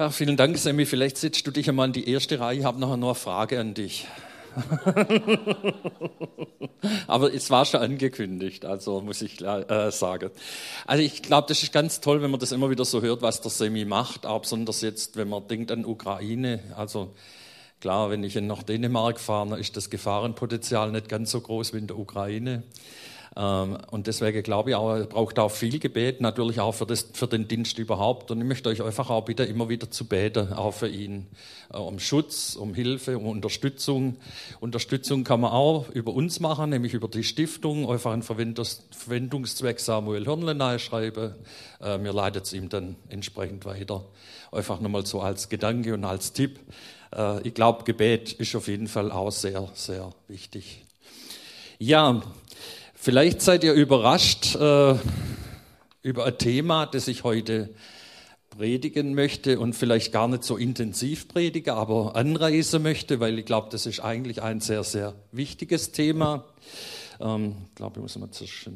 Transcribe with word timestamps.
Ja, 0.00 0.08
vielen 0.08 0.38
Dank, 0.38 0.56
Sammy. 0.56 0.86
Vielleicht 0.86 1.18
setzt 1.18 1.46
du 1.46 1.50
dich 1.50 1.68
einmal 1.68 1.88
in 1.88 1.92
die 1.92 2.08
erste 2.08 2.40
Reihe. 2.40 2.60
Ich 2.60 2.64
habe 2.64 2.80
nachher 2.80 2.96
noch 2.96 3.08
eine 3.08 3.14
Frage 3.14 3.60
an 3.60 3.74
dich. 3.74 4.06
Aber 7.06 7.34
es 7.34 7.50
war 7.50 7.66
schon 7.66 7.82
angekündigt, 7.82 8.64
also 8.64 9.02
muss 9.02 9.20
ich 9.20 9.42
äh, 9.42 9.90
sagen. 9.90 10.30
Also 10.86 11.02
ich 11.02 11.20
glaube, 11.20 11.48
das 11.48 11.62
ist 11.62 11.74
ganz 11.74 12.00
toll, 12.00 12.22
wenn 12.22 12.30
man 12.30 12.40
das 12.40 12.52
immer 12.52 12.70
wieder 12.70 12.86
so 12.86 13.02
hört, 13.02 13.20
was 13.20 13.42
der 13.42 13.50
Semi 13.50 13.84
macht, 13.84 14.24
auch 14.24 14.40
besonders 14.40 14.80
jetzt, 14.80 15.18
wenn 15.18 15.28
man 15.28 15.46
denkt 15.48 15.70
an 15.70 15.84
Ukraine. 15.84 16.60
Also 16.78 17.12
klar, 17.82 18.08
wenn 18.08 18.24
ich 18.24 18.36
nach 18.36 18.62
Dänemark 18.62 19.20
fahre, 19.20 19.60
ist 19.60 19.76
das 19.76 19.90
Gefahrenpotenzial 19.90 20.92
nicht 20.92 21.10
ganz 21.10 21.30
so 21.30 21.42
groß 21.42 21.74
wie 21.74 21.78
in 21.78 21.88
der 21.88 21.98
Ukraine. 21.98 22.62
Ähm, 23.36 23.78
und 23.90 24.06
deswegen 24.06 24.42
glaube 24.42 24.70
ich 24.70 24.76
auch, 24.76 25.06
braucht 25.08 25.38
auch 25.38 25.50
viel 25.50 25.78
Gebet, 25.78 26.20
natürlich 26.20 26.60
auch 26.60 26.72
für, 26.72 26.86
das, 26.86 27.06
für 27.12 27.28
den 27.28 27.46
Dienst 27.46 27.78
überhaupt. 27.78 28.30
Und 28.30 28.40
ich 28.40 28.46
möchte 28.46 28.68
euch 28.68 28.82
einfach 28.82 29.08
auch 29.10 29.24
bitten, 29.24 29.46
immer 29.46 29.68
wieder 29.68 29.90
zu 29.90 30.06
beten, 30.06 30.52
auch 30.52 30.72
für 30.72 30.88
ihn, 30.88 31.26
äh, 31.72 31.76
um 31.76 31.98
Schutz, 31.98 32.56
um 32.56 32.74
Hilfe, 32.74 33.18
um 33.18 33.26
Unterstützung. 33.26 34.16
Unterstützung 34.58 35.24
kann 35.24 35.40
man 35.40 35.52
auch 35.52 35.88
über 35.90 36.12
uns 36.12 36.40
machen, 36.40 36.70
nämlich 36.70 36.94
über 36.94 37.08
die 37.08 37.24
Stiftung, 37.24 37.88
einfach 37.88 38.12
einen 38.12 38.22
Verwendungszweck 38.22 39.78
Samuel 39.78 40.26
Hörnle 40.26 40.78
schreiben. 40.78 41.34
Äh, 41.80 41.98
mir 41.98 42.12
leitet 42.12 42.44
es 42.46 42.52
ihm 42.52 42.68
dann 42.68 42.96
entsprechend 43.08 43.64
weiter. 43.64 44.04
Einfach 44.50 44.80
nochmal 44.80 45.06
so 45.06 45.20
als 45.20 45.48
Gedanke 45.48 45.94
und 45.94 46.04
als 46.04 46.32
Tipp. 46.32 46.58
Äh, 47.14 47.46
ich 47.46 47.54
glaube, 47.54 47.84
Gebet 47.84 48.32
ist 48.32 48.54
auf 48.56 48.66
jeden 48.66 48.88
Fall 48.88 49.12
auch 49.12 49.30
sehr, 49.30 49.68
sehr 49.74 50.10
wichtig. 50.26 50.84
Ja, 51.78 52.20
Vielleicht 53.02 53.40
seid 53.40 53.64
ihr 53.64 53.72
überrascht 53.72 54.56
äh, 54.56 54.94
über 56.02 56.26
ein 56.26 56.36
Thema, 56.36 56.84
das 56.84 57.08
ich 57.08 57.24
heute 57.24 57.74
predigen 58.50 59.14
möchte 59.14 59.58
und 59.58 59.72
vielleicht 59.72 60.12
gar 60.12 60.28
nicht 60.28 60.44
so 60.44 60.58
intensiv 60.58 61.26
predige, 61.26 61.72
aber 61.72 62.14
anreisen 62.14 62.82
möchte, 62.82 63.18
weil 63.18 63.38
ich 63.38 63.46
glaube, 63.46 63.70
das 63.70 63.86
ist 63.86 64.00
eigentlich 64.00 64.42
ein 64.42 64.60
sehr, 64.60 64.84
sehr 64.84 65.14
wichtiges 65.32 65.92
Thema. 65.92 66.44
Ähm, 67.20 67.56
ich 67.70 67.74
glaube, 67.74 67.94
ich 67.96 68.02
muss 68.02 68.18
mal 68.18 68.30
zuerst 68.32 68.68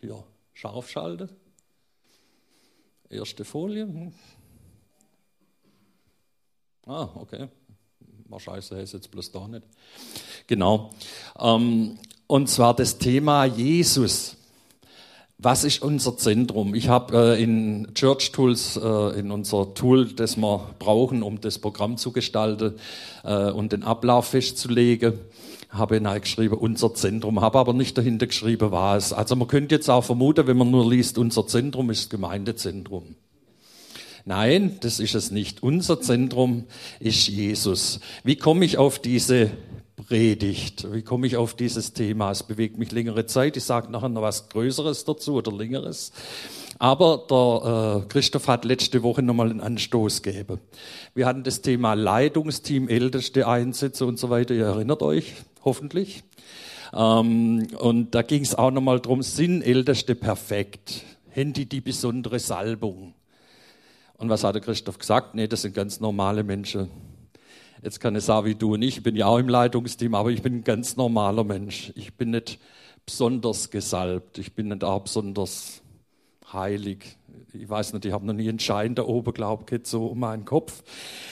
hier 0.00 0.24
scharf 0.52 0.90
schalten. 0.90 1.28
Erste 3.08 3.44
Folie. 3.44 3.84
Hm. 3.84 4.12
Ah, 6.84 7.10
okay. 7.14 7.46
Wahrscheinlich 8.28 8.64
ist 8.64 8.72
es 8.72 8.92
jetzt 8.92 9.10
bloß 9.12 9.30
da 9.30 9.46
nicht. 9.46 9.62
Genau. 10.48 10.90
Ähm, 11.38 11.96
und 12.26 12.48
zwar 12.48 12.74
das 12.74 12.98
Thema 12.98 13.44
Jesus. 13.44 14.36
Was 15.38 15.64
ist 15.64 15.82
unser 15.82 16.16
Zentrum? 16.16 16.74
Ich 16.74 16.88
habe 16.88 17.36
äh, 17.36 17.42
in 17.42 17.88
Church 17.94 18.32
Tools, 18.32 18.78
äh, 18.82 19.18
in 19.18 19.30
unser 19.30 19.74
Tool, 19.74 20.06
das 20.06 20.38
wir 20.38 20.70
brauchen, 20.78 21.22
um 21.22 21.42
das 21.42 21.58
Programm 21.58 21.98
zu 21.98 22.10
gestalten 22.10 22.76
äh, 23.22 23.50
und 23.50 23.72
den 23.72 23.82
Ablauf 23.82 24.28
festzulegen, 24.28 25.12
habe 25.68 25.96
hineingeschrieben, 25.96 26.56
unser 26.56 26.94
Zentrum, 26.94 27.42
habe 27.42 27.58
aber 27.58 27.74
nicht 27.74 27.98
dahinter 27.98 28.28
geschrieben, 28.28 28.70
was. 28.70 29.12
Also 29.12 29.36
man 29.36 29.46
könnte 29.46 29.74
jetzt 29.74 29.90
auch 29.90 30.04
vermuten, 30.04 30.46
wenn 30.46 30.56
man 30.56 30.70
nur 30.70 30.90
liest, 30.90 31.18
unser 31.18 31.46
Zentrum 31.46 31.90
ist 31.90 32.08
Gemeindezentrum. 32.08 33.16
Nein, 34.24 34.78
das 34.80 35.00
ist 35.00 35.14
es 35.14 35.30
nicht. 35.30 35.62
Unser 35.62 36.00
Zentrum 36.00 36.64
ist 36.98 37.28
Jesus. 37.28 38.00
Wie 38.24 38.36
komme 38.36 38.64
ich 38.64 38.78
auf 38.78 38.98
diese 38.98 39.50
Predigt. 40.06 40.86
Wie 40.92 41.02
komme 41.02 41.26
ich 41.26 41.36
auf 41.36 41.54
dieses 41.54 41.92
Thema? 41.92 42.30
Es 42.30 42.44
bewegt 42.44 42.78
mich 42.78 42.92
längere 42.92 43.26
Zeit. 43.26 43.56
Ich 43.56 43.64
sage 43.64 43.90
nachher 43.90 44.08
noch 44.08 44.22
was 44.22 44.48
Größeres 44.50 45.04
dazu 45.04 45.34
oder 45.34 45.50
Längeres. 45.50 46.12
Aber 46.78 47.24
der 47.28 48.04
äh, 48.04 48.08
Christoph 48.08 48.46
hat 48.46 48.64
letzte 48.64 49.02
Woche 49.02 49.22
nochmal 49.22 49.50
einen 49.50 49.60
Anstoß 49.60 50.22
gegeben. 50.22 50.60
Wir 51.14 51.26
hatten 51.26 51.42
das 51.42 51.60
Thema 51.60 51.94
Leitungsteam, 51.94 52.88
älteste 52.88 53.48
Einsätze 53.48 54.06
und 54.06 54.18
so 54.18 54.30
weiter. 54.30 54.54
Ihr 54.54 54.66
erinnert 54.66 55.02
euch 55.02 55.32
hoffentlich. 55.64 56.22
Ähm, 56.94 57.66
und 57.78 58.14
da 58.14 58.22
ging 58.22 58.42
es 58.42 58.54
auch 58.54 58.70
nochmal 58.70 59.00
drum: 59.00 59.22
sind 59.22 59.62
Älteste 59.62 60.14
perfekt? 60.14 61.02
Haben 61.34 61.52
die 61.52 61.66
die 61.66 61.80
besondere 61.80 62.38
Salbung? 62.38 63.14
Und 64.18 64.28
was 64.28 64.44
hat 64.44 64.54
der 64.54 64.62
Christoph 64.62 64.98
gesagt? 64.98 65.34
Nee, 65.34 65.48
das 65.48 65.62
sind 65.62 65.74
ganz 65.74 65.98
normale 65.98 66.44
Menschen. 66.44 66.90
Jetzt 67.86 68.00
kann 68.00 68.16
ich 68.16 68.24
sagen, 68.24 68.48
wie 68.48 68.56
du 68.56 68.74
und 68.74 68.82
ich, 68.82 68.96
ich 68.96 69.02
bin 69.04 69.14
ja 69.14 69.26
auch 69.26 69.38
im 69.38 69.48
Leitungsteam, 69.48 70.16
aber 70.16 70.32
ich 70.32 70.42
bin 70.42 70.54
ein 70.54 70.64
ganz 70.64 70.96
normaler 70.96 71.44
Mensch. 71.44 71.92
Ich 71.94 72.14
bin 72.14 72.32
nicht 72.32 72.58
besonders 73.06 73.70
gesalbt, 73.70 74.38
ich 74.38 74.54
bin 74.54 74.66
nicht 74.66 74.82
auch 74.82 75.02
besonders 75.02 75.82
heilig. 76.52 77.16
Ich 77.52 77.68
weiß 77.68 77.92
nicht, 77.92 78.04
ich 78.04 78.10
habe 78.10 78.26
noch 78.26 78.32
nie 78.34 78.48
einen 78.48 78.58
Schein 78.58 78.96
da 78.96 79.04
oben, 79.04 79.32
glaube 79.32 79.64
ich, 79.70 79.86
so 79.86 80.06
um 80.06 80.18
meinen 80.18 80.44
Kopf, 80.44 80.82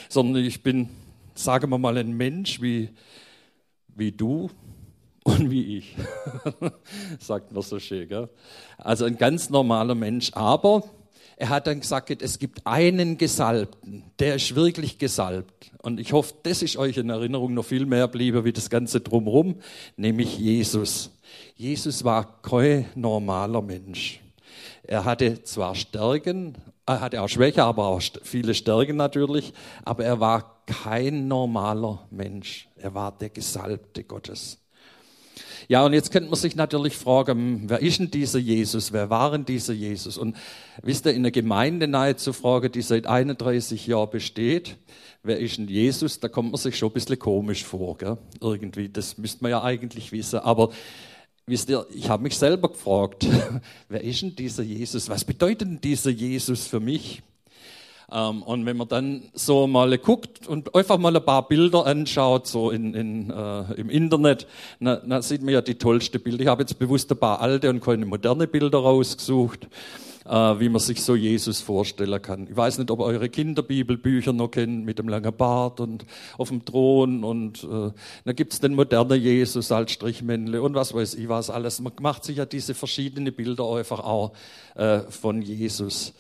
sondern 0.09 0.45
ich 0.45 0.63
bin, 0.63 0.91
sagen 1.35 1.71
wir 1.71 1.79
mal, 1.79 1.99
ein 1.99 2.17
Mensch 2.17 2.63
wie, 2.63 2.91
wie 3.89 4.13
du 4.13 4.49
und 5.25 5.51
wie 5.51 5.79
ich. 5.79 5.97
Sagt 7.19 7.51
man 7.51 7.65
so 7.65 7.81
schön, 7.81 8.09
gell? 8.09 8.29
Also 8.79 9.07
ein 9.07 9.19
ganz 9.19 9.51
normaler 9.51 9.97
Mensch, 9.97 10.31
aber 10.35 10.85
er 11.37 11.49
hat 11.49 11.67
dann 11.67 11.81
gesagt, 11.81 12.23
es 12.23 12.39
gibt 12.39 12.67
einen 12.67 13.19
Gesalbten, 13.19 14.05
der 14.19 14.37
ist 14.37 14.55
wirklich 14.55 14.99
gesalbt. 14.99 15.73
Und 15.83 16.01
ich 16.01 16.13
hoffe, 16.13 16.35
das 16.43 16.63
ist 16.63 16.77
euch 16.77 16.97
in 16.97 17.11
Erinnerung 17.11 17.55
noch 17.55 17.65
viel 17.65 17.87
mehr 17.87 18.09
bliebe 18.09 18.45
wie 18.45 18.53
das 18.53 18.71
Ganze 18.71 19.01
drumherum, 19.01 19.57
nämlich 19.97 20.39
Jesus. 20.39 21.11
Jesus 21.57 22.05
war 22.05 22.41
kein 22.43 22.87
normaler 22.95 23.63
Mensch. 23.63 24.21
Er 24.85 25.05
hatte 25.05 25.43
zwar 25.43 25.75
Stärken, 25.75 26.55
er 26.87 27.01
hatte 27.01 27.23
auch 27.23 27.29
Schwäche, 27.29 27.65
aber 27.65 27.87
auch 27.87 28.03
viele 28.23 28.55
Stärken 28.55 28.97
natürlich, 28.97 29.53
aber 29.85 30.05
er 30.05 30.21
war 30.21 30.63
kein 30.67 31.29
normaler 31.29 32.07
Mensch. 32.11 32.69
Er 32.77 32.95
war 32.95 33.13
der 33.13 33.31
Gesalbte 33.31 34.05
Gottes. 34.05 34.59
Ja, 35.69 35.85
und 35.85 35.93
jetzt 35.93 36.11
könnte 36.11 36.29
man 36.29 36.39
sich 36.39 36.57
natürlich 36.57 36.97
fragen, 36.97 37.65
wer 37.67 37.81
ist 37.81 37.99
denn 37.99 38.11
dieser 38.11 38.39
Jesus? 38.39 38.93
Wer 38.93 39.11
waren 39.11 39.45
dieser 39.45 39.73
Jesus? 39.73 40.19
Und 40.19 40.37
wisst 40.83 41.07
ihr, 41.07 41.13
in 41.13 41.23
der 41.23 41.33
Gemeinde 41.33 41.89
nahe 41.89 42.17
zu 42.17 42.33
fragen, 42.33 42.71
die 42.71 42.83
seit 42.83 43.07
31 43.07 43.87
Jahren 43.87 44.11
besteht, 44.11 44.77
wer 45.23 45.39
ist 45.39 45.59
denn 45.59 45.69
Jesus? 45.69 46.21
Da 46.21 46.29
kommt 46.29 46.53
man 46.53 46.59
sich 46.59 46.77
schon 46.77 46.91
ein 46.91 46.95
bisschen 46.95 47.19
komisch 47.19 47.65
vor, 47.65 47.97
gell? 47.97 48.19
irgendwie. 48.41 48.89
Das 48.89 49.19
müsste 49.19 49.43
man 49.43 49.51
ja 49.51 49.63
eigentlich 49.63 50.13
wissen. 50.13 50.41
Aber 50.41 50.71
wisst 51.47 51.71
ihr, 51.71 51.87
ich 51.95 52.09
habe 52.09 52.23
mich 52.23 52.37
selber 52.37 52.69
gefragt, 52.69 53.27
wer 53.89 54.03
ist 54.03 54.23
denn 54.23 54.37
dieser 54.37 54.63
Jesus? 54.63 55.09
Was 55.09 55.25
bedeutet 55.25 55.63
denn 55.63 55.81
dieser 55.81 56.11
Jesus 56.11 56.67
für 56.67 56.81
mich? 56.81 57.23
Ähm, 58.13 58.43
und 58.43 58.67
wenn 58.67 58.77
man 58.77 58.89
dann 58.89 59.23
so 59.35 59.67
mal 59.67 59.97
guckt 59.99 60.47
und 60.47 60.75
einfach 60.75 60.99
mal 60.99 61.17
ein 61.17 61.25
paar 61.25 61.49
Bilder 61.49 61.87
anschaut, 61.87 62.47
so 62.47 62.71
in, 62.71 62.95
in, 62.95 63.31
äh, 63.31 63.73
im 63.75 63.91
Internet, 63.91 64.47
dann 64.81 65.23
sieht 65.23 65.43
man 65.43 65.55
ja 65.55 65.61
die 65.61 65.77
tollsten 65.77 66.21
Bilder. 66.23 66.43
Ich 66.43 66.49
habe 66.49 66.63
jetzt 66.63 66.79
bewusst 66.79 67.11
ein 67.11 67.19
paar 67.19 67.41
alte 67.41 67.71
und 67.71 67.81
keine 67.81 68.07
moderne 68.07 68.47
Bilder 68.47 68.79
rausgesucht 68.79 69.69
wie 70.27 70.69
man 70.71 70.81
sich 70.81 71.03
so 71.03 71.15
Jesus 71.15 71.61
vorstellen 71.61 72.23
kann. 72.23 72.47
Ich 72.49 72.57
weiß 72.57 72.79
nicht, 72.79 72.91
ob 72.91 73.01
eure 73.01 73.29
Kinderbibelbücher 73.29 74.33
noch 74.33 74.49
kennt 74.49 74.87
mit 74.87 74.99
dem 74.99 75.09
langen 75.09 75.37
Bart 75.37 75.81
und 75.81 76.07
auf 76.39 76.49
dem 76.49 76.65
Thron 76.65 77.25
und 77.25 77.65
äh, 77.65 77.91
da 78.25 78.33
gibt's 78.33 78.59
den 78.59 78.75
modernen 78.75 79.21
Jesus 79.21 79.71
als 79.71 79.93
Strichmännle 79.93 80.63
und 80.63 80.75
was 80.75 80.95
weiß 80.95 81.15
ich 81.15 81.29
was 81.29 81.51
alles. 81.51 81.81
Man 81.81 81.93
macht 82.01 82.25
sich 82.25 82.39
ja 82.39 82.47
diese 82.47 82.75
verschiedenen 82.75 83.35
Bilder 83.35 83.71
einfach 83.77 84.01
auch 84.01 84.33
äh, 84.77 85.01
von 85.01 85.43
Jesus. 85.43 86.15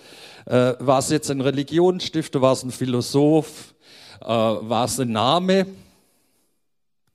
Äh, 0.47 0.75
war 0.79 0.99
es 0.99 1.09
jetzt 1.09 1.31
ein 1.31 1.41
Religionsstifter, 1.41 2.43
war 2.43 2.53
es 2.53 2.63
ein 2.63 2.71
Philosoph, 2.71 3.75
äh, 4.21 4.27
war 4.27 4.85
es 4.85 5.01
ein 5.01 5.13
Name, 5.13 5.67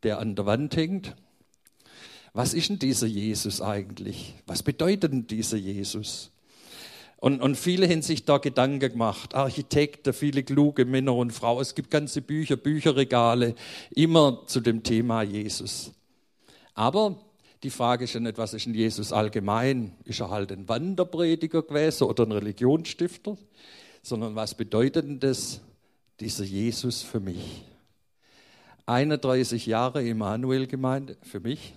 der 0.01 0.19
an 0.19 0.35
der 0.35 0.45
Wand 0.47 0.75
hängt? 0.75 1.15
Was 2.33 2.53
ist 2.53 2.69
denn 2.69 2.79
dieser 2.79 3.07
Jesus 3.07 3.61
eigentlich? 3.61 4.33
Was 4.47 4.63
bedeutet 4.63 5.11
denn 5.11 5.27
dieser 5.27 5.57
Jesus? 5.57 6.31
Und, 7.19 7.41
und 7.41 7.55
viele 7.55 7.87
haben 7.89 8.01
sich 8.01 8.23
da 8.23 8.37
Gedanken 8.37 8.79
gemacht. 8.79 9.35
Architekten, 9.35 10.13
viele 10.13 10.41
kluge 10.41 10.85
Männer 10.85 11.15
und 11.15 11.31
Frauen. 11.31 11.61
Es 11.61 11.75
gibt 11.75 11.91
ganze 11.91 12.21
Bücher, 12.21 12.55
Bücherregale, 12.55 13.55
immer 13.91 14.43
zu 14.47 14.61
dem 14.61 14.83
Thema 14.83 15.23
Jesus. 15.23 15.91
Aber 16.73 17.19
die 17.61 17.69
Frage 17.69 18.05
ist 18.05 18.13
ja 18.13 18.21
nicht, 18.21 18.37
was 18.37 18.53
ist 18.53 18.65
denn 18.65 18.73
Jesus 18.73 19.11
allgemein? 19.11 19.97
Ist 20.05 20.21
er 20.21 20.29
halt 20.29 20.53
ein 20.53 20.69
Wanderprediger 20.69 21.61
gewesen 21.63 22.05
oder 22.05 22.25
ein 22.25 22.31
Religionsstifter? 22.31 23.37
Sondern 24.01 24.35
was 24.35 24.55
bedeutet 24.55 25.05
denn 25.05 25.19
das, 25.19 25.59
dieser 26.21 26.45
Jesus 26.45 27.01
für 27.01 27.19
mich? 27.19 27.65
31 28.85 29.65
Jahre 29.65 30.07
Immanuel-Gemeinde 30.07 31.17
für 31.23 31.41
mich. 31.41 31.73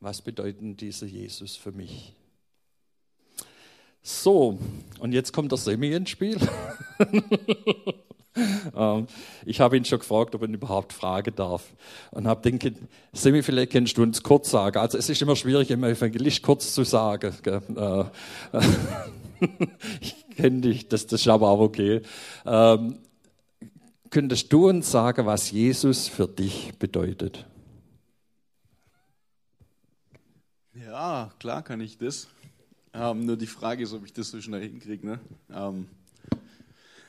Was 0.00 0.20
bedeutet 0.20 0.60
denn 0.60 0.76
dieser 0.76 1.06
Jesus 1.06 1.54
für 1.54 1.70
mich? 1.70 2.17
So, 4.08 4.58
und 5.00 5.12
jetzt 5.12 5.34
kommt 5.34 5.52
der 5.52 5.58
Semi 5.58 5.92
ins 5.92 6.10
Spiel. 6.10 6.38
Ähm, 8.76 9.08
ich 9.46 9.60
habe 9.60 9.76
ihn 9.76 9.84
schon 9.84 9.98
gefragt, 9.98 10.32
ob 10.36 10.42
er 10.42 10.48
überhaupt 10.48 10.92
fragen 10.92 11.34
darf. 11.34 11.72
Und 12.12 12.28
habe 12.28 12.40
denke, 12.40 12.72
Semi, 13.12 13.42
vielleicht 13.42 13.72
kannst 13.72 13.98
du 13.98 14.02
uns 14.04 14.22
kurz 14.22 14.48
sagen. 14.48 14.78
Also 14.78 14.96
es 14.96 15.08
ist 15.08 15.20
immer 15.20 15.34
schwierig, 15.34 15.70
im 15.70 15.82
Evangelist 15.82 16.44
kurz 16.44 16.72
zu 16.72 16.84
sagen. 16.84 17.34
Äh, 17.44 18.04
ich 20.00 20.24
kenne 20.36 20.60
dich, 20.60 20.86
das, 20.86 21.08
das 21.08 21.22
ist 21.22 21.26
aber 21.26 21.48
auch 21.48 21.58
okay. 21.58 22.02
Ähm, 22.46 23.00
könntest 24.10 24.52
du 24.52 24.68
uns 24.68 24.88
sagen, 24.88 25.26
was 25.26 25.50
Jesus 25.50 26.06
für 26.06 26.28
dich 26.28 26.74
bedeutet? 26.78 27.44
Ja, 30.74 31.32
klar 31.40 31.64
kann 31.64 31.80
ich 31.80 31.98
das. 31.98 32.28
Ähm, 32.94 33.26
nur 33.26 33.36
die 33.36 33.46
Frage 33.46 33.82
ist, 33.82 33.92
ob 33.92 34.04
ich 34.04 34.12
das 34.12 34.30
so 34.30 34.40
schnell 34.40 34.62
hinkriege. 34.62 35.06
Ne? 35.06 35.20
Ähm, 35.52 35.86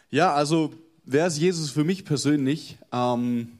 ja, 0.09 0.33
also 0.33 0.73
wer 1.05 1.27
ist 1.27 1.37
Jesus 1.37 1.71
für 1.71 1.83
mich 1.83 2.05
persönlich? 2.05 2.77
Ähm, 2.91 3.59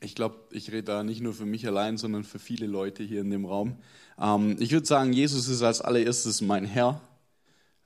ich 0.00 0.14
glaube, 0.14 0.36
ich 0.50 0.70
rede 0.70 0.84
da 0.84 1.02
nicht 1.02 1.20
nur 1.20 1.34
für 1.34 1.46
mich 1.46 1.66
allein, 1.66 1.96
sondern 1.96 2.24
für 2.24 2.38
viele 2.38 2.66
Leute 2.66 3.02
hier 3.02 3.20
in 3.20 3.30
dem 3.30 3.44
Raum. 3.44 3.76
Ähm, 4.18 4.56
ich 4.60 4.72
würde 4.72 4.86
sagen, 4.86 5.12
Jesus 5.12 5.48
ist 5.48 5.62
als 5.62 5.80
allererstes 5.80 6.40
mein 6.40 6.64
Herr 6.64 7.00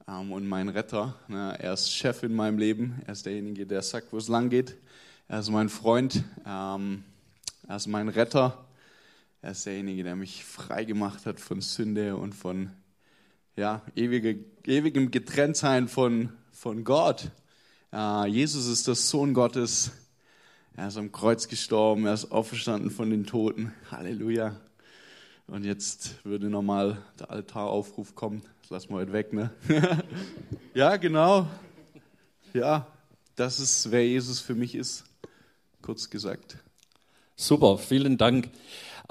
ähm, 0.06 0.32
und 0.32 0.46
mein 0.46 0.68
Retter. 0.68 1.16
Ne? 1.28 1.56
Er 1.58 1.72
ist 1.72 1.92
Chef 1.92 2.22
in 2.22 2.34
meinem 2.34 2.58
Leben. 2.58 3.00
Er 3.06 3.12
ist 3.12 3.26
derjenige, 3.26 3.66
der 3.66 3.82
sagt, 3.82 4.12
wo 4.12 4.18
es 4.18 4.28
lang 4.28 4.50
geht. 4.50 4.76
Er 5.28 5.40
ist 5.40 5.50
mein 5.50 5.68
Freund. 5.68 6.24
Ähm, 6.46 7.04
er 7.66 7.76
ist 7.76 7.86
mein 7.86 8.08
Retter. 8.08 8.64
Er 9.40 9.52
ist 9.52 9.66
derjenige, 9.66 10.02
der 10.02 10.16
mich 10.16 10.44
frei 10.44 10.84
gemacht 10.84 11.26
hat 11.26 11.38
von 11.38 11.60
Sünde 11.60 12.16
und 12.16 12.34
von 12.34 12.70
ja, 13.58 13.82
ewige, 13.96 14.38
ewigem 14.66 15.10
Getrenntsein 15.10 15.88
von, 15.88 16.28
von 16.52 16.84
Gott. 16.84 17.32
Äh, 17.92 18.28
Jesus 18.28 18.68
ist 18.68 18.86
der 18.86 18.94
Sohn 18.94 19.34
Gottes. 19.34 19.90
Er 20.76 20.86
ist 20.86 20.96
am 20.96 21.10
Kreuz 21.10 21.48
gestorben, 21.48 22.06
er 22.06 22.14
ist 22.14 22.30
auferstanden 22.30 22.92
von 22.92 23.10
den 23.10 23.26
Toten. 23.26 23.72
Halleluja. 23.90 24.54
Und 25.48 25.64
jetzt 25.64 26.24
würde 26.24 26.48
nochmal 26.48 26.98
der 27.18 27.32
Altaraufruf 27.32 28.14
kommen. 28.14 28.42
Das 28.60 28.70
lassen 28.70 28.90
wir 28.90 28.98
heute 28.98 29.12
weg, 29.12 29.32
ne? 29.32 29.50
ja, 30.74 30.96
genau. 30.96 31.48
Ja, 32.54 32.86
das 33.34 33.58
ist, 33.58 33.90
wer 33.90 34.06
Jesus 34.06 34.38
für 34.38 34.54
mich 34.54 34.76
ist. 34.76 35.02
Kurz 35.82 36.10
gesagt. 36.10 36.58
Super, 37.34 37.76
vielen 37.76 38.18
Dank. 38.18 38.50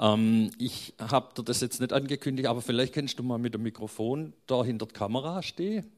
Ähm, 0.00 0.50
ich 0.58 0.94
habe 0.98 1.34
dir 1.34 1.42
das 1.42 1.60
jetzt 1.60 1.80
nicht 1.80 1.92
angekündigt, 1.92 2.48
aber 2.48 2.62
vielleicht 2.62 2.94
kannst 2.94 3.18
du 3.18 3.22
mal 3.22 3.38
mit 3.38 3.54
dem 3.54 3.62
Mikrofon 3.62 4.32
da 4.46 4.64
hinter 4.64 4.86
der 4.86 4.94
Kamera 4.94 5.42
stehen. 5.42 5.90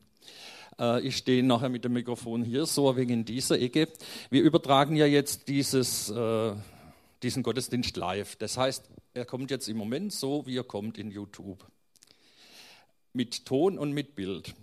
Äh, 0.79 1.07
ich 1.07 1.17
stehe 1.17 1.43
nachher 1.43 1.69
mit 1.69 1.85
dem 1.85 1.93
Mikrofon 1.93 2.43
hier, 2.43 2.67
so 2.67 2.97
wegen 2.97 3.13
in 3.13 3.25
dieser 3.25 3.61
Ecke. 3.61 3.89
Wir 4.31 4.43
übertragen 4.43 4.97
ja 4.97 5.07
jetzt 5.07 5.49
dieses, 5.49 6.11
äh, 6.11 6.53
diesen 7.23 7.43
Gottesdienst 7.43 7.97
live. 7.97 8.37
Das 8.37 8.57
heißt, 8.57 8.89
er 9.15 9.25
kommt 9.25 9.51
jetzt 9.51 9.69
im 9.69 9.77
Moment 9.77 10.13
so, 10.13 10.47
wie 10.47 10.57
er 10.57 10.65
kommt 10.65 10.99
in 10.99 11.11
YouTube. 11.11 11.67
Mit 13.13 13.45
Ton 13.45 13.77
und 13.79 13.93
mit 13.93 14.15
Bild. 14.15 14.55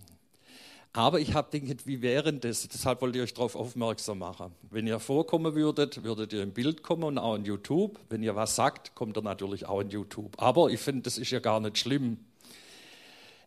Aber 0.98 1.20
ich 1.20 1.36
habe 1.36 1.60
gedacht, 1.60 1.86
wie 1.86 2.02
wäre 2.02 2.34
das? 2.34 2.68
Deshalb 2.70 3.04
wollte 3.04 3.20
ich 3.20 3.24
euch 3.26 3.34
darauf 3.36 3.56
aufmerksam 3.56 4.18
machen. 4.18 4.52
Wenn 4.72 4.88
ihr 4.88 5.00
vorkommen 5.00 5.54
würdet, 5.54 6.04
würdet 6.04 6.34
ihr 6.34 6.42
im 6.42 6.54
Bild 6.54 6.82
kommen 6.82 7.04
und 7.04 7.20
auch 7.20 7.36
in 7.36 7.46
YouTube. 7.46 8.00
Wenn 8.10 8.24
ihr 8.24 8.36
was 8.36 8.56
sagt, 8.56 8.96
kommt 8.96 9.16
ihr 9.16 9.22
natürlich 9.22 9.68
auch 9.68 9.82
in 9.82 9.92
YouTube. 9.92 10.42
Aber 10.42 10.72
ich 10.72 10.80
finde, 10.80 11.04
das 11.04 11.20
ist 11.20 11.30
ja 11.30 11.38
gar 11.38 11.60
nicht 11.60 11.78
schlimm. 11.78 12.18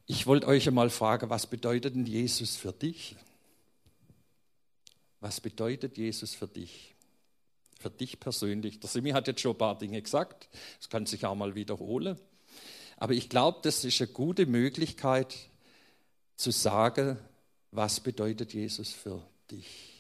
Ich 0.07 0.29
wollte 0.29 0.47
euch 0.47 0.69
einmal 0.69 0.91
fragen, 0.91 1.29
was 1.29 1.49
bedeutet 1.49 1.97
denn 1.97 2.07
Jesus 2.07 2.55
für 2.55 2.73
dich? 2.73 3.17
Was 5.19 5.41
bedeutet 5.41 5.99
Jesus 5.99 6.37
für 6.37 6.47
dich? 6.47 6.95
Für 7.81 7.91
dich 7.91 8.21
persönlich. 8.21 8.79
Der 8.79 8.89
Simi 8.89 9.11
hat 9.11 9.27
jetzt 9.27 9.41
schon 9.41 9.57
ein 9.57 9.59
paar 9.59 9.77
Dinge 9.77 10.01
gesagt. 10.01 10.49
Das 10.79 10.89
kann 10.89 11.05
sich 11.05 11.27
auch 11.27 11.35
mal 11.35 11.57
wiederholen. 11.57 12.17
Aber 12.97 13.13
ich 13.13 13.29
glaube, 13.29 13.59
das 13.63 13.85
ist 13.85 14.01
eine 14.01 14.13
gute 14.13 14.47
Möglichkeit 14.47 15.35
zu 16.37 16.53
sagen, 16.53 17.19
was 17.73 18.01
bedeutet 18.01 18.53
Jesus 18.53 18.91
für 18.91 19.23
dich? 19.51 19.91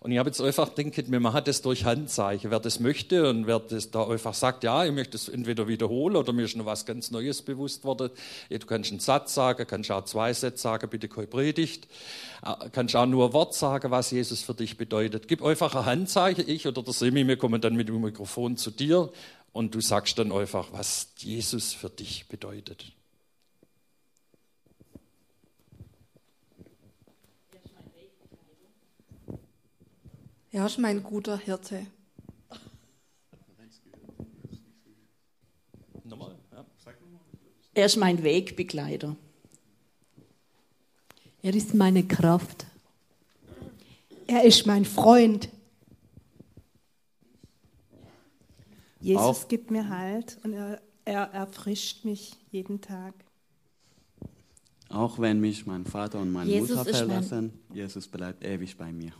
Und 0.00 0.12
ich 0.12 0.18
habe 0.18 0.28
jetzt 0.28 0.40
einfach 0.40 0.74
gedacht, 0.74 1.10
wir 1.10 1.20
machen 1.20 1.42
das 1.44 1.62
durch 1.62 1.84
Handzeichen. 1.84 2.50
Wer 2.50 2.60
das 2.60 2.80
möchte 2.80 3.28
und 3.28 3.46
wer 3.46 3.58
das 3.58 3.90
da 3.90 4.06
einfach 4.06 4.34
sagt, 4.34 4.64
ja, 4.64 4.84
ich 4.84 4.92
möchte 4.92 5.16
es 5.16 5.28
entweder 5.28 5.68
wiederholen 5.68 6.16
oder 6.16 6.32
mir 6.32 6.44
ist 6.44 6.56
noch 6.56 6.66
was 6.66 6.86
ganz 6.86 7.10
Neues 7.10 7.42
bewusst 7.42 7.84
worden. 7.84 8.10
Ja, 8.48 8.58
du 8.58 8.66
kannst 8.66 8.90
einen 8.90 9.00
Satz 9.00 9.34
sagen, 9.34 9.66
kannst 9.66 9.90
auch 9.90 10.04
zwei 10.04 10.32
Sätze 10.32 10.62
sagen, 10.62 10.88
bitte 10.88 11.08
keine 11.08 11.26
Predigt. 11.26 11.88
Äh, 12.44 12.70
kannst 12.70 12.96
auch 12.96 13.06
nur 13.06 13.26
ein 13.26 13.32
Wort 13.32 13.54
sagen, 13.54 13.90
was 13.90 14.10
Jesus 14.10 14.42
für 14.42 14.54
dich 14.54 14.76
bedeutet. 14.76 15.28
Gib 15.28 15.42
einfach 15.42 15.74
ein 15.74 15.84
Handzeichen, 15.84 16.48
ich 16.48 16.66
oder 16.66 16.82
der 16.82 16.92
Semi, 16.94 17.26
wir 17.26 17.36
kommen 17.36 17.60
dann 17.60 17.74
mit 17.74 17.88
dem 17.88 18.00
Mikrofon 18.00 18.56
zu 18.56 18.70
dir 18.70 19.10
und 19.52 19.74
du 19.74 19.80
sagst 19.80 20.18
dann 20.18 20.32
einfach, 20.32 20.68
was 20.72 21.12
Jesus 21.18 21.72
für 21.72 21.90
dich 21.90 22.28
bedeutet. 22.28 22.95
Er 30.56 30.64
ist 30.64 30.78
mein 30.78 31.02
guter 31.02 31.36
Hirte. 31.36 31.86
Er 37.74 37.84
ist 37.84 37.96
mein 37.96 38.22
Wegbegleiter. 38.22 39.16
Er 41.42 41.54
ist 41.54 41.74
meine 41.74 42.04
Kraft. 42.04 42.64
Er 44.26 44.44
ist 44.44 44.66
mein 44.66 44.86
Freund. 44.86 45.50
Jesus 49.00 49.22
Auch. 49.22 49.48
gibt 49.48 49.70
mir 49.70 49.90
Halt 49.90 50.38
und 50.42 50.54
er, 50.54 50.80
er 51.04 51.24
erfrischt 51.34 52.06
mich 52.06 52.34
jeden 52.50 52.80
Tag. 52.80 53.12
Auch 54.88 55.18
wenn 55.18 55.38
mich 55.38 55.66
mein 55.66 55.84
Vater 55.84 56.18
und 56.18 56.32
meine 56.32 56.50
Jesus 56.50 56.78
Mutter 56.78 56.94
verlassen, 56.94 57.52
Jesus 57.74 58.08
bleibt 58.08 58.42
ewig 58.42 58.78
bei 58.78 58.90
mir. 58.90 59.12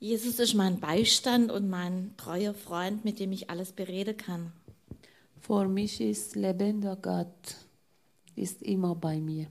Jesus 0.00 0.38
ist 0.38 0.54
mein 0.54 0.78
Beistand 0.78 1.50
und 1.50 1.68
mein 1.68 2.16
treuer 2.16 2.54
Freund, 2.54 3.04
mit 3.04 3.18
dem 3.18 3.32
ich 3.32 3.50
alles 3.50 3.72
bereden 3.72 4.16
kann. 4.16 4.52
Für 5.40 5.66
mich 5.66 6.00
ist 6.00 6.36
lebender 6.36 6.94
Gott, 6.94 7.56
ist 8.36 8.62
immer 8.62 8.94
bei 8.94 9.18
mir. 9.18 9.48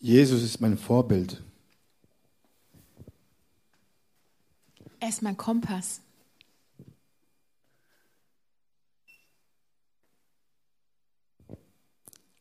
Jesus 0.00 0.42
ist 0.42 0.60
mein 0.60 0.76
Vorbild. 0.76 1.40
Er 4.98 5.08
ist 5.08 5.22
mein 5.22 5.36
Kompass. 5.36 6.00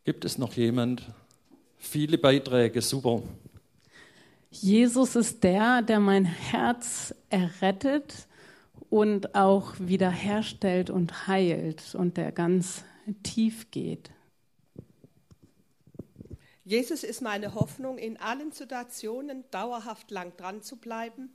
Gibt 0.04 0.26
es 0.26 0.38
noch 0.38 0.54
jemand? 0.56 1.04
Viele 1.78 2.18
Beiträge, 2.18 2.82
super. 2.82 3.22
Jesus 4.54 5.16
ist 5.16 5.44
der, 5.44 5.82
der 5.82 6.00
mein 6.00 6.26
Herz 6.26 7.16
errettet 7.30 8.28
und 8.90 9.34
auch 9.34 9.74
wiederherstellt 9.80 10.90
und 10.92 11.28
heilt 11.28 11.96
und 11.96 12.18
der 12.18 12.32
ganz 12.32 12.84
tief 13.24 13.72
geht. 13.72 14.12
Jesus 16.64 17.04
ist 17.04 17.22
meine 17.22 17.56
Hoffnung, 17.56 17.98
in 17.98 18.18
allen 18.18 18.52
Situationen 18.52 19.44
dauerhaft 19.50 20.12
lang 20.12 20.38
dran 20.38 20.62
zu 20.62 20.78
bleiben. 20.78 21.34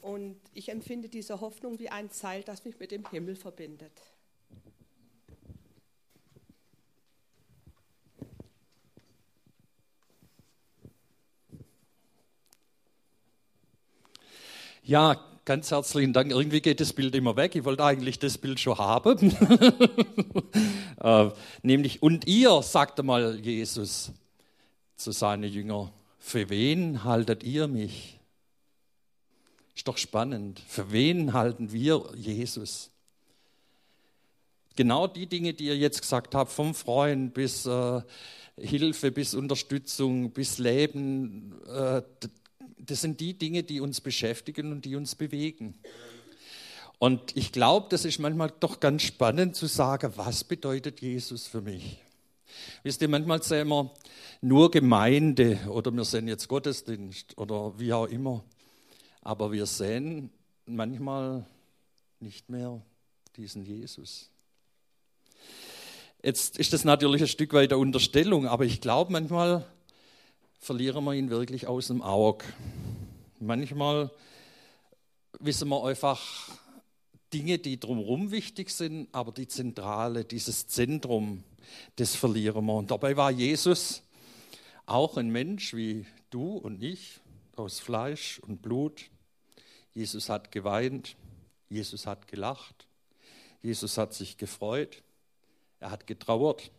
Und 0.00 0.36
ich 0.54 0.68
empfinde 0.68 1.08
diese 1.08 1.40
Hoffnung 1.40 1.80
wie 1.80 1.90
ein 1.90 2.10
Seil, 2.10 2.42
das 2.44 2.64
mich 2.64 2.78
mit 2.78 2.92
dem 2.92 3.10
Himmel 3.10 3.34
verbindet. 3.34 3.92
Ja, 14.88 15.20
ganz 15.44 15.72
herzlichen 15.72 16.12
Dank. 16.12 16.30
Irgendwie 16.30 16.60
geht 16.60 16.78
das 16.78 16.92
Bild 16.92 17.16
immer 17.16 17.34
weg. 17.34 17.56
Ich 17.56 17.64
wollte 17.64 17.82
eigentlich 17.84 18.20
das 18.20 18.38
Bild 18.38 18.60
schon 18.60 18.78
haben. 18.78 19.32
äh, 21.00 21.30
nämlich, 21.62 22.04
und 22.04 22.28
ihr, 22.28 22.62
sagte 22.62 23.02
mal 23.02 23.40
Jesus 23.40 24.12
zu 24.94 25.10
seinen 25.10 25.50
Jüngern, 25.52 25.90
für 26.20 26.48
wen 26.50 27.02
haltet 27.02 27.42
ihr 27.42 27.66
mich? 27.66 28.20
Ist 29.74 29.88
doch 29.88 29.98
spannend. 29.98 30.62
Für 30.68 30.92
wen 30.92 31.32
halten 31.32 31.72
wir 31.72 32.04
Jesus? 32.14 32.92
Genau 34.76 35.08
die 35.08 35.26
Dinge, 35.26 35.52
die 35.52 35.66
ihr 35.66 35.76
jetzt 35.76 36.00
gesagt 36.00 36.36
habt, 36.36 36.52
vom 36.52 36.76
Freund 36.76 37.34
bis 37.34 37.66
äh, 37.66 38.02
Hilfe, 38.56 39.10
bis 39.10 39.34
Unterstützung, 39.34 40.30
bis 40.30 40.58
Leben, 40.58 41.60
äh, 41.66 42.02
das 42.78 43.00
sind 43.00 43.20
die 43.20 43.34
Dinge, 43.34 43.62
die 43.62 43.80
uns 43.80 44.00
beschäftigen 44.00 44.72
und 44.72 44.84
die 44.84 44.96
uns 44.96 45.14
bewegen. 45.14 45.74
Und 46.98 47.36
ich 47.36 47.52
glaube, 47.52 47.88
das 47.90 48.04
ist 48.04 48.18
manchmal 48.18 48.52
doch 48.60 48.80
ganz 48.80 49.02
spannend 49.02 49.54
zu 49.54 49.66
sagen, 49.66 50.12
was 50.16 50.44
bedeutet 50.44 51.00
Jesus 51.00 51.46
für 51.46 51.60
mich? 51.60 52.02
Wisst 52.82 53.02
ihr, 53.02 53.08
manchmal 53.08 53.42
sehen 53.42 53.68
wir 53.68 53.92
nur 54.40 54.70
Gemeinde 54.70 55.58
oder 55.68 55.90
wir 55.90 56.04
sehen 56.04 56.28
jetzt 56.28 56.48
Gottesdienst 56.48 57.36
oder 57.36 57.78
wie 57.78 57.92
auch 57.92 58.06
immer. 58.06 58.44
Aber 59.20 59.52
wir 59.52 59.66
sehen 59.66 60.30
manchmal 60.64 61.46
nicht 62.20 62.48
mehr 62.48 62.80
diesen 63.36 63.64
Jesus. 63.64 64.30
Jetzt 66.22 66.58
ist 66.58 66.72
das 66.72 66.84
natürlich 66.84 67.20
ein 67.20 67.28
Stück 67.28 67.52
weit 67.52 67.70
der 67.70 67.78
Unterstellung, 67.78 68.46
aber 68.46 68.64
ich 68.64 68.80
glaube 68.80 69.12
manchmal, 69.12 69.66
verlieren 70.66 71.04
wir 71.04 71.12
ihn 71.12 71.30
wirklich 71.30 71.68
aus 71.68 71.86
dem 71.86 72.02
Auge. 72.02 72.44
Manchmal 73.38 74.10
wissen 75.38 75.68
wir 75.68 75.84
einfach 75.84 76.20
Dinge, 77.32 77.58
die 77.58 77.78
drumherum 77.78 78.32
wichtig 78.32 78.70
sind, 78.70 79.08
aber 79.12 79.30
die 79.30 79.46
Zentrale, 79.46 80.24
dieses 80.24 80.66
Zentrum, 80.66 81.44
das 81.94 82.16
verlieren 82.16 82.66
wir. 82.66 82.74
Und 82.74 82.90
dabei 82.90 83.16
war 83.16 83.30
Jesus 83.30 84.02
auch 84.86 85.16
ein 85.16 85.30
Mensch 85.30 85.72
wie 85.72 86.04
du 86.30 86.56
und 86.56 86.82
ich, 86.82 87.20
aus 87.54 87.78
Fleisch 87.78 88.40
und 88.40 88.60
Blut. 88.60 89.04
Jesus 89.94 90.28
hat 90.28 90.50
geweint, 90.50 91.16
Jesus 91.68 92.08
hat 92.08 92.26
gelacht, 92.26 92.88
Jesus 93.62 93.98
hat 93.98 94.14
sich 94.14 94.36
gefreut, 94.36 95.04
er 95.78 95.92
hat 95.92 96.08
getrauert, 96.08 96.72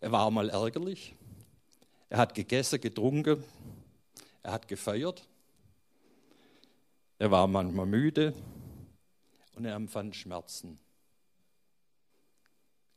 er 0.00 0.12
war 0.12 0.30
mal 0.30 0.48
ärgerlich, 0.48 1.16
er 2.08 2.18
hat 2.18 2.34
gegessen, 2.34 2.80
getrunken, 2.80 3.42
er 4.42 4.52
hat 4.52 4.68
gefeiert, 4.68 5.26
er 7.18 7.30
war 7.30 7.46
manchmal 7.46 7.86
müde 7.86 8.34
und 9.54 9.64
er 9.64 9.74
empfand 9.76 10.16
Schmerzen. 10.16 10.78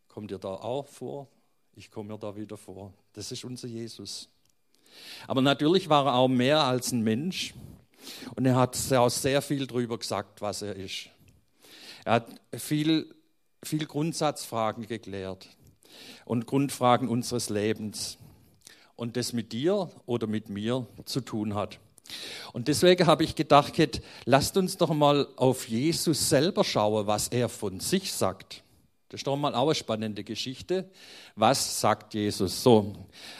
Kommt 0.08 0.32
ihr 0.32 0.40
da 0.40 0.50
auch 0.50 0.88
vor? 0.88 1.28
Ich 1.76 1.92
komme 1.92 2.12
mir 2.12 2.18
da 2.18 2.36
wieder 2.36 2.58
vor. 2.58 2.92
Das 3.14 3.32
ist 3.32 3.46
unser 3.46 3.68
Jesus. 3.68 4.30
Aber 5.28 5.42
natürlich 5.42 5.90
war 5.90 6.08
er 6.08 6.16
auch 6.16 6.28
mehr 6.28 6.64
als 6.64 6.92
ein 6.92 7.04
Mensch 7.04 7.54
und 8.36 8.46
er 8.46 8.56
hat 8.56 8.76
auch 8.94 9.10
sehr 9.10 9.42
viel 9.42 9.68
darüber 9.68 9.98
gesagt, 9.98 10.42
was 10.42 10.64
er 10.64 10.76
ist. 10.76 11.10
Er 12.04 12.14
hat 12.14 12.42
viel, 12.56 13.14
viel 13.64 13.86
Grundsatzfragen 13.86 14.88
geklärt 14.88 15.50
und 16.26 16.48
Grundfragen 16.48 17.10
unseres 17.10 17.50
Lebens 17.50 18.18
und 18.98 19.16
das 19.16 19.32
mit 19.32 19.54
dir 19.54 19.90
oder 20.06 20.28
mit 20.28 20.50
mir 20.50 20.86
zu 21.06 21.22
tun 21.22 21.56
hat. 21.56 21.80
Und 22.52 22.68
deswegen 22.68 23.08
habe 23.08 23.24
ich 23.24 23.36
gedacht, 23.36 24.02
lasst 24.26 24.58
uns 24.58 24.78
doch 24.78 24.94
mal 24.94 25.28
auf 25.38 25.68
Jesus 25.68 26.30
selber 26.30 26.64
schauen, 26.64 27.08
was 27.08 27.30
er 27.30 27.48
von 27.48 27.80
sich 27.80 28.12
sagt. 28.12 28.64
Das 29.10 29.22
ist 29.22 29.28
doch 29.28 29.38
mal 29.38 29.56
auch 29.56 29.68
eine 29.68 29.76
spannende 29.76 30.26
Geschichte. 30.26 30.90
Was 31.38 31.80
sagt 31.80 32.14
Jesus? 32.14 32.62
So, 32.62 32.94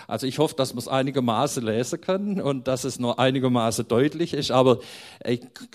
also 0.08 0.26
ich 0.26 0.40
hoffe, 0.40 0.56
dass 0.56 0.74
man 0.74 0.80
es 0.80 0.88
einigermaßen 0.88 1.62
lesen 1.62 2.00
kann 2.00 2.40
und 2.40 2.70
dass 2.70 2.86
es 2.86 3.00
nur 3.00 3.20
einigermaßen 3.20 3.86
deutlich 3.86 4.34
ist, 4.34 4.50
aber 4.50 4.80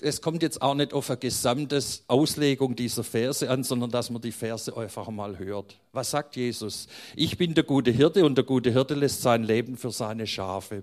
es 0.01 0.21
kommt 0.21 0.41
jetzt 0.41 0.63
auch 0.63 0.73
nicht 0.73 0.93
auf 0.93 1.11
eine 1.11 1.19
gesamte 1.19 1.79
Auslegung 2.07 2.75
dieser 2.75 3.03
Verse 3.03 3.47
an, 3.47 3.63
sondern 3.63 3.91
dass 3.91 4.09
man 4.09 4.19
die 4.19 4.31
Verse 4.31 4.75
einfach 4.75 5.09
mal 5.09 5.37
hört. 5.37 5.77
Was 5.91 6.09
sagt 6.09 6.37
Jesus? 6.37 6.87
Ich 7.15 7.37
bin 7.37 7.53
der 7.53 7.63
gute 7.63 7.91
Hirte 7.91 8.25
und 8.25 8.35
der 8.35 8.45
gute 8.45 8.71
Hirte 8.71 8.95
lässt 8.95 9.21
sein 9.21 9.43
Leben 9.43 9.77
für 9.77 9.91
seine 9.91 10.25
Schafe. 10.25 10.81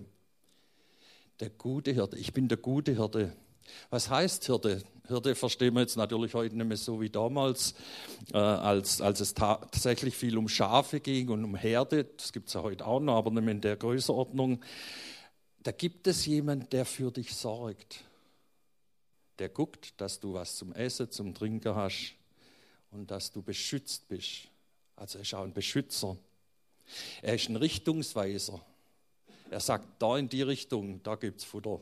Der 1.40 1.50
gute 1.50 1.90
Hirte, 1.90 2.16
ich 2.16 2.32
bin 2.32 2.46
der 2.46 2.58
gute 2.58 2.92
Hirte. 2.92 3.32
Was 3.90 4.10
heißt 4.10 4.46
Hirte? 4.46 4.82
Hirte 5.06 5.34
verstehen 5.34 5.74
wir 5.74 5.80
jetzt 5.80 5.96
natürlich 5.96 6.34
heute 6.34 6.56
nicht 6.56 6.66
mehr 6.66 6.76
so 6.76 7.00
wie 7.00 7.10
damals, 7.10 7.74
äh, 8.32 8.38
als, 8.38 9.00
als 9.00 9.20
es 9.20 9.34
tatsächlich 9.34 10.16
viel 10.16 10.38
um 10.38 10.48
Schafe 10.48 11.00
ging 11.00 11.28
und 11.28 11.44
um 11.44 11.56
Herde. 11.56 12.04
Das 12.04 12.32
gibt 12.32 12.48
es 12.48 12.54
ja 12.54 12.62
heute 12.62 12.86
auch 12.86 13.00
noch, 13.00 13.16
aber 13.16 13.30
nicht 13.30 13.42
mehr 13.42 13.54
in 13.54 13.60
der 13.60 13.76
Größenordnung. 13.76 14.62
Da 15.62 15.72
gibt 15.72 16.06
es 16.06 16.26
jemanden, 16.26 16.68
der 16.70 16.84
für 16.84 17.10
dich 17.10 17.34
sorgt. 17.34 18.04
Der 19.38 19.48
guckt, 19.48 20.00
dass 20.00 20.20
du 20.20 20.34
was 20.34 20.56
zum 20.56 20.72
Essen, 20.74 21.10
zum 21.10 21.34
Trinken 21.34 21.74
hast 21.74 22.14
und 22.90 23.10
dass 23.10 23.32
du 23.32 23.42
beschützt 23.42 24.06
bist. 24.08 24.48
Also 24.96 25.18
er 25.18 25.22
ist 25.22 25.34
auch 25.34 25.44
ein 25.44 25.52
Beschützer. 25.52 26.16
Er 27.22 27.34
ist 27.34 27.48
ein 27.48 27.56
Richtungsweiser. 27.56 28.60
Er 29.50 29.60
sagt, 29.60 30.00
da 30.00 30.16
in 30.16 30.28
die 30.28 30.42
Richtung, 30.42 31.02
da 31.02 31.16
gibt 31.16 31.40
es 31.40 31.44
Futter. 31.44 31.80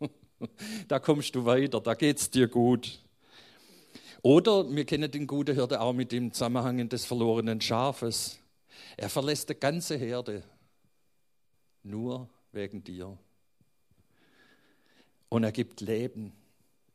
da 0.88 0.98
kommst 0.98 1.34
du 1.34 1.44
weiter, 1.44 1.80
da 1.80 1.94
geht 1.94 2.18
es 2.18 2.30
dir 2.30 2.48
gut. 2.48 3.00
Oder 4.22 4.68
wir 4.74 4.84
kennen 4.84 5.10
den 5.10 5.26
guten 5.26 5.54
Hirte 5.54 5.80
auch 5.80 5.92
mit 5.92 6.12
dem 6.12 6.32
Zusammenhang 6.32 6.88
des 6.88 7.04
verlorenen 7.04 7.60
Schafes. 7.60 8.38
Er 8.96 9.08
verlässt 9.08 9.48
die 9.48 9.54
ganze 9.54 9.96
Herde 9.96 10.42
nur 11.84 12.28
wegen 12.52 12.82
dir. 12.82 13.16
Und 15.28 15.44
er 15.44 15.52
gibt 15.52 15.80
Leben. 15.80 16.32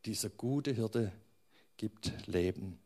Dieser 0.04 0.28
gute 0.28 0.72
Hirte 0.72 1.12
gibt 1.76 2.12
Leben. 2.26 2.78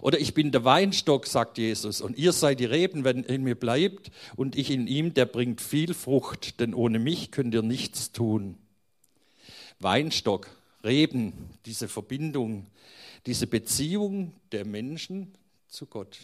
Oder 0.00 0.20
ich 0.20 0.34
bin 0.34 0.52
der 0.52 0.64
Weinstock, 0.64 1.26
sagt 1.26 1.58
Jesus, 1.58 2.00
und 2.00 2.16
ihr 2.16 2.32
seid 2.32 2.60
die 2.60 2.64
Reben, 2.64 3.04
wenn 3.04 3.24
in 3.24 3.42
mir 3.42 3.54
bleibt 3.54 4.10
und 4.36 4.56
ich 4.56 4.70
in 4.70 4.86
ihm, 4.86 5.14
der 5.14 5.26
bringt 5.26 5.60
viel 5.60 5.94
Frucht, 5.94 6.60
denn 6.60 6.74
ohne 6.74 6.98
mich 6.98 7.30
könnt 7.30 7.54
ihr 7.54 7.62
nichts 7.62 8.12
tun. 8.12 8.58
Weinstock, 9.80 10.48
Reben, 10.82 11.32
diese 11.66 11.88
Verbindung, 11.88 12.66
diese 13.26 13.46
Beziehung 13.46 14.32
der 14.52 14.64
Menschen 14.66 15.32
zu 15.68 15.86
Gott. 15.86 16.18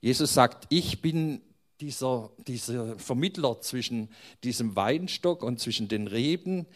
Jesus 0.00 0.34
sagt, 0.34 0.66
ich 0.68 1.00
bin 1.00 1.40
dieser, 1.80 2.30
dieser 2.46 2.98
Vermittler 2.98 3.60
zwischen 3.60 4.08
diesem 4.44 4.76
Weinstock 4.76 5.42
und 5.42 5.58
zwischen 5.58 5.88
den 5.88 6.06
Reben. 6.06 6.66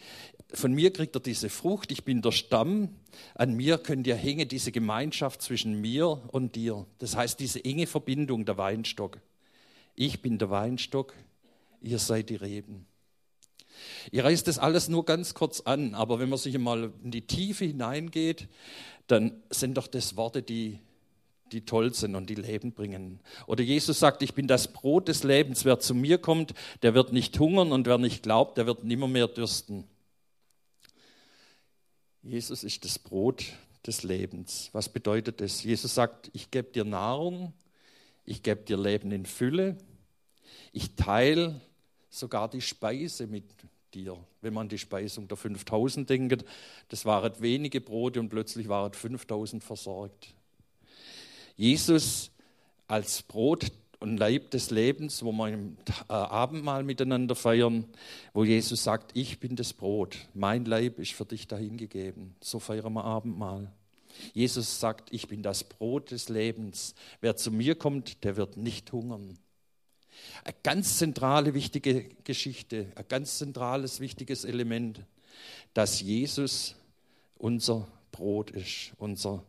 Von 0.53 0.73
mir 0.73 0.91
kriegt 0.91 1.15
er 1.15 1.21
diese 1.21 1.49
Frucht, 1.49 1.91
ich 1.91 2.03
bin 2.03 2.21
der 2.21 2.31
Stamm. 2.31 2.89
An 3.35 3.55
mir 3.55 3.77
könnt 3.77 4.07
ihr 4.07 4.15
hängen, 4.15 4.47
diese 4.47 4.71
Gemeinschaft 4.71 5.41
zwischen 5.41 5.79
mir 5.79 6.07
und 6.31 6.55
dir. 6.55 6.85
Das 6.97 7.15
heißt, 7.15 7.39
diese 7.39 7.63
enge 7.63 7.87
Verbindung, 7.87 8.45
der 8.45 8.57
Weinstock. 8.57 9.19
Ich 9.95 10.21
bin 10.21 10.37
der 10.37 10.49
Weinstock, 10.49 11.13
ihr 11.81 11.99
seid 11.99 12.29
die 12.29 12.35
Reben. 12.35 12.85
Ich 14.11 14.23
reiße 14.23 14.45
das 14.45 14.59
alles 14.59 14.89
nur 14.89 15.05
ganz 15.05 15.33
kurz 15.33 15.61
an, 15.61 15.95
aber 15.95 16.19
wenn 16.19 16.29
man 16.29 16.39
sich 16.39 16.57
mal 16.57 16.91
in 17.03 17.11
die 17.11 17.27
Tiefe 17.27 17.65
hineingeht, 17.65 18.47
dann 19.07 19.41
sind 19.49 19.75
doch 19.77 19.87
das 19.87 20.15
Worte, 20.15 20.41
die, 20.41 20.79
die 21.51 21.65
toll 21.65 21.93
sind 21.93 22.15
und 22.15 22.29
die 22.29 22.35
Leben 22.35 22.73
bringen. 22.73 23.19
Oder 23.47 23.63
Jesus 23.63 23.99
sagt, 23.99 24.21
ich 24.21 24.33
bin 24.33 24.47
das 24.47 24.71
Brot 24.71 25.07
des 25.07 25.23
Lebens. 25.23 25.65
Wer 25.65 25.79
zu 25.79 25.95
mir 25.95 26.17
kommt, 26.17 26.53
der 26.83 26.93
wird 26.93 27.11
nicht 27.11 27.39
hungern 27.39 27.71
und 27.71 27.87
wer 27.87 27.97
nicht 27.97 28.23
glaubt, 28.23 28.57
der 28.57 28.67
wird 28.67 28.83
nimmer 28.83 29.07
mehr 29.07 29.27
dürsten. 29.27 29.85
Jesus 32.21 32.63
ist 32.63 32.85
das 32.85 32.99
Brot 32.99 33.45
des 33.85 34.03
Lebens. 34.03 34.69
Was 34.73 34.89
bedeutet 34.89 35.41
das? 35.41 35.63
Jesus 35.63 35.95
sagt, 35.95 36.29
ich 36.33 36.51
gebe 36.51 36.71
dir 36.71 36.83
Nahrung, 36.83 37.53
ich 38.25 38.43
gebe 38.43 38.61
dir 38.61 38.77
Leben 38.77 39.11
in 39.11 39.25
Fülle, 39.25 39.77
ich 40.71 40.95
teile 40.95 41.61
sogar 42.09 42.49
die 42.49 42.61
Speise 42.61 43.27
mit 43.27 43.45
dir. 43.93 44.17
Wenn 44.41 44.53
man 44.53 44.63
an 44.63 44.69
die 44.69 44.77
Speisung 44.77 45.27
der 45.27 45.37
5000 45.37 46.09
denkt, 46.09 46.45
das 46.89 47.05
waren 47.05 47.33
wenige 47.39 47.81
Brote 47.81 48.19
und 48.19 48.29
plötzlich 48.29 48.67
waren 48.67 48.93
5000 48.93 49.63
versorgt. 49.63 50.33
Jesus 51.55 52.31
als 52.87 53.21
Brot 53.23 53.71
und 53.99 54.17
Leib 54.17 54.51
des 54.51 54.71
Lebens, 54.71 55.23
wo 55.23 55.31
wir 55.31 55.49
im 55.49 55.77
äh, 56.07 56.13
Abendmahl 56.13 56.83
miteinander 56.83 57.35
feiern, 57.35 57.85
wo 58.33 58.43
Jesus 58.43 58.83
sagt, 58.83 59.11
ich 59.13 59.39
bin 59.39 59.55
das 59.55 59.73
Brot, 59.73 60.17
mein 60.33 60.65
Leib 60.65 60.99
ist 60.99 61.13
für 61.13 61.25
dich 61.25 61.47
dahingegeben. 61.47 62.35
So 62.39 62.59
feiern 62.59 62.93
wir 62.93 63.03
Abendmahl. 63.03 63.71
Jesus 64.33 64.79
sagt, 64.79 65.13
ich 65.13 65.27
bin 65.27 65.43
das 65.43 65.63
Brot 65.63 66.11
des 66.11 66.29
Lebens. 66.29 66.95
Wer 67.21 67.35
zu 67.35 67.51
mir 67.51 67.75
kommt, 67.75 68.23
der 68.23 68.37
wird 68.37 68.57
nicht 68.57 68.91
hungern. 68.91 69.37
Eine 70.43 70.55
ganz 70.63 70.97
zentrale, 70.97 71.53
wichtige 71.53 72.09
Geschichte, 72.23 72.91
ein 72.95 73.05
ganz 73.07 73.37
zentrales, 73.37 73.99
wichtiges 73.99 74.45
Element, 74.45 75.01
dass 75.73 76.01
Jesus 76.01 76.75
unser 77.37 77.87
Brot 78.11 78.51
ist, 78.51 78.91
unser 78.97 79.43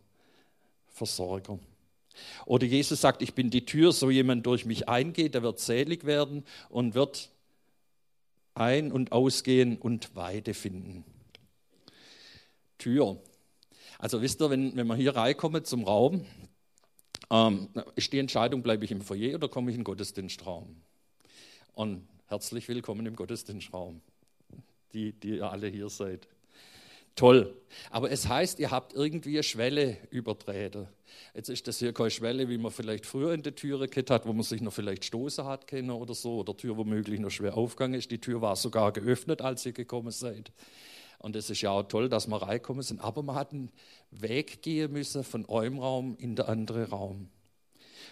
Versorger. 0.88 1.58
Oder 2.44 2.66
Jesus 2.66 3.00
sagt, 3.00 3.22
ich 3.22 3.34
bin 3.34 3.50
die 3.50 3.64
Tür, 3.64 3.92
so 3.92 4.10
jemand 4.10 4.46
durch 4.46 4.66
mich 4.66 4.88
eingeht, 4.88 5.34
der 5.34 5.42
wird 5.42 5.58
selig 5.60 6.04
werden 6.04 6.44
und 6.68 6.94
wird 6.94 7.30
ein- 8.54 8.92
und 8.92 9.12
ausgehen 9.12 9.78
und 9.78 10.14
Weide 10.14 10.54
finden. 10.54 11.04
Tür. 12.78 13.18
Also 13.98 14.22
wisst 14.22 14.40
ihr, 14.40 14.50
wenn, 14.50 14.76
wenn 14.76 14.86
wir 14.86 14.96
hier 14.96 15.14
reinkommen 15.14 15.64
zum 15.64 15.84
Raum, 15.84 16.24
ähm, 17.30 17.68
ist 17.96 18.12
die 18.12 18.18
Entscheidung, 18.18 18.62
bleibe 18.62 18.84
ich 18.84 18.90
im 18.90 19.00
Foyer 19.00 19.36
oder 19.36 19.48
komme 19.48 19.70
ich 19.70 19.74
in 19.74 19.80
den 19.80 19.84
Gottesdienstraum? 19.84 20.76
Und 21.74 22.06
herzlich 22.26 22.68
willkommen 22.68 23.06
im 23.06 23.16
Gottesdienstraum, 23.16 24.00
die, 24.92 25.12
die 25.12 25.36
ihr 25.36 25.50
alle 25.50 25.68
hier 25.68 25.88
seid. 25.88 26.28
Toll. 27.16 27.54
Aber 27.90 28.10
es 28.10 28.28
heißt, 28.28 28.60
ihr 28.60 28.70
habt 28.70 28.94
irgendwie 28.94 29.36
eine 29.36 29.42
Schwelle 29.42 29.96
übertreten. 30.10 30.86
Jetzt 31.34 31.48
ist 31.48 31.66
das 31.68 31.78
hier 31.78 31.92
keine 31.92 32.10
Schwelle, 32.10 32.48
wie 32.48 32.58
man 32.58 32.70
vielleicht 32.70 33.04
früher 33.04 33.34
in 33.34 33.42
der 33.42 33.54
Türe 33.54 33.88
gehabt 33.88 34.10
hat, 34.10 34.26
wo 34.26 34.32
man 34.32 34.42
sich 34.42 34.60
noch 34.60 34.72
vielleicht 34.72 35.04
stoßen 35.04 35.44
hat 35.44 35.66
können 35.66 35.90
oder 35.90 36.14
so, 36.14 36.40
oder 36.40 36.56
Tür 36.56 36.76
womöglich 36.76 37.20
noch 37.20 37.30
schwer 37.30 37.56
aufgegangen 37.56 37.94
ist. 37.94 38.10
Die 38.10 38.20
Tür 38.20 38.40
war 38.40 38.56
sogar 38.56 38.92
geöffnet, 38.92 39.42
als 39.42 39.66
ihr 39.66 39.72
gekommen 39.72 40.12
seid. 40.12 40.52
Und 41.20 41.36
es 41.36 41.50
ist 41.50 41.60
ja 41.60 41.70
auch 41.70 41.82
toll, 41.82 42.08
dass 42.08 42.28
wir 42.28 42.40
reinkommen 42.40 42.82
sind. 42.82 43.00
Aber 43.00 43.22
man 43.22 43.36
hat 43.36 43.52
einen 43.52 43.70
Weg 44.10 44.62
gehen 44.62 44.90
müssen 44.90 45.22
von 45.22 45.44
eurem 45.46 45.78
Raum 45.78 46.16
in 46.18 46.34
den 46.34 46.46
anderen 46.46 46.84
Raum. 46.84 47.28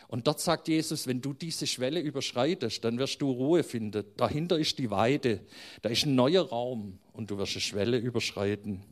Und 0.08 0.26
dort 0.26 0.40
sagt 0.40 0.68
Jesus, 0.68 1.06
wenn 1.06 1.22
du 1.22 1.32
diese 1.32 1.66
Schwelle 1.66 2.00
überschreitest, 2.00 2.84
dann 2.84 2.98
wirst 2.98 3.20
du 3.22 3.30
Ruhe 3.30 3.62
finden. 3.62 4.04
Dahinter 4.16 4.58
ist 4.58 4.78
die 4.78 4.90
Weide, 4.90 5.40
da 5.82 5.88
ist 5.88 6.04
ein 6.04 6.14
neuer 6.14 6.48
Raum 6.48 6.98
und 7.12 7.30
du 7.30 7.38
wirst 7.38 7.54
eine 7.54 7.60
Schwelle 7.62 7.98
überschreiten. 7.98 8.82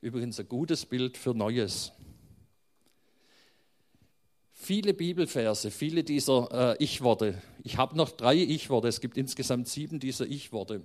Übrigens 0.00 0.38
ein 0.38 0.48
gutes 0.48 0.86
Bild 0.86 1.16
für 1.16 1.34
Neues. 1.34 1.92
Viele 4.52 4.94
Bibelverse, 4.94 5.70
viele 5.70 6.04
dieser 6.04 6.76
äh, 6.78 6.82
Ich-Worte. 6.84 7.40
Ich 7.62 7.76
habe 7.78 7.96
noch 7.96 8.10
drei 8.10 8.36
Ich-Worte, 8.36 8.88
es 8.88 9.00
gibt 9.00 9.16
insgesamt 9.16 9.68
sieben 9.68 10.00
dieser 10.00 10.26
Ich-Worte. 10.26 10.82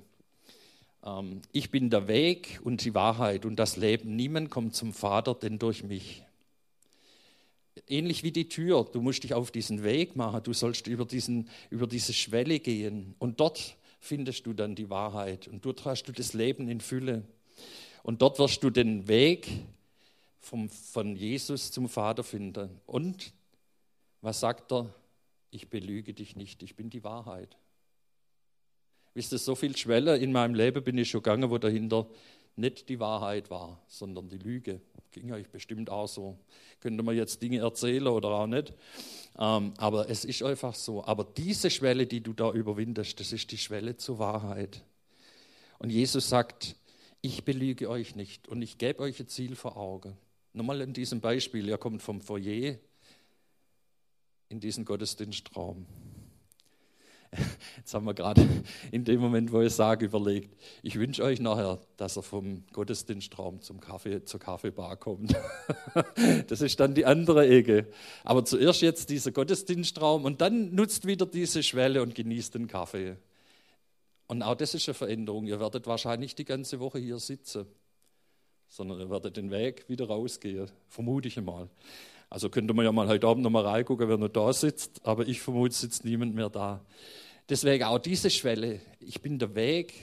Ähm, 1.03 1.41
ich 1.51 1.69
bin 1.69 1.89
der 1.89 2.07
Weg 2.07 2.59
und 2.63 2.83
die 2.83 2.93
Wahrheit 2.93 3.45
und 3.45 3.57
das 3.57 3.77
Leben. 3.77 4.15
Niemand 4.15 4.49
kommt 4.49 4.75
zum 4.75 4.93
Vater, 4.93 5.35
denn 5.35 5.59
durch 5.59 5.83
mich 5.83 6.23
ähnlich 7.87 8.23
wie 8.23 8.31
die 8.31 8.49
Tür. 8.49 8.87
Du 8.91 9.01
musst 9.01 9.23
dich 9.23 9.33
auf 9.33 9.51
diesen 9.51 9.83
Weg 9.83 10.15
machen. 10.15 10.43
Du 10.43 10.53
sollst 10.53 10.87
über, 10.87 11.05
diesen, 11.05 11.49
über 11.69 11.87
diese 11.87 12.13
Schwelle 12.13 12.59
gehen. 12.59 13.15
Und 13.19 13.39
dort 13.39 13.75
findest 13.99 14.45
du 14.45 14.53
dann 14.53 14.75
die 14.75 14.89
Wahrheit. 14.89 15.47
Und 15.47 15.65
dort 15.65 15.85
hast 15.85 16.05
du 16.05 16.11
das 16.11 16.33
Leben 16.33 16.67
in 16.67 16.81
Fülle. 16.81 17.23
Und 18.03 18.21
dort 18.21 18.39
wirst 18.39 18.63
du 18.63 18.69
den 18.69 19.07
Weg 19.07 19.49
vom, 20.39 20.69
von 20.69 21.15
Jesus 21.15 21.71
zum 21.71 21.87
Vater 21.87 22.23
finden. 22.23 22.69
Und 22.85 23.33
was 24.21 24.39
sagt 24.39 24.71
er? 24.71 24.93
Ich 25.51 25.69
belüge 25.69 26.13
dich 26.13 26.35
nicht, 26.35 26.63
ich 26.63 26.75
bin 26.75 26.89
die 26.89 27.03
Wahrheit. 27.03 27.57
Wisst 29.13 29.31
ihr, 29.31 29.37
so 29.37 29.55
viel 29.55 29.77
Schwelle 29.77 30.17
in 30.17 30.31
meinem 30.31 30.55
Leben 30.55 30.83
bin 30.83 30.97
ich 30.97 31.09
schon 31.09 31.21
gegangen, 31.21 31.49
wo 31.49 31.57
dahinter 31.57 32.07
nicht 32.55 32.89
die 32.89 32.99
Wahrheit 32.99 33.49
war, 33.49 33.81
sondern 33.87 34.29
die 34.29 34.37
Lüge. 34.37 34.81
Ging 35.11 35.31
euch 35.31 35.47
bestimmt 35.49 35.89
auch 35.89 36.07
so. 36.07 36.37
Könnte 36.79 37.03
man 37.03 37.15
jetzt 37.15 37.41
Dinge 37.41 37.59
erzählen 37.59 38.07
oder 38.07 38.29
auch 38.29 38.47
nicht. 38.47 38.73
Ähm, 39.37 39.73
aber 39.77 40.09
es 40.09 40.25
ist 40.25 40.43
einfach 40.43 40.75
so. 40.75 41.03
Aber 41.05 41.23
diese 41.23 41.69
Schwelle, 41.69 42.07
die 42.07 42.21
du 42.21 42.33
da 42.33 42.51
überwindest, 42.51 43.19
das 43.19 43.31
ist 43.31 43.51
die 43.51 43.57
Schwelle 43.57 43.97
zur 43.97 44.19
Wahrheit. 44.19 44.83
Und 45.79 45.89
Jesus 45.89 46.29
sagt, 46.29 46.75
ich 47.21 47.43
belüge 47.43 47.89
euch 47.89 48.15
nicht 48.15 48.47
und 48.47 48.61
ich 48.61 48.77
gebe 48.77 48.99
euch 49.01 49.19
ein 49.19 49.27
Ziel 49.27 49.55
vor 49.55 49.77
Augen. 49.77 50.17
Nochmal 50.53 50.81
in 50.81 50.93
diesem 50.93 51.21
Beispiel, 51.21 51.67
ihr 51.67 51.77
kommt 51.77 52.01
vom 52.01 52.21
Foyer 52.21 52.75
in 54.49 54.59
diesen 54.59 54.85
Gottesdienstraum. 54.85 55.85
Jetzt 57.77 57.93
haben 57.93 58.05
wir 58.05 58.13
gerade 58.13 58.47
in 58.91 59.03
dem 59.03 59.19
Moment, 59.19 59.51
wo 59.51 59.61
ich 59.61 59.73
sage, 59.73 60.05
überlegt, 60.05 60.55
ich 60.81 60.97
wünsche 60.97 61.23
euch 61.23 61.39
nachher, 61.39 61.79
dass 61.97 62.17
er 62.17 62.23
vom 62.23 62.63
Gottesdienstraum 62.73 63.61
zum 63.61 63.79
Kaffee, 63.79 64.23
zur 64.23 64.39
Kaffeebar 64.39 64.97
kommt. 64.97 65.35
Das 66.47 66.61
ist 66.61 66.79
dann 66.79 66.93
die 66.93 67.05
andere 67.05 67.47
Ecke. 67.47 67.87
Aber 68.23 68.45
zuerst 68.45 68.81
jetzt 68.81 69.09
dieser 69.09 69.31
Gottesdienstraum 69.31 70.25
und 70.25 70.41
dann 70.41 70.73
nutzt 70.73 71.05
wieder 71.05 71.25
diese 71.25 71.63
Schwelle 71.63 72.01
und 72.01 72.15
genießt 72.15 72.55
den 72.55 72.67
Kaffee. 72.67 73.17
Und 74.27 74.41
auch 74.41 74.55
das 74.55 74.73
ist 74.73 74.87
eine 74.87 74.93
Veränderung. 74.93 75.47
Ihr 75.47 75.59
werdet 75.59 75.87
wahrscheinlich 75.87 76.35
die 76.35 76.45
ganze 76.45 76.79
Woche 76.79 76.99
hier 76.99 77.19
sitzen, 77.19 77.65
sondern 78.67 78.99
ihr 78.99 79.09
werdet 79.09 79.37
den 79.37 79.51
Weg 79.51 79.87
wieder 79.89 80.07
rausgehen, 80.07 80.69
vermute 80.87 81.27
ich 81.27 81.39
mal. 81.41 81.69
Also 82.29 82.49
könnte 82.49 82.73
man 82.73 82.83
ja 82.83 82.91
mal 82.91 83.07
heute 83.07 83.27
Abend 83.27 83.43
noch 83.43 83.51
mal 83.51 83.63
reingucken, 83.63 84.09
wer 84.09 84.17
noch 84.17 84.29
da 84.29 84.51
sitzt, 84.53 85.05
aber 85.05 85.27
ich 85.27 85.39
vermute, 85.39 85.75
sitzt 85.75 86.03
niemand 86.03 86.33
mehr 86.33 86.49
da. 86.49 86.83
Deswegen 87.49 87.83
auch 87.83 87.99
diese 87.99 88.29
Schwelle, 88.29 88.79
ich 88.99 89.21
bin 89.21 89.39
der 89.39 89.53
Weg 89.55 89.93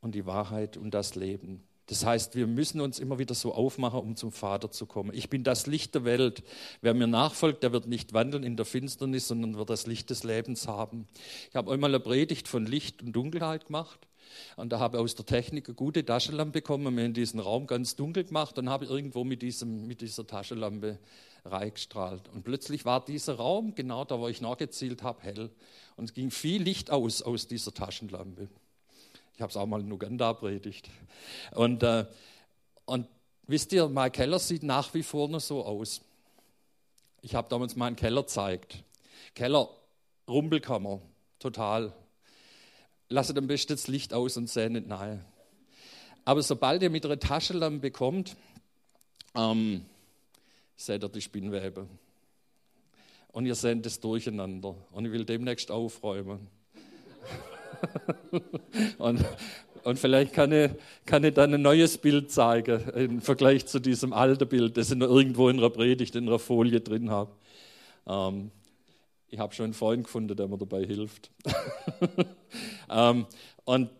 und 0.00 0.14
die 0.14 0.26
Wahrheit 0.26 0.76
und 0.76 0.92
das 0.92 1.14
Leben. 1.14 1.64
Das 1.86 2.04
heißt, 2.04 2.36
wir 2.36 2.46
müssen 2.46 2.82
uns 2.82 2.98
immer 2.98 3.18
wieder 3.18 3.34
so 3.34 3.54
aufmachen, 3.54 4.00
um 4.00 4.14
zum 4.14 4.30
Vater 4.30 4.70
zu 4.70 4.84
kommen. 4.84 5.10
Ich 5.14 5.30
bin 5.30 5.42
das 5.42 5.66
Licht 5.66 5.94
der 5.94 6.04
Welt. 6.04 6.42
Wer 6.82 6.92
mir 6.92 7.06
nachfolgt, 7.06 7.62
der 7.62 7.72
wird 7.72 7.86
nicht 7.86 8.12
wandeln 8.12 8.42
in 8.42 8.56
der 8.56 8.66
Finsternis, 8.66 9.28
sondern 9.28 9.56
wird 9.56 9.70
das 9.70 9.86
Licht 9.86 10.10
des 10.10 10.22
Lebens 10.22 10.68
haben. 10.68 11.06
Ich 11.48 11.56
habe 11.56 11.72
einmal 11.72 11.90
eine 11.90 12.00
Predigt 12.00 12.46
von 12.46 12.66
Licht 12.66 13.02
und 13.02 13.12
Dunkelheit 13.12 13.66
gemacht. 13.66 14.07
Und 14.56 14.70
da 14.70 14.78
habe 14.78 14.96
ich 14.96 15.02
aus 15.02 15.14
der 15.14 15.26
Technik 15.26 15.68
eine 15.68 15.74
gute 15.74 16.04
Taschenlampe 16.04 16.60
bekommen, 16.60 16.94
mir 16.94 17.04
in 17.04 17.14
diesen 17.14 17.40
Raum 17.40 17.66
ganz 17.66 17.96
dunkel 17.96 18.24
gemacht 18.24 18.58
und 18.58 18.68
habe 18.68 18.86
irgendwo 18.86 19.24
mit, 19.24 19.42
diesem, 19.42 19.86
mit 19.86 20.00
dieser 20.00 20.26
Taschenlampe 20.26 20.98
reingestrahlt. 21.44 22.28
Und 22.28 22.44
plötzlich 22.44 22.84
war 22.84 23.04
dieser 23.04 23.34
Raum, 23.34 23.74
genau 23.74 24.04
da, 24.04 24.18
wo 24.18 24.28
ich 24.28 24.40
nachgezielt 24.40 25.02
habe, 25.02 25.22
hell. 25.22 25.50
Und 25.96 26.04
es 26.04 26.14
ging 26.14 26.30
viel 26.30 26.62
Licht 26.62 26.90
aus 26.90 27.22
aus 27.22 27.46
dieser 27.46 27.72
Taschenlampe. 27.72 28.48
Ich 29.34 29.40
habe 29.40 29.50
es 29.50 29.56
auch 29.56 29.66
mal 29.66 29.80
in 29.80 29.92
Uganda 29.92 30.32
predigt. 30.32 30.90
Und, 31.52 31.82
äh, 31.82 32.06
und 32.86 33.06
wisst 33.46 33.72
ihr, 33.72 33.88
mein 33.88 34.10
Keller 34.10 34.38
sieht 34.38 34.64
nach 34.64 34.92
wie 34.94 35.02
vor 35.04 35.28
noch 35.28 35.40
so 35.40 35.64
aus. 35.64 36.00
Ich 37.22 37.34
habe 37.34 37.48
damals 37.48 37.76
meinen 37.76 37.96
Keller 37.96 38.22
gezeigt. 38.22 38.82
Keller, 39.34 39.68
Rumpelkammer, 40.28 41.00
total. 41.38 41.92
Lasset 43.10 43.38
am 43.38 43.46
besten 43.46 43.72
das 43.72 43.88
Licht 43.88 44.12
aus 44.12 44.36
und 44.36 44.48
seht 44.48 44.72
nicht 44.72 44.86
nahe. 44.86 45.24
Aber 46.24 46.42
sobald 46.42 46.82
ihr 46.82 46.90
mit 46.90 47.06
einer 47.06 47.18
Taschenlampe 47.18 47.90
kommt, 47.90 48.36
ähm, 49.34 49.86
seht 50.76 51.02
ihr 51.02 51.08
die 51.08 51.22
Spinnwebe. 51.22 51.86
Und 53.32 53.46
ihr 53.46 53.54
seht 53.54 53.86
das 53.86 54.00
durcheinander. 54.00 54.74
Und 54.92 55.06
ich 55.06 55.12
will 55.12 55.24
demnächst 55.24 55.70
aufräumen. 55.70 56.48
und, 58.98 59.24
und 59.84 59.98
vielleicht 59.98 60.34
kann 60.34 60.52
ich, 60.52 60.70
kann 61.06 61.24
ich 61.24 61.32
dann 61.32 61.54
ein 61.54 61.62
neues 61.62 61.96
Bild 61.96 62.30
zeigen 62.30 62.88
im 62.90 63.20
Vergleich 63.22 63.66
zu 63.66 63.78
diesem 63.78 64.12
alten 64.12 64.48
Bild, 64.48 64.76
das 64.76 64.90
ich 64.90 64.98
noch 64.98 65.08
irgendwo 65.08 65.48
in 65.48 65.58
einer 65.58 65.70
Predigt, 65.70 66.14
in 66.14 66.28
einer 66.28 66.38
Folie 66.38 66.80
drin 66.80 67.10
habe. 67.10 67.30
Ähm, 68.06 68.50
ich 69.30 69.38
habe 69.38 69.54
schon 69.54 69.64
einen 69.64 69.74
Freund 69.74 70.04
gefunden, 70.04 70.36
der 70.36 70.48
mir 70.48 70.58
dabei 70.58 70.84
hilft. 70.84 71.30
ähm, 72.90 73.26
und 73.64 73.90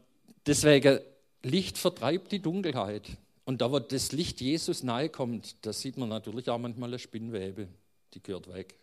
deswegen, 0.46 1.00
Licht 1.42 1.78
vertreibt 1.78 2.32
die 2.32 2.40
Dunkelheit. 2.40 3.16
Und 3.44 3.60
da, 3.60 3.70
wo 3.70 3.78
das 3.78 4.12
Licht 4.12 4.40
Jesus 4.40 4.82
nahe 4.82 5.08
kommt, 5.08 5.64
da 5.64 5.72
sieht 5.72 5.96
man 5.96 6.08
natürlich 6.08 6.48
auch 6.50 6.58
manchmal 6.58 6.90
eine 6.90 6.98
Spinnwebe, 6.98 7.68
die 8.14 8.22
gehört 8.22 8.52
weg. 8.52 8.74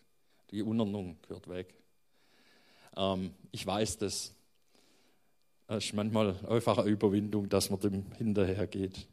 Die 0.51 0.61
Unordnung 0.61 1.17
gehört 1.27 1.47
weg. 1.49 1.73
Ähm, 2.95 3.31
ich 3.51 3.65
weiß 3.65 3.97
das. 3.97 4.33
Es 5.67 5.85
ist 5.85 5.93
manchmal 5.93 6.35
einfach 6.47 6.77
eine 6.77 6.89
Überwindung, 6.89 7.49
dass 7.49 7.71
man 7.71 7.79
dem 7.79 8.11
hinterhergeht. 8.13 9.07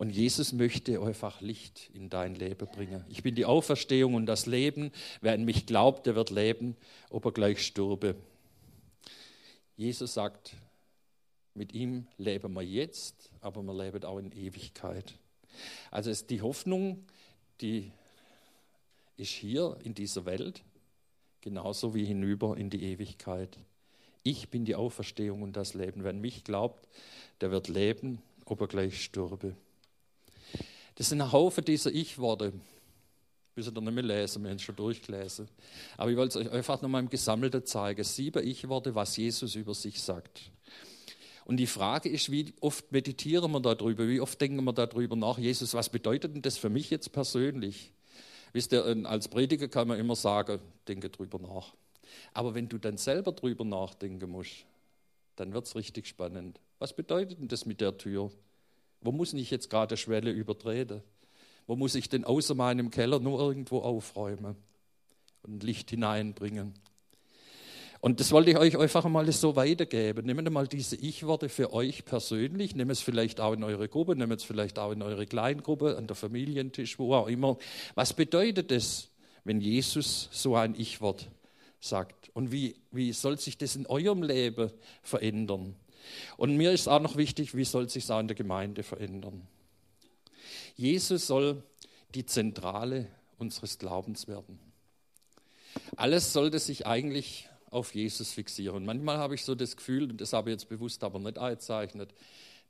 Und 0.00 0.08
Jesus 0.08 0.54
möchte 0.54 0.98
einfach 1.02 1.42
Licht 1.42 1.90
in 1.92 2.08
dein 2.08 2.34
Leben 2.34 2.66
bringen. 2.68 3.04
Ich 3.10 3.22
bin 3.22 3.34
die 3.34 3.44
Auferstehung 3.44 4.14
und 4.14 4.24
das 4.24 4.46
Leben. 4.46 4.92
Wer 5.20 5.34
an 5.34 5.44
mich 5.44 5.66
glaubt, 5.66 6.06
der 6.06 6.14
wird 6.14 6.30
leben, 6.30 6.74
ob 7.10 7.26
er 7.26 7.32
gleich 7.32 7.66
stürbe. 7.66 8.16
Jesus 9.76 10.14
sagt, 10.14 10.56
mit 11.52 11.74
ihm 11.74 12.06
leben 12.16 12.54
wir 12.54 12.62
jetzt, 12.62 13.28
aber 13.42 13.62
wir 13.62 13.74
leben 13.74 14.02
auch 14.04 14.16
in 14.16 14.32
Ewigkeit. 14.32 15.18
Also 15.90 16.08
ist 16.08 16.30
die 16.30 16.40
Hoffnung, 16.40 17.04
die 17.60 17.92
ist 19.18 19.32
hier 19.32 19.76
in 19.84 19.92
dieser 19.92 20.24
Welt, 20.24 20.62
genauso 21.42 21.94
wie 21.94 22.06
hinüber 22.06 22.56
in 22.56 22.70
die 22.70 22.84
Ewigkeit. 22.84 23.58
Ich 24.22 24.48
bin 24.48 24.64
die 24.64 24.76
Auferstehung 24.76 25.42
und 25.42 25.58
das 25.58 25.74
Leben. 25.74 26.04
Wer 26.04 26.10
an 26.12 26.22
mich 26.22 26.42
glaubt, 26.42 26.88
der 27.42 27.50
wird 27.50 27.68
leben, 27.68 28.22
ob 28.46 28.62
er 28.62 28.66
gleich 28.66 29.04
stürbe. 29.04 29.54
Das 31.00 31.08
sind 31.08 31.22
ein 31.22 31.32
Haufen 31.32 31.64
dieser 31.64 31.90
Ich-Worte. 31.90 32.52
Müsst 33.56 33.74
ihr 33.74 33.80
nicht 33.80 33.90
mehr 33.94 34.04
lesen, 34.04 34.42
wir 34.42 34.50
haben 34.50 34.56
es 34.56 34.62
schon 34.62 34.76
durchgelesen. 34.76 35.48
Aber 35.96 36.10
ich 36.10 36.16
wollte 36.18 36.38
es 36.38 36.46
euch 36.46 36.52
einfach 36.52 36.82
nochmal 36.82 37.00
im 37.00 37.08
Gesammelten 37.08 37.64
zeigen. 37.64 38.04
Sieben 38.04 38.46
Ich-Worte, 38.46 38.94
was 38.94 39.16
Jesus 39.16 39.54
über 39.54 39.72
sich 39.72 39.98
sagt. 40.02 40.50
Und 41.46 41.56
die 41.56 41.66
Frage 41.66 42.10
ist, 42.10 42.30
wie 42.30 42.52
oft 42.60 42.92
meditieren 42.92 43.50
wir 43.50 43.60
darüber? 43.60 44.06
Wie 44.06 44.20
oft 44.20 44.38
denken 44.42 44.62
wir 44.62 44.74
darüber 44.74 45.16
nach? 45.16 45.38
Jesus, 45.38 45.72
was 45.72 45.88
bedeutet 45.88 46.34
denn 46.34 46.42
das 46.42 46.58
für 46.58 46.68
mich 46.68 46.90
jetzt 46.90 47.10
persönlich? 47.12 47.94
Wisst 48.52 48.74
ihr, 48.74 48.84
als 49.06 49.28
Prediger 49.28 49.68
kann 49.68 49.88
man 49.88 49.98
immer 49.98 50.16
sagen, 50.16 50.60
denke 50.86 51.08
drüber 51.08 51.38
nach. 51.38 51.72
Aber 52.34 52.54
wenn 52.54 52.68
du 52.68 52.76
dann 52.76 52.98
selber 52.98 53.32
drüber 53.32 53.64
nachdenken 53.64 54.28
musst, 54.28 54.66
dann 55.36 55.54
wird 55.54 55.64
es 55.64 55.74
richtig 55.74 56.08
spannend. 56.08 56.60
Was 56.78 56.94
bedeutet 56.94 57.40
denn 57.40 57.48
das 57.48 57.64
mit 57.64 57.80
der 57.80 57.96
Tür? 57.96 58.30
Wo 59.00 59.12
muss 59.12 59.32
ich 59.32 59.50
jetzt 59.50 59.70
gerade 59.70 59.96
Schwelle 59.96 60.30
übertreten? 60.30 61.02
Wo 61.66 61.76
muss 61.76 61.94
ich 61.94 62.08
denn 62.08 62.24
außer 62.24 62.54
meinem 62.54 62.90
Keller 62.90 63.20
nur 63.20 63.40
irgendwo 63.40 63.78
aufräumen 63.78 64.56
und 65.42 65.62
Licht 65.62 65.90
hineinbringen? 65.90 66.74
Und 68.00 68.18
das 68.18 68.32
wollte 68.32 68.50
ich 68.50 68.56
euch 68.56 68.78
einfach 68.78 69.04
mal 69.04 69.30
so 69.30 69.56
weitergeben. 69.56 70.24
Nehmt 70.24 70.50
mal 70.50 70.66
diese 70.66 70.96
Ich-Worte 70.96 71.50
für 71.50 71.72
euch 71.74 72.06
persönlich, 72.06 72.74
nehmt 72.74 72.90
es 72.90 73.00
vielleicht 73.00 73.40
auch 73.40 73.52
in 73.52 73.62
eure 73.62 73.88
Gruppe, 73.88 74.16
nehmt 74.16 74.32
es 74.32 74.42
vielleicht 74.42 74.78
auch 74.78 74.92
in 74.92 75.02
eure 75.02 75.26
Kleingruppe, 75.26 75.98
an 75.98 76.06
der 76.06 76.16
Familientisch, 76.16 76.98
wo 76.98 77.14
auch 77.14 77.28
immer. 77.28 77.58
Was 77.94 78.14
bedeutet 78.14 78.72
es, 78.72 79.10
wenn 79.44 79.60
Jesus 79.60 80.30
so 80.32 80.56
ein 80.56 80.74
Ich-Wort 80.78 81.28
sagt? 81.78 82.30
Und 82.32 82.52
wie, 82.52 82.76
wie 82.90 83.12
soll 83.12 83.38
sich 83.38 83.58
das 83.58 83.76
in 83.76 83.86
eurem 83.86 84.22
Leben 84.22 84.70
verändern? 85.02 85.76
Und 86.36 86.56
mir 86.56 86.72
ist 86.72 86.88
auch 86.88 87.00
noch 87.00 87.16
wichtig, 87.16 87.54
wie 87.54 87.64
soll 87.64 87.88
sich 87.88 88.10
auch 88.10 88.20
in 88.20 88.28
der 88.28 88.36
Gemeinde 88.36 88.82
verändern? 88.82 89.46
Jesus 90.76 91.26
soll 91.26 91.62
die 92.14 92.26
zentrale 92.26 93.06
unseres 93.38 93.78
Glaubens 93.78 94.28
werden. 94.28 94.58
Alles 95.96 96.32
sollte 96.32 96.58
sich 96.58 96.86
eigentlich 96.86 97.48
auf 97.70 97.94
Jesus 97.94 98.32
fixieren. 98.32 98.84
Manchmal 98.84 99.18
habe 99.18 99.34
ich 99.34 99.44
so 99.44 99.54
das 99.54 99.76
Gefühl, 99.76 100.10
und 100.10 100.20
das 100.20 100.32
habe 100.32 100.50
ich 100.50 100.54
jetzt 100.54 100.68
bewusst 100.68 101.04
aber 101.04 101.18
nicht 101.18 101.38
eingezeichnet, 101.38 102.12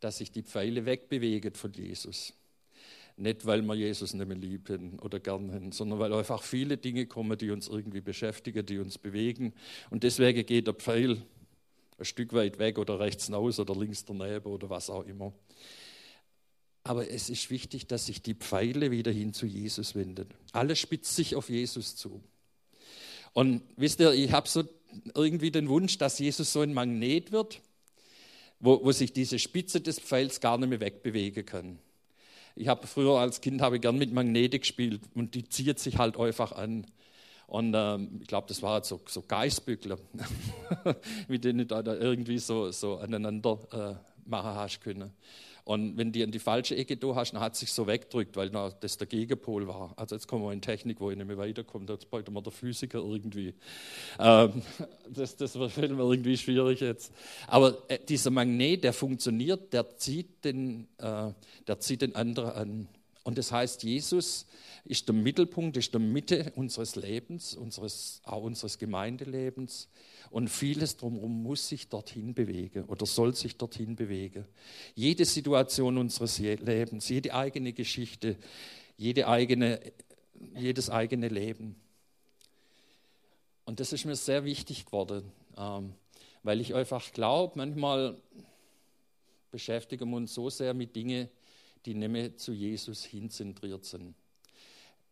dass 0.00 0.18
sich 0.18 0.30
die 0.30 0.42
Pfeile 0.42 0.84
wegbewegen 0.84 1.54
von 1.54 1.72
Jesus. 1.72 2.32
Nicht, 3.16 3.44
weil 3.44 3.62
wir 3.62 3.74
Jesus 3.74 4.14
nicht 4.14 4.26
mehr 4.26 4.36
lieben 4.36 4.98
oder 5.00 5.20
gern 5.20 5.52
haben, 5.52 5.72
sondern 5.72 5.98
weil 5.98 6.12
einfach 6.12 6.42
viele 6.42 6.78
Dinge 6.78 7.06
kommen, 7.06 7.36
die 7.36 7.50
uns 7.50 7.68
irgendwie 7.68 8.00
beschäftigen, 8.00 8.64
die 8.64 8.78
uns 8.78 8.96
bewegen. 8.98 9.52
Und 9.90 10.04
deswegen 10.04 10.44
geht 10.46 10.66
der 10.66 10.74
Pfeil 10.74 11.22
ein 12.00 12.04
Stück 12.04 12.32
weit 12.32 12.58
weg 12.58 12.78
oder 12.78 12.98
rechts 12.98 13.30
raus 13.30 13.60
oder 13.60 13.74
links 13.74 14.04
daneben 14.04 14.46
oder 14.46 14.70
was 14.70 14.90
auch 14.90 15.04
immer. 15.04 15.32
Aber 16.82 17.10
es 17.10 17.28
ist 17.28 17.50
wichtig, 17.50 17.86
dass 17.86 18.06
sich 18.06 18.22
die 18.22 18.34
Pfeile 18.34 18.90
wieder 18.90 19.12
hin 19.12 19.34
zu 19.34 19.46
Jesus 19.46 19.94
wenden. 19.94 20.28
Alles 20.52 20.78
spitzt 20.78 21.14
sich 21.14 21.36
auf 21.36 21.50
Jesus 21.50 21.94
zu. 21.94 22.22
Und 23.32 23.62
wisst 23.76 24.00
ihr, 24.00 24.12
ich 24.12 24.32
habe 24.32 24.48
so 24.48 24.64
irgendwie 25.14 25.50
den 25.50 25.68
Wunsch, 25.68 25.98
dass 25.98 26.18
Jesus 26.18 26.52
so 26.52 26.62
ein 26.62 26.72
Magnet 26.72 27.32
wird, 27.32 27.60
wo, 28.58 28.82
wo 28.84 28.92
sich 28.92 29.12
diese 29.12 29.38
Spitze 29.38 29.80
des 29.80 30.00
Pfeils 30.00 30.40
gar 30.40 30.58
nicht 30.58 30.70
mehr 30.70 30.80
wegbewegen 30.80 31.46
kann. 31.46 31.78
Ich 32.56 32.68
habe 32.68 32.86
früher 32.86 33.18
als 33.18 33.40
Kind 33.40 33.60
habe 33.60 33.78
gern 33.78 33.96
mit 33.96 34.12
Magnete 34.12 34.58
gespielt 34.58 35.02
und 35.14 35.34
die 35.34 35.48
zieht 35.48 35.78
sich 35.78 35.98
halt 35.98 36.18
einfach 36.18 36.52
an. 36.52 36.86
Und 37.50 37.74
ähm, 37.76 38.20
ich 38.22 38.28
glaube, 38.28 38.46
das 38.46 38.62
waren 38.62 38.84
so, 38.84 39.00
so 39.06 39.22
Geißbückler, 39.22 39.98
mit 41.26 41.44
denen 41.44 41.66
du 41.66 41.82
da 41.82 41.94
irgendwie 41.94 42.38
so, 42.38 42.70
so 42.70 42.98
aneinander 42.98 43.58
äh, 43.72 44.28
machen 44.28 44.54
hast 44.54 44.80
können. 44.80 45.10
Und 45.64 45.96
wenn 45.96 46.12
die 46.12 46.22
in 46.22 46.30
die 46.30 46.38
falsche 46.38 46.76
Ecke 46.76 46.96
da 46.96 47.14
hast, 47.16 47.32
dann 47.32 47.40
hat 47.40 47.54
es 47.54 47.60
sich 47.60 47.72
so 47.72 47.88
weggedrückt, 47.88 48.36
weil 48.36 48.50
das 48.50 48.98
der 48.98 49.08
Gegenpol 49.08 49.66
war. 49.66 49.92
Also 49.96 50.14
jetzt 50.14 50.28
kommen 50.28 50.44
wir 50.44 50.52
in 50.52 50.62
Technik, 50.62 51.00
wo 51.00 51.10
ich 51.10 51.16
nicht 51.16 51.26
mehr 51.26 51.38
weiterkomme. 51.38 51.86
Jetzt 51.88 52.08
bräuchte 52.08 52.30
man 52.30 52.44
der 52.44 52.52
Physiker 52.52 53.00
irgendwie. 53.00 53.54
Ähm, 54.20 54.62
das, 55.12 55.36
das 55.36 55.52
fällt 55.52 55.90
mir 55.90 56.02
irgendwie 56.10 56.36
schwierig 56.36 56.80
jetzt. 56.80 57.12
Aber 57.48 57.78
äh, 57.88 57.98
dieser 58.08 58.30
Magnet, 58.30 58.84
der 58.84 58.92
funktioniert, 58.92 59.72
der 59.72 59.96
zieht 59.96 60.44
den, 60.44 60.86
äh, 60.98 61.32
der 61.66 61.80
zieht 61.80 62.02
den 62.02 62.14
anderen 62.14 62.50
an. 62.52 62.88
Und 63.22 63.37
das 63.37 63.52
heißt, 63.52 63.83
Jesus 63.83 64.46
ist 64.85 65.09
der 65.09 65.14
Mittelpunkt, 65.14 65.76
ist 65.76 65.92
der 65.92 66.00
Mitte 66.00 66.52
unseres 66.56 66.96
Lebens, 66.96 67.54
unseres, 67.54 68.22
auch 68.24 68.42
unseres 68.42 68.78
Gemeindelebens. 68.78 69.88
Und 70.30 70.48
vieles 70.48 70.96
drumherum 70.96 71.42
muss 71.42 71.68
sich 71.68 71.88
dorthin 71.88 72.35
bewegen 72.35 72.85
oder 72.85 73.04
soll 73.04 73.35
sich 73.35 73.56
dorthin 73.56 73.94
bewegen. 73.94 74.46
Jede 74.94 75.24
Situation 75.24 75.98
unseres 75.98 76.38
Lebens, 76.38 77.09
jede 77.09 77.35
eigene 77.35 77.72
Geschichte, 77.72 78.37
jede 78.96 79.28
eigene, 79.28 79.80
jedes 80.56 80.88
eigene 80.88 81.28
Leben. 81.28 81.76
Und 83.66 83.80
das 83.80 83.92
ist 83.92 84.04
mir 84.04 84.16
sehr 84.16 84.44
wichtig 84.44 84.87
geworden, 84.87 85.30
ähm, 85.56 85.92
weil 86.42 86.61
ich 86.61 86.74
einfach 86.74 87.12
glaube, 87.12 87.52
manchmal 87.56 88.16
beschäftigen 89.50 90.09
wir 90.11 90.16
uns 90.16 90.33
so 90.33 90.48
sehr 90.48 90.74
mit 90.74 90.96
Dingen, 90.96 91.28
die 91.86 91.94
mehr 91.94 92.36
zu 92.36 92.52
Jesus 92.52 93.04
hinzentriert 93.04 93.84
sind. 93.84 94.14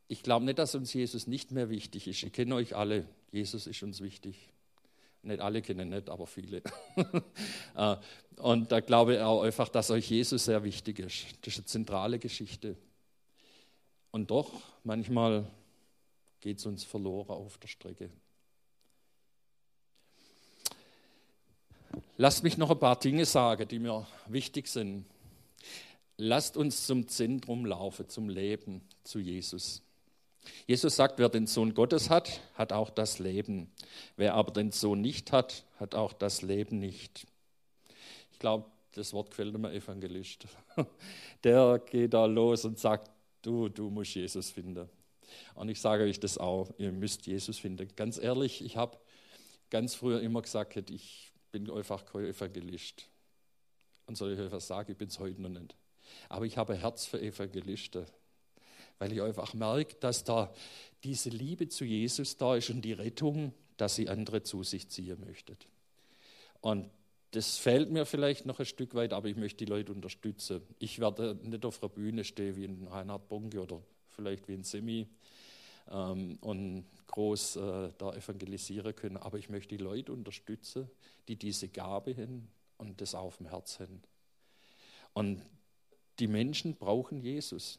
Ich 0.09 0.22
glaube 0.22 0.44
nicht, 0.44 0.59
dass 0.59 0.74
uns 0.74 0.92
Jesus 0.92 1.26
nicht 1.26 1.52
mehr 1.52 1.68
wichtig 1.68 2.09
ist. 2.09 2.22
Ich 2.22 2.33
kenne 2.33 2.54
euch 2.54 2.74
alle. 2.74 3.07
Jesus 3.31 3.66
ist 3.66 3.83
uns 3.83 4.00
wichtig. 4.00 4.37
Nicht 5.22 5.40
alle 5.40 5.61
kennen 5.62 5.90
nicht, 5.90 6.09
aber 6.09 6.26
viele. 6.26 6.62
Äh, 7.74 7.96
und 8.38 8.72
da 8.72 8.81
glaube 8.81 9.14
ich 9.14 9.20
auch 9.20 9.42
einfach, 9.42 9.68
dass 9.68 9.90
euch 9.92 10.11
Jesus 10.11 10.46
sehr 10.46 10.64
wichtig 10.64 10.98
ist. 10.98 11.26
Das 11.42 11.54
ist 11.54 11.59
eine 11.59 11.66
zentrale 11.66 12.18
Geschichte. 12.18 12.76
Und 14.11 14.33
doch, 14.33 14.50
manchmal 14.83 15.48
geht 16.40 16.59
es 16.59 16.66
uns 16.66 16.83
verloren 16.83 17.31
auf 17.31 17.59
der 17.59 17.68
Strecke. 17.68 18.11
Lasst 22.16 22.42
mich 22.42 22.59
noch 22.59 22.70
ein 22.70 22.78
paar 22.78 22.98
Dinge 22.98 23.24
sagen, 23.24 23.68
die 23.68 23.78
mir 23.78 24.07
wichtig 24.26 24.66
sind. 24.66 25.04
Lasst 26.20 26.57
uns 26.57 26.85
zum 26.85 27.07
Zentrum 27.07 27.64
laufen, 27.64 28.09
zum 28.09 28.28
Leben, 28.28 28.83
zu 29.04 29.20
Jesus. 29.20 29.83
Jesus 30.66 30.96
sagt, 30.96 31.20
wer 31.20 31.28
den 31.28 31.46
Sohn 31.46 31.74
Gottes 31.74 32.11
hat, 32.11 32.40
hat 32.54 32.72
auch 32.72 32.90
das 32.90 33.20
Leben. 33.20 33.70
Wer 34.16 34.35
aber 34.35 34.52
den 34.52 34.72
Sohn 34.72 35.00
nicht 35.00 35.31
hat, 35.31 35.64
hat 35.78 35.94
auch 35.94 36.12
das 36.12 36.42
Leben 36.42 36.81
nicht. 36.81 37.24
Ich 38.33 38.40
glaube, 38.40 38.68
das 38.94 39.12
Wort 39.12 39.31
gefällt 39.31 39.57
mir 39.57 39.72
Evangelist. 39.72 40.46
Der 41.44 41.78
geht 41.78 42.14
da 42.14 42.26
los 42.26 42.64
und 42.64 42.81
sagt, 42.81 43.12
du, 43.42 43.68
du 43.68 43.88
musst 43.88 44.16
Jesus 44.16 44.50
finden. 44.50 44.88
Und 45.54 45.68
ich 45.68 45.81
sage 45.81 46.02
euch 46.02 46.18
das 46.18 46.37
auch, 46.37 46.68
ihr 46.78 46.90
müsst 46.90 47.26
Jesus 47.26 47.59
finden. 47.59 47.88
Ganz 47.94 48.18
ehrlich, 48.18 48.64
ich 48.64 48.76
habe 48.76 48.98
ganz 49.70 49.94
früher 49.94 50.20
immer 50.20 50.42
gesagt, 50.42 50.90
ich 50.90 51.31
bin 51.52 51.70
einfach 51.70 52.04
kein 52.07 52.24
Evangelist. 52.24 53.09
Und 54.07 54.16
soll 54.16 54.33
ich 54.33 54.40
euch 54.40 54.50
was 54.50 54.66
sagen, 54.66 54.90
ich 54.90 54.98
bin 54.98 55.07
es 55.07 55.20
heute 55.20 55.40
noch 55.40 55.50
nicht. 55.50 55.76
Aber 56.29 56.44
ich 56.44 56.57
habe 56.57 56.75
ein 56.75 56.81
Herz 56.81 57.07
für 57.07 57.21
Evangelisten 57.21 58.07
weil 58.99 59.12
ich 59.12 59.23
einfach 59.23 59.55
merke, 59.55 59.94
dass 60.01 60.25
da 60.25 60.53
diese 61.05 61.31
Liebe 61.31 61.68
zu 61.68 61.85
Jesus 61.85 62.37
da 62.37 62.57
ist 62.57 62.71
und 62.71 62.83
die 62.83 62.92
Rettung, 62.92 63.53
dass 63.77 63.94
sie 63.94 64.09
andere 64.09 64.42
zu 64.42 64.62
sich 64.64 64.88
ziehen 64.88 65.21
möchtet. 65.21 65.66
Und 66.61 66.90
das 67.33 67.59
fehlt 67.59 67.90
mir 67.90 68.07
vielleicht 68.07 68.47
noch 68.47 68.59
ein 68.59 68.66
Stück 68.66 68.94
weit, 68.94 69.12
aber 69.12 69.29
ich 69.29 69.37
möchte 69.37 69.64
die 69.64 69.71
Leute 69.71 69.92
unterstützen. 69.92 70.62
Ich 70.79 70.99
werde 70.99 71.37
nicht 71.42 71.64
auf 71.64 71.79
der 71.79 71.88
Bühne 71.88 72.25
stehen 72.25 72.57
wie 72.57 72.64
ein 72.64 72.88
Reinhard 72.88 73.29
Bonke 73.29 73.62
oder 73.62 73.81
vielleicht 74.09 74.49
wie 74.49 74.55
ein 74.55 74.64
Semi 74.64 75.07
ähm, 75.90 76.38
und 76.40 76.87
groß 77.07 77.57
äh, 77.57 77.90
da 77.99 78.12
evangelisieren 78.14 78.97
können, 78.97 79.18
aber 79.18 79.38
ich 79.38 79.49
möchte 79.49 79.77
die 79.77 79.83
Leute 79.83 80.12
unterstützen, 80.12 80.90
die 81.29 81.37
diese 81.37 81.68
Gabe 81.68 82.16
haben 82.16 82.49
und 82.79 83.01
das 83.01 83.14
auf 83.14 83.37
dem 83.37 83.47
Herz 83.47 83.79
haben. 83.79 84.03
Und 85.12 85.42
die 86.18 86.26
Menschen 86.26 86.74
brauchen 86.74 87.20
Jesus. 87.20 87.78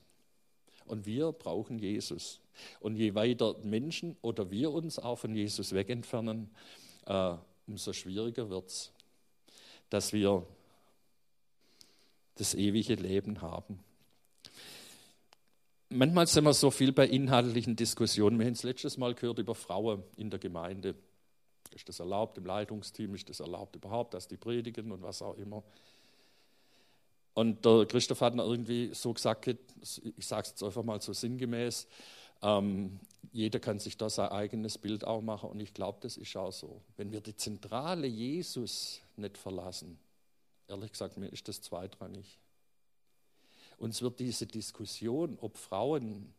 Und 0.86 1.06
wir 1.06 1.32
brauchen 1.32 1.78
Jesus. 1.78 2.40
Und 2.80 2.96
je 2.96 3.14
weiter 3.14 3.56
Menschen 3.64 4.18
oder 4.22 4.50
wir 4.50 4.72
uns 4.72 4.98
auch 4.98 5.18
von 5.18 5.36
Jesus 5.36 5.74
wegentfernen, 5.74 6.50
äh, 7.06 7.36
umso 7.68 7.94
schwieriger 7.94 8.50
wird 8.50 8.68
es, 8.68 8.92
dass 9.90 10.14
wir 10.14 10.46
das 12.36 12.56
ewige 12.56 12.96
Leben 12.96 13.42
haben. 13.42 13.80
Manchmal 15.90 16.28
sind 16.28 16.44
wir 16.44 16.54
so 16.54 16.72
viel 16.72 16.92
bei 16.92 17.08
inhaltlichen 17.08 17.76
Diskussionen. 17.76 18.38
Wir 18.40 18.46
haben 18.46 18.54
es 18.54 18.64
letztes 18.64 18.98
Mal 18.98 19.16
gehört 19.16 19.40
über 19.40 19.56
Frauen 19.56 20.04
in 20.18 20.30
der 20.30 20.40
Gemeinde. 20.40 20.96
Ist 21.74 21.90
das 21.90 22.00
erlaubt 22.00 22.38
im 22.38 22.46
Leitungsteam? 22.46 23.14
Ist 23.16 23.30
das 23.30 23.40
erlaubt 23.40 23.76
überhaupt, 23.76 24.14
dass 24.14 24.28
die 24.28 24.38
predigen 24.38 24.92
und 24.92 25.02
was 25.02 25.22
auch 25.22 25.38
immer? 25.38 25.64
Und 27.40 27.64
der 27.64 27.86
Christoph 27.86 28.20
hat 28.20 28.36
irgendwie 28.36 28.94
so 28.94 29.14
gesagt, 29.14 29.48
ich 29.48 30.28
sage 30.28 30.42
es 30.42 30.50
jetzt 30.50 30.62
einfach 30.62 30.84
mal 30.84 31.00
so 31.00 31.14
sinngemäß, 31.14 31.88
ähm, 32.42 33.00
jeder 33.32 33.62
kann 33.62 33.80
sich 33.80 33.96
da 33.96 34.10
sein 34.10 34.28
eigenes 34.28 34.78
Bild 34.78 35.06
auch 35.06 35.22
machen 35.22 35.50
und 35.50 35.62
ich 35.62 35.74
glaube, 35.74 36.00
das 36.02 36.18
ist 36.18 36.36
auch 36.36 36.52
so. 36.52 36.82
Wenn 36.98 37.14
wir 37.14 37.22
die 37.22 37.38
Zentrale 37.38 38.08
Jesus 38.08 39.00
nicht 39.16 39.38
verlassen, 39.38 39.98
ehrlich 40.68 40.92
gesagt, 40.92 41.16
mir 41.16 41.30
ist 41.30 41.48
das 41.48 41.62
zweitrangig. 41.62 42.38
Uns 43.78 44.02
wird 44.02 44.20
diese 44.20 44.46
Diskussion, 44.46 45.38
ob 45.40 45.56
Frauen 45.56 46.34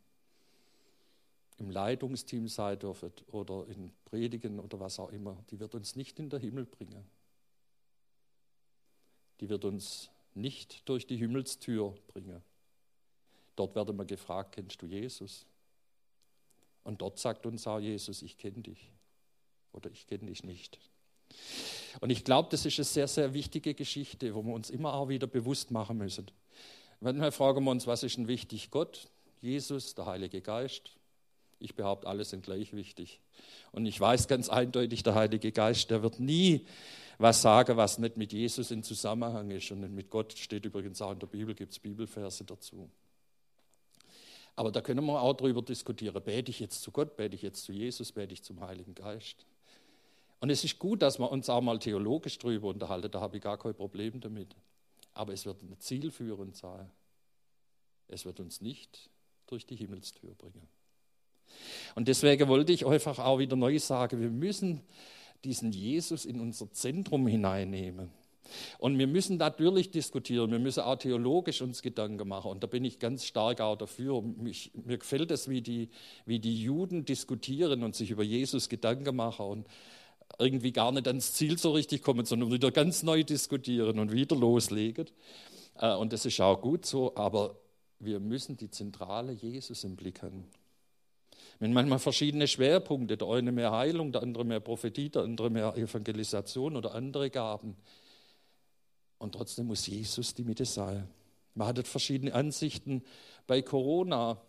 im 1.56 1.70
Leitungsteam 1.70 2.46
sein 2.46 2.78
dürfen 2.78 3.10
oder 3.32 3.66
in 3.68 3.90
Predigen 4.04 4.60
oder 4.60 4.78
was 4.78 5.00
auch 5.00 5.12
immer, 5.12 5.42
die 5.50 5.58
wird 5.60 5.74
uns 5.74 5.96
nicht 5.96 6.18
in 6.18 6.28
den 6.28 6.42
Himmel 6.42 6.66
bringen. 6.66 7.06
Die 9.40 9.48
wird 9.48 9.64
uns 9.64 10.10
nicht 10.34 10.88
durch 10.88 11.06
die 11.06 11.16
Himmelstür 11.16 11.94
bringen. 12.08 12.42
Dort 13.56 13.74
werden 13.74 13.96
wir 13.96 14.04
gefragt, 14.04 14.52
kennst 14.52 14.80
du 14.80 14.86
Jesus? 14.86 15.46
Und 16.84 17.02
dort 17.02 17.18
sagt 17.18 17.46
uns 17.46 17.66
auch 17.66 17.78
Jesus, 17.78 18.22
ich 18.22 18.38
kenne 18.38 18.62
dich 18.62 18.90
oder 19.72 19.90
ich 19.90 20.06
kenne 20.06 20.26
dich 20.26 20.44
nicht. 20.44 20.78
Und 22.00 22.10
ich 22.10 22.24
glaube, 22.24 22.48
das 22.50 22.64
ist 22.64 22.78
eine 22.78 22.84
sehr, 22.84 23.08
sehr 23.08 23.34
wichtige 23.34 23.74
Geschichte, 23.74 24.34
wo 24.34 24.42
wir 24.42 24.54
uns 24.54 24.70
immer 24.70 24.94
auch 24.94 25.08
wieder 25.08 25.26
bewusst 25.26 25.70
machen 25.70 25.98
müssen. 25.98 26.30
Manchmal 27.00 27.32
fragen 27.32 27.64
wir 27.64 27.70
uns, 27.70 27.86
was 27.86 28.02
ist 28.02 28.16
denn 28.16 28.28
wichtig? 28.28 28.70
Gott, 28.70 29.08
Jesus, 29.40 29.94
der 29.94 30.06
Heilige 30.06 30.40
Geist. 30.40 30.92
Ich 31.61 31.75
behaupte, 31.75 32.09
alle 32.09 32.25
sind 32.25 32.42
gleich 32.42 32.73
wichtig. 32.73 33.20
Und 33.73 33.87
ich 33.87 34.01
weiß 34.01 34.27
ganz 34.29 34.49
eindeutig, 34.49 35.03
der 35.03 35.14
Heilige 35.14 35.53
Geist, 35.53 35.90
der 35.90 36.03
wird 36.03 36.18
nie 36.18 36.66
was 37.18 37.42
sagen, 37.42 37.77
was 37.77 37.99
nicht 37.99 38.16
mit 38.16 38.33
Jesus 38.33 38.70
in 38.70 38.83
Zusammenhang 38.83 39.51
ist. 39.51 39.70
Und 39.70 39.94
mit 39.94 40.09
Gott 40.09 40.33
steht 40.33 40.64
übrigens 40.64 41.03
auch 41.03 41.12
in 41.12 41.18
der 41.18 41.27
Bibel, 41.27 41.55
gibt 41.55 41.73
es 41.73 41.79
Bibelverse 41.79 42.44
dazu. 42.44 42.88
Aber 44.57 44.73
da 44.73 44.81
können 44.81 45.05
wir 45.05 45.20
auch 45.20 45.35
darüber 45.35 45.62
diskutieren, 45.62 46.20
bete 46.23 46.51
ich 46.51 46.61
jetzt 46.61 46.83
zu 46.83 46.90
Gott, 46.90 47.16
bete 47.16 47.35
ich 47.37 47.42
jetzt 47.42 47.64
zu 47.64 47.73
Jesus, 47.73 48.12
bete 48.12 48.33
ich 48.33 48.42
zum 48.42 48.61
Heiligen 48.61 48.94
Geist. 48.94 49.46
Und 50.40 50.49
es 50.49 50.64
ist 50.64 50.79
gut, 50.79 51.03
dass 51.03 51.18
wir 51.18 51.31
uns 51.31 51.51
auch 51.51 51.61
mal 51.61 51.79
theologisch 51.79 52.38
darüber 52.38 52.68
unterhalten, 52.68 53.11
da 53.11 53.20
habe 53.20 53.37
ich 53.37 53.42
gar 53.42 53.59
kein 53.59 53.75
Problem 53.75 54.20
damit. 54.20 54.57
Aber 55.12 55.33
es 55.35 55.44
wird 55.44 55.62
ein 55.62 55.79
zielführend 55.79 56.57
sein. 56.57 56.90
Es 58.09 58.25
wird 58.25 58.40
uns 58.40 58.61
nicht 58.61 59.11
durch 59.46 59.66
die 59.66 59.77
Himmelstür 59.77 60.35
bringen. 60.35 60.66
Und 61.94 62.08
deswegen 62.08 62.48
wollte 62.48 62.72
ich 62.72 62.86
einfach 62.86 63.18
auch 63.18 63.38
wieder 63.38 63.56
neu 63.56 63.78
sagen, 63.78 64.20
wir 64.20 64.30
müssen 64.30 64.80
diesen 65.44 65.72
Jesus 65.72 66.24
in 66.24 66.40
unser 66.40 66.70
Zentrum 66.72 67.26
hineinnehmen. 67.26 68.10
Und 68.78 68.98
wir 68.98 69.06
müssen 69.06 69.36
natürlich 69.36 69.90
diskutieren, 69.90 70.50
wir 70.50 70.58
müssen 70.58 70.80
auch 70.80 70.96
theologisch 70.96 71.62
uns 71.62 71.82
Gedanken 71.82 72.28
machen. 72.28 72.50
Und 72.50 72.62
da 72.62 72.66
bin 72.66 72.84
ich 72.84 72.98
ganz 72.98 73.24
stark 73.24 73.60
auch 73.60 73.76
dafür. 73.76 74.22
Mich, 74.22 74.72
mir 74.84 74.98
gefällt 74.98 75.30
es, 75.30 75.48
wie 75.48 75.62
die, 75.62 75.88
wie 76.26 76.40
die 76.40 76.60
Juden 76.60 77.04
diskutieren 77.04 77.82
und 77.82 77.94
sich 77.94 78.10
über 78.10 78.22
Jesus 78.22 78.68
Gedanken 78.68 79.16
machen 79.16 79.46
und 79.46 79.68
irgendwie 80.38 80.72
gar 80.72 80.92
nicht 80.92 81.06
ans 81.08 81.32
Ziel 81.34 81.58
so 81.58 81.72
richtig 81.72 82.02
kommen, 82.02 82.24
sondern 82.24 82.52
wieder 82.52 82.70
ganz 82.70 83.02
neu 83.02 83.24
diskutieren 83.24 83.98
und 83.98 84.12
wieder 84.12 84.36
loslegen. 84.36 85.06
Äh, 85.76 85.94
und 85.94 86.12
das 86.12 86.24
ist 86.24 86.40
auch 86.40 86.60
gut 86.60 86.86
so, 86.86 87.14
aber 87.16 87.56
wir 87.98 88.20
müssen 88.20 88.56
die 88.56 88.70
zentrale 88.70 89.32
Jesus 89.32 89.84
im 89.84 89.96
Blick 89.96 90.22
haben. 90.22 90.44
Wenn 91.61 91.75
manchmal 91.75 91.99
verschiedene 91.99 92.49
Schwerpunkte, 92.49 93.18
der 93.18 93.29
eine 93.29 93.53
mehr 93.53 93.70
Heilung, 93.70 94.12
der 94.12 94.23
andere 94.23 94.44
mehr 94.44 94.61
Prophetie, 94.61 95.11
der 95.11 95.23
andere 95.23 95.51
mehr 95.51 95.77
Evangelisation 95.77 96.75
oder 96.75 96.94
andere 96.94 97.29
Gaben. 97.29 97.77
Und 99.18 99.35
trotzdem 99.35 99.66
muss 99.66 99.87
Jesus 99.87 100.35
die 100.35 100.44
Mitte 100.44 100.64
sein. 100.64 101.07
Man 101.55 101.68
hat 101.68 101.87
verschiedene 101.87 102.33
Ansichten 102.33 103.05
bei 103.46 103.61
Corona. 103.61 104.40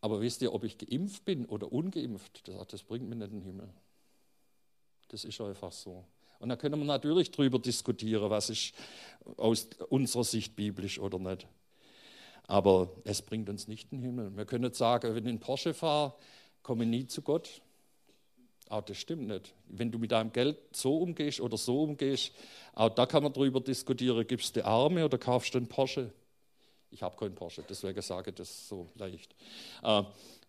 Aber 0.00 0.20
wisst 0.20 0.42
ihr, 0.42 0.52
ob 0.52 0.64
ich 0.64 0.76
geimpft 0.76 1.24
bin 1.24 1.46
oder 1.46 1.72
ungeimpft, 1.72 2.48
das, 2.48 2.66
das 2.66 2.82
bringt 2.82 3.08
mir 3.08 3.14
nicht 3.14 3.30
in 3.30 3.40
den 3.40 3.42
Himmel. 3.42 3.68
Das 5.08 5.24
ist 5.24 5.40
einfach 5.40 5.70
so. 5.70 6.04
Und 6.40 6.48
da 6.48 6.56
können 6.56 6.78
wir 6.78 6.84
natürlich 6.84 7.30
darüber 7.30 7.60
diskutieren, 7.60 8.30
was 8.30 8.50
ist 8.50 8.74
aus 9.36 9.68
unserer 9.88 10.24
Sicht 10.24 10.56
biblisch 10.56 10.98
oder 10.98 11.20
nicht. 11.20 11.46
Aber 12.48 12.90
es 13.04 13.22
bringt 13.22 13.48
uns 13.48 13.68
nicht 13.68 13.92
in 13.92 13.98
den 13.98 14.04
Himmel. 14.04 14.36
Wir 14.36 14.46
können 14.46 14.72
sagen, 14.72 15.14
wenn 15.14 15.24
ich 15.24 15.30
in 15.30 15.38
Porsche 15.38 15.74
fahre, 15.74 16.14
komme 16.62 16.84
ich 16.84 16.90
nie 16.90 17.06
zu 17.06 17.22
Gott. 17.22 17.60
Auch 18.70 18.82
das 18.82 18.96
stimmt 18.96 19.28
nicht. 19.28 19.54
Wenn 19.68 19.92
du 19.92 19.98
mit 19.98 20.12
deinem 20.12 20.32
Geld 20.32 20.58
so 20.72 20.98
umgehst 20.98 21.40
oder 21.40 21.56
so 21.56 21.82
umgehst, 21.82 22.32
auch 22.74 22.88
da 22.88 23.06
kann 23.06 23.22
man 23.22 23.32
darüber 23.32 23.60
diskutieren, 23.60 24.26
gibst 24.26 24.56
du 24.56 24.64
Arme 24.64 25.04
oder 25.04 25.18
kaufst 25.18 25.54
du 25.54 25.58
einen 25.58 25.68
Porsche? 25.68 26.10
Ich 26.90 27.02
habe 27.02 27.16
keinen 27.16 27.34
Porsche, 27.34 27.62
deswegen 27.68 28.00
sage 28.00 28.30
ich 28.30 28.36
das 28.36 28.66
so 28.68 28.88
leicht. 28.96 29.34
Äh, 29.82 30.02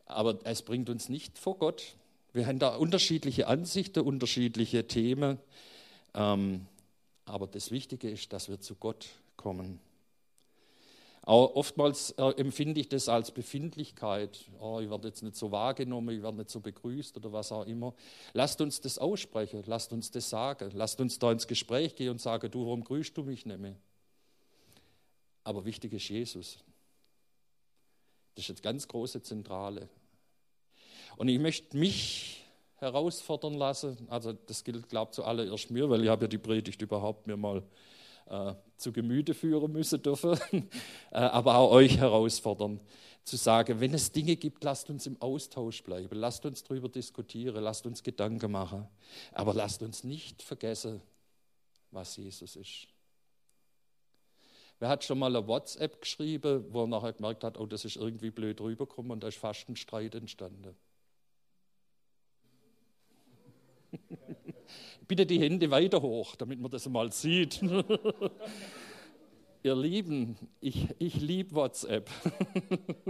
aber 0.06 0.40
es 0.44 0.62
bringt 0.62 0.90
uns 0.90 1.10
nicht 1.10 1.38
vor 1.38 1.58
Gott. 1.58 1.96
Wir 2.32 2.48
haben 2.48 2.60
da 2.60 2.76
unterschiedliche 2.76 3.48
Ansichten, 3.48 4.02
unterschiedliche 4.02 4.88
Themen. 4.88 5.38
Ähm, 6.14 6.66
aber 7.26 7.48
das 7.48 7.72
Wichtige 7.72 8.10
ist, 8.10 8.32
dass 8.32 8.48
wir 8.48 8.62
zu 8.62 8.76
Gott 8.76 9.08
kommen. 9.36 9.80
Auch 11.30 11.54
oftmals 11.54 12.10
äh, 12.18 12.32
empfinde 12.38 12.82
ich 12.82 12.90
das 12.90 13.08
als 13.08 13.30
Befindlichkeit. 13.30 14.46
Oh, 14.60 14.80
ich 14.82 14.90
werde 14.90 15.10
jetzt 15.10 15.22
nicht 15.22 15.36
so 15.36 15.52
wahrgenommen, 15.52 16.16
ich 16.16 16.24
werde 16.24 16.38
nicht 16.38 16.50
so 16.50 16.60
begrüßt 16.60 17.16
oder 17.18 17.32
was 17.32 17.52
auch 17.52 17.68
immer. 17.68 17.94
Lasst 18.34 18.60
uns 18.62 18.82
das 18.82 18.98
aussprechen, 18.98 19.62
lasst 19.68 19.94
uns 19.94 20.10
das 20.10 20.28
sagen, 20.28 20.72
lasst 20.74 21.00
uns 21.00 21.20
da 21.20 21.32
ins 21.32 21.46
Gespräch 21.46 21.96
gehen 21.96 22.10
und 22.10 22.20
sagen, 22.20 22.50
du, 22.50 22.66
warum 22.66 22.84
grüßt 22.84 23.16
du 23.16 23.22
mich 23.22 23.46
nicht 23.46 23.60
mehr? 23.60 23.76
Aber 25.44 25.66
wichtig 25.66 25.94
ist 25.94 26.10
Jesus. 26.10 26.58
Das 28.34 28.46
ist 28.46 28.50
jetzt 28.50 28.64
ganz 28.64 28.88
große 28.88 29.22
Zentrale. 29.22 29.88
Und 31.18 31.28
ich 31.28 31.38
möchte 31.38 31.78
mich 31.78 32.44
herausfordern 32.78 33.54
lassen, 33.54 34.08
also 34.10 34.34
das 34.34 34.64
gilt, 34.64 34.90
glaube 34.90 35.12
ich, 35.12 35.16
zuallererst 35.18 35.70
mir, 35.70 35.88
weil 35.92 36.02
ich 36.02 36.10
habe 36.10 36.24
ja 36.24 36.28
die 36.28 36.40
Predigt 36.40 36.82
überhaupt 36.82 37.28
mir 37.28 37.38
mal 37.38 37.62
äh, 38.30 38.54
zu 38.78 38.92
Gemüte 38.92 39.34
führen 39.34 39.72
müssen 39.72 40.02
dürfen, 40.02 40.38
äh, 41.12 41.18
aber 41.18 41.56
auch 41.58 41.72
euch 41.72 41.98
herausfordern, 41.98 42.80
zu 43.24 43.36
sagen, 43.38 43.80
wenn 43.80 43.94
es 43.94 44.12
Dinge 44.12 44.36
gibt, 44.36 44.64
lasst 44.64 44.90
uns 44.90 45.06
im 45.06 45.22
Austausch 45.22 45.84
bleiben, 45.84 46.18
lasst 46.18 46.46
uns 46.46 46.64
darüber 46.64 46.90
diskutieren, 46.90 47.64
lasst 47.64 47.86
uns 47.86 48.02
Gedanken 48.02 48.52
machen, 48.52 48.88
aber 49.34 49.54
lasst 49.54 49.84
uns 49.84 50.04
nicht 50.04 50.42
vergessen, 50.42 51.02
was 51.92 52.16
Jesus 52.18 52.56
ist. 52.56 52.88
Wer 54.80 54.90
hat 54.90 55.04
schon 55.04 55.20
mal 55.20 55.36
eine 55.36 55.46
WhatsApp 55.46 56.02
geschrieben, 56.02 56.66
wo 56.70 56.84
er 56.84 56.88
nachher 56.88 57.14
gemerkt 57.14 57.44
hat, 57.44 57.58
oh, 57.58 57.66
das 57.66 57.84
ist 57.84 57.98
irgendwie 57.98 58.32
blöd 58.32 58.62
rübergekommen 58.62 59.12
und 59.12 59.22
da 59.22 59.28
ist 59.28 59.38
fast 59.38 59.68
ein 59.68 59.76
Streit 59.76 60.16
entstanden? 60.16 60.76
Bitte 65.10 65.26
die 65.26 65.40
Hände 65.40 65.72
weiter 65.72 66.04
hoch, 66.04 66.36
damit 66.36 66.62
man 66.62 66.70
das 66.70 66.88
mal 66.88 67.12
sieht. 67.12 67.64
Ihr 69.64 69.76
Lieben, 69.76 70.38
ich, 70.62 70.86
ich 71.00 71.20
liebe 71.20 71.56
WhatsApp. 71.56 72.12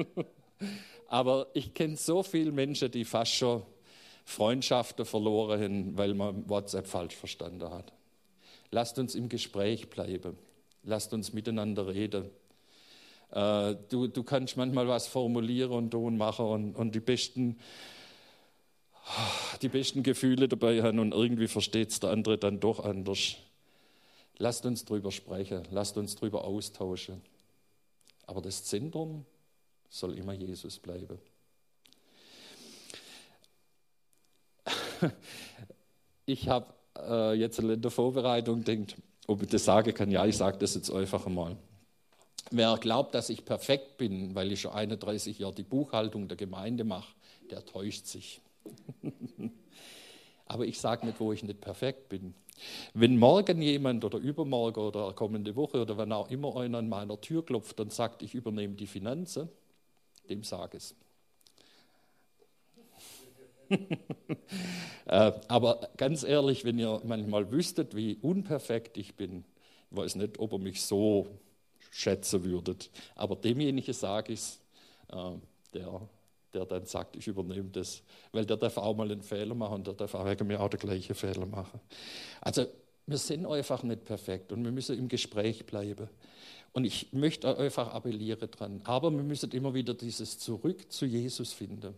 Aber 1.09 1.47
ich 1.53 1.73
kenne 1.73 1.97
so 1.97 2.23
viele 2.23 2.53
Menschen, 2.53 2.89
die 2.89 3.03
fast 3.03 3.33
schon 3.33 3.63
Freundschaften 4.23 5.03
verloren 5.03 5.61
haben, 5.61 5.97
weil 5.97 6.13
man 6.13 6.49
WhatsApp 6.49 6.87
falsch 6.87 7.17
verstanden 7.17 7.69
hat. 7.69 7.91
Lasst 8.71 8.97
uns 8.97 9.13
im 9.13 9.27
Gespräch 9.27 9.89
bleiben. 9.89 10.37
Lasst 10.83 11.13
uns 11.13 11.33
miteinander 11.33 11.87
reden. 11.87 12.29
Äh, 13.31 13.75
du, 13.89 14.07
du 14.07 14.23
kannst 14.23 14.55
manchmal 14.55 14.87
was 14.87 15.07
formulieren 15.07 15.73
und 15.73 15.91
tun 15.91 16.15
machen 16.15 16.45
und, 16.45 16.75
und 16.77 16.95
die 16.95 17.01
besten 17.01 17.57
die 19.61 19.69
besten 19.69 20.03
Gefühle 20.03 20.47
dabei 20.47 20.81
haben 20.83 20.99
und 20.99 21.13
irgendwie 21.13 21.47
versteht 21.47 21.89
es 21.89 21.99
der 21.99 22.11
andere 22.11 22.37
dann 22.37 22.59
doch 22.59 22.83
anders. 22.83 23.35
Lasst 24.37 24.65
uns 24.65 24.85
drüber 24.85 25.11
sprechen, 25.11 25.67
lasst 25.71 25.97
uns 25.97 26.15
drüber 26.15 26.45
austauschen. 26.45 27.21
Aber 28.25 28.41
das 28.41 28.63
Zentrum 28.63 29.25
soll 29.89 30.17
immer 30.17 30.33
Jesus 30.33 30.79
bleiben. 30.79 31.19
Ich 36.25 36.47
habe 36.47 36.67
äh, 36.95 37.33
jetzt 37.33 37.57
in 37.57 37.81
der 37.81 37.89
Vorbereitung 37.89 38.63
gedacht, 38.63 38.95
ob 39.25 39.41
ich 39.41 39.49
das 39.49 39.65
sagen 39.65 39.95
kann. 39.95 40.11
Ja, 40.11 40.27
ich 40.27 40.37
sage 40.37 40.59
das 40.59 40.75
jetzt 40.75 40.91
einfach 40.91 41.25
einmal. 41.25 41.57
Wer 42.51 42.77
glaubt, 42.77 43.15
dass 43.15 43.31
ich 43.31 43.45
perfekt 43.45 43.97
bin, 43.97 44.35
weil 44.35 44.51
ich 44.51 44.61
schon 44.61 44.73
31 44.73 45.39
Jahre 45.39 45.55
die 45.55 45.63
Buchhaltung 45.63 46.27
der 46.27 46.37
Gemeinde 46.37 46.83
mache, 46.83 47.15
der 47.49 47.65
täuscht 47.65 48.05
sich. 48.05 48.41
Aber 50.45 50.65
ich 50.65 50.79
sage 50.79 51.05
nicht, 51.05 51.19
wo 51.19 51.31
ich 51.31 51.43
nicht 51.43 51.61
perfekt 51.61 52.09
bin. 52.09 52.33
Wenn 52.93 53.17
morgen 53.17 53.61
jemand 53.61 54.03
oder 54.03 54.17
übermorgen 54.17 54.81
oder 54.81 55.13
kommende 55.13 55.55
Woche 55.55 55.81
oder 55.81 55.97
wenn 55.97 56.11
auch 56.11 56.29
immer 56.29 56.57
einer 56.57 56.79
an 56.79 56.89
meiner 56.89 57.19
Tür 57.21 57.45
klopft 57.45 57.79
und 57.79 57.93
sagt, 57.93 58.21
ich 58.21 58.35
übernehme 58.35 58.73
die 58.73 58.87
Finanzen, 58.87 59.49
dem 60.29 60.43
sage 60.43 60.77
es. 60.77 60.95
Äh, 65.05 65.31
aber 65.47 65.89
ganz 65.97 66.21
ehrlich, 66.21 66.65
wenn 66.65 66.77
ihr 66.77 67.01
manchmal 67.03 67.49
wüsstet, 67.51 67.95
wie 67.95 68.15
unperfekt 68.21 68.95
ich 68.97 69.15
bin, 69.15 69.43
ich 69.89 69.97
weiß 69.97 70.15
nicht, 70.17 70.37
ob 70.37 70.53
ihr 70.53 70.59
mich 70.59 70.83
so 70.83 71.25
schätzen 71.89 72.43
würdet. 72.43 72.91
Aber 73.15 73.35
demjenigen 73.35 73.93
sage 73.93 74.33
ich 74.33 74.39
es, 74.39 74.61
äh, 75.11 75.31
der 75.73 76.07
der 76.53 76.65
dann 76.65 76.85
sagt, 76.85 77.15
ich 77.15 77.27
übernehme 77.27 77.69
das. 77.69 78.01
Weil 78.31 78.45
der 78.45 78.57
darf 78.57 78.77
auch 78.77 78.95
mal 78.95 79.11
einen 79.11 79.21
Fehler 79.21 79.55
machen 79.55 79.75
und 79.75 79.87
der 79.87 79.93
darf 79.93 80.15
auch 80.15 80.25
wegen 80.25 80.47
mir 80.47 80.59
auch 80.59 80.69
den 80.69 80.79
gleichen 80.79 81.15
Fehler 81.15 81.45
machen. 81.45 81.79
Also 82.41 82.65
wir 83.05 83.17
sind 83.17 83.45
einfach 83.45 83.83
nicht 83.83 84.05
perfekt 84.05 84.51
und 84.51 84.63
wir 84.63 84.71
müssen 84.71 84.97
im 84.97 85.07
Gespräch 85.07 85.65
bleiben. 85.65 86.09
Und 86.71 86.85
ich 86.85 87.11
möchte 87.11 87.57
einfach 87.57 87.93
appellieren 87.93 88.49
dran. 88.51 88.81
Aber 88.83 89.11
wir 89.11 89.23
müssen 89.23 89.51
immer 89.51 89.73
wieder 89.73 89.93
dieses 89.93 90.37
Zurück 90.37 90.91
zu 90.91 91.05
Jesus 91.05 91.51
finden. 91.51 91.95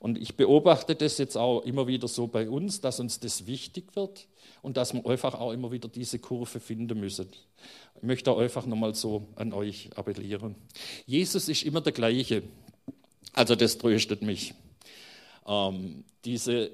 Und 0.00 0.16
ich 0.16 0.34
beobachte 0.34 0.94
das 0.94 1.18
jetzt 1.18 1.36
auch 1.36 1.60
immer 1.60 1.86
wieder 1.86 2.08
so 2.08 2.26
bei 2.26 2.48
uns, 2.48 2.80
dass 2.80 3.00
uns 3.00 3.20
das 3.20 3.46
wichtig 3.46 3.94
wird 3.94 4.28
und 4.62 4.78
dass 4.78 4.94
wir 4.94 5.04
einfach 5.04 5.34
auch 5.34 5.52
immer 5.52 5.72
wieder 5.72 5.88
diese 5.88 6.18
Kurve 6.18 6.58
finden 6.58 6.98
müssen. 6.98 7.28
Ich 7.96 8.02
möchte 8.02 8.34
einfach 8.34 8.64
nochmal 8.64 8.94
so 8.94 9.28
an 9.36 9.52
euch 9.52 9.90
appellieren. 9.96 10.54
Jesus 11.04 11.50
ist 11.50 11.64
immer 11.64 11.82
der 11.82 11.92
gleiche. 11.92 12.42
Also 13.32 13.54
das 13.54 13.78
tröstet 13.78 14.22
mich. 14.22 14.54
Ähm, 15.46 16.04
diese, 16.24 16.70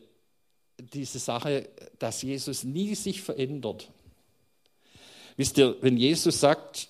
diese 0.79 1.19
Sache, 1.19 1.69
dass 1.99 2.23
Jesus 2.23 2.65
nie 2.65 2.95
sich 2.95 3.23
verändert. 3.23 3.91
Wisst 5.37 5.59
ihr, 5.59 5.77
wenn 5.83 5.97
Jesus 5.97 6.41
sagt, 6.41 6.89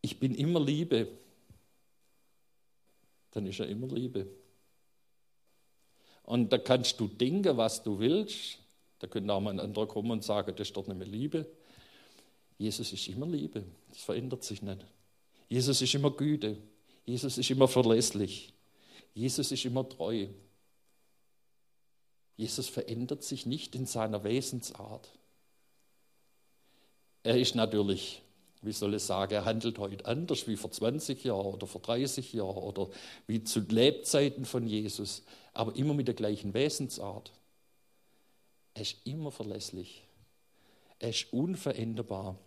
ich 0.00 0.18
bin 0.18 0.34
immer 0.34 0.60
Liebe, 0.60 1.08
dann 3.30 3.46
ist 3.46 3.60
er 3.60 3.68
immer 3.68 3.86
Liebe. 3.86 4.26
Und 6.24 6.52
da 6.52 6.58
kannst 6.58 6.98
du 7.00 7.08
denken, 7.08 7.56
was 7.56 7.82
du 7.82 7.98
willst. 7.98 8.58
Da 8.98 9.06
könnte 9.06 9.32
auch 9.32 9.40
mal 9.40 9.50
ein 9.50 9.60
anderer 9.60 9.86
kommen 9.86 10.10
und 10.12 10.24
sagen, 10.24 10.54
das 10.56 10.68
ist 10.68 10.76
doch 10.76 10.86
nicht 10.86 10.98
mehr 10.98 11.08
Liebe. 11.08 11.46
Jesus 12.58 12.92
ist 12.92 13.08
immer 13.08 13.26
Liebe. 13.26 13.64
Das 13.90 14.02
verändert 14.02 14.44
sich 14.44 14.62
nicht. 14.62 14.84
Jesus 15.48 15.82
ist 15.82 15.94
immer 15.94 16.10
Güte. 16.10 16.56
Jesus 17.04 17.38
ist 17.38 17.50
immer 17.50 17.66
verlässlich. 17.66 18.51
Jesus 19.14 19.52
ist 19.52 19.64
immer 19.64 19.88
treu. 19.88 20.28
Jesus 22.36 22.68
verändert 22.68 23.22
sich 23.22 23.46
nicht 23.46 23.74
in 23.74 23.86
seiner 23.86 24.24
Wesensart. 24.24 25.08
Er 27.22 27.38
ist 27.38 27.54
natürlich 27.54 28.22
wie 28.62 28.72
soll 28.72 28.94
ich 28.94 29.02
sagen, 29.02 29.34
er 29.34 29.44
handelt 29.44 29.78
heute 29.78 30.06
anders 30.06 30.46
wie 30.46 30.56
vor 30.56 30.70
20 30.70 31.24
Jahren 31.24 31.54
oder 31.54 31.66
vor 31.66 31.82
30 31.82 32.32
Jahren 32.32 32.62
oder 32.62 32.88
wie 33.26 33.42
zu 33.42 33.60
Lebzeiten 33.60 34.44
von 34.44 34.66
Jesus, 34.66 35.24
aber 35.52 35.74
immer 35.74 35.94
mit 35.94 36.06
der 36.06 36.14
gleichen 36.14 36.54
Wesensart. 36.54 37.32
Er 38.74 38.82
ist 38.82 38.98
immer 39.04 39.32
verlässlich. 39.32 40.04
Er 41.00 41.10
ist 41.10 41.32
unveränderbar. 41.32 42.38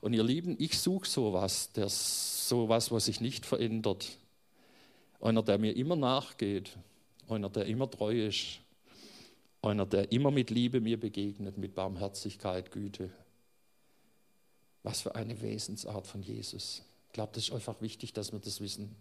Und 0.00 0.12
ihr 0.12 0.24
Lieben, 0.24 0.56
ich 0.58 0.78
suche 0.78 1.08
sowas, 1.08 1.70
der 1.72 1.88
sowas, 1.88 2.90
was 2.90 3.04
sich 3.04 3.20
nicht 3.20 3.46
verändert. 3.46 4.08
Einer, 5.24 5.42
der 5.42 5.56
mir 5.56 5.74
immer 5.74 5.96
nachgeht, 5.96 6.76
einer, 7.28 7.48
der 7.48 7.64
immer 7.64 7.90
treu 7.90 8.26
ist, 8.26 8.60
einer, 9.62 9.86
der 9.86 10.12
immer 10.12 10.30
mit 10.30 10.50
Liebe 10.50 10.82
mir 10.82 11.00
begegnet, 11.00 11.56
mit 11.56 11.74
Barmherzigkeit, 11.74 12.70
Güte. 12.70 13.10
Was 14.82 15.00
für 15.00 15.14
eine 15.14 15.40
Wesensart 15.40 16.06
von 16.06 16.22
Jesus. 16.22 16.82
Ich 17.06 17.14
glaube, 17.14 17.32
das 17.32 17.44
ist 17.44 17.54
einfach 17.54 17.80
wichtig, 17.80 18.12
dass 18.12 18.32
wir 18.32 18.38
das 18.38 18.60
wissen. 18.60 18.94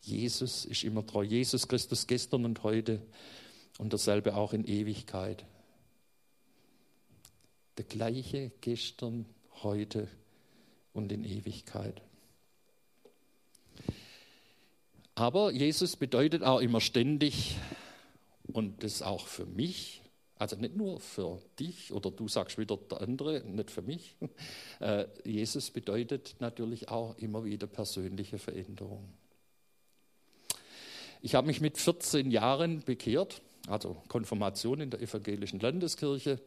Jesus 0.00 0.64
ist 0.64 0.82
immer 0.82 1.06
treu. 1.06 1.22
Jesus 1.22 1.68
Christus 1.68 2.08
gestern 2.08 2.44
und 2.44 2.64
heute 2.64 3.00
und 3.78 3.92
dasselbe 3.92 4.34
auch 4.34 4.52
in 4.52 4.64
Ewigkeit. 4.64 5.44
Der 7.78 7.84
gleiche 7.84 8.50
gestern, 8.62 9.26
heute 9.62 10.08
und 10.92 11.12
in 11.12 11.22
Ewigkeit. 11.22 12.02
Aber 15.16 15.50
Jesus 15.50 15.96
bedeutet 15.96 16.42
auch 16.42 16.60
immer 16.60 16.82
ständig, 16.82 17.56
und 18.52 18.84
das 18.84 19.00
auch 19.00 19.26
für 19.26 19.46
mich, 19.46 20.02
also 20.36 20.56
nicht 20.56 20.76
nur 20.76 21.00
für 21.00 21.40
dich 21.58 21.90
oder 21.90 22.10
du 22.10 22.28
sagst 22.28 22.58
wieder 22.58 22.76
der 22.76 23.00
andere, 23.00 23.42
nicht 23.44 23.70
für 23.70 23.82
mich. 23.82 24.14
Äh, 24.78 25.06
Jesus 25.24 25.70
bedeutet 25.70 26.36
natürlich 26.38 26.90
auch 26.90 27.16
immer 27.16 27.46
wieder 27.46 27.66
persönliche 27.66 28.36
Veränderung. 28.36 29.08
Ich 31.22 31.34
habe 31.34 31.46
mich 31.46 31.62
mit 31.62 31.78
14 31.78 32.30
Jahren 32.30 32.82
bekehrt, 32.82 33.40
also 33.68 33.96
Konfirmation 34.08 34.82
in 34.82 34.90
der 34.90 35.00
evangelischen 35.00 35.60
Landeskirche. 35.60 36.40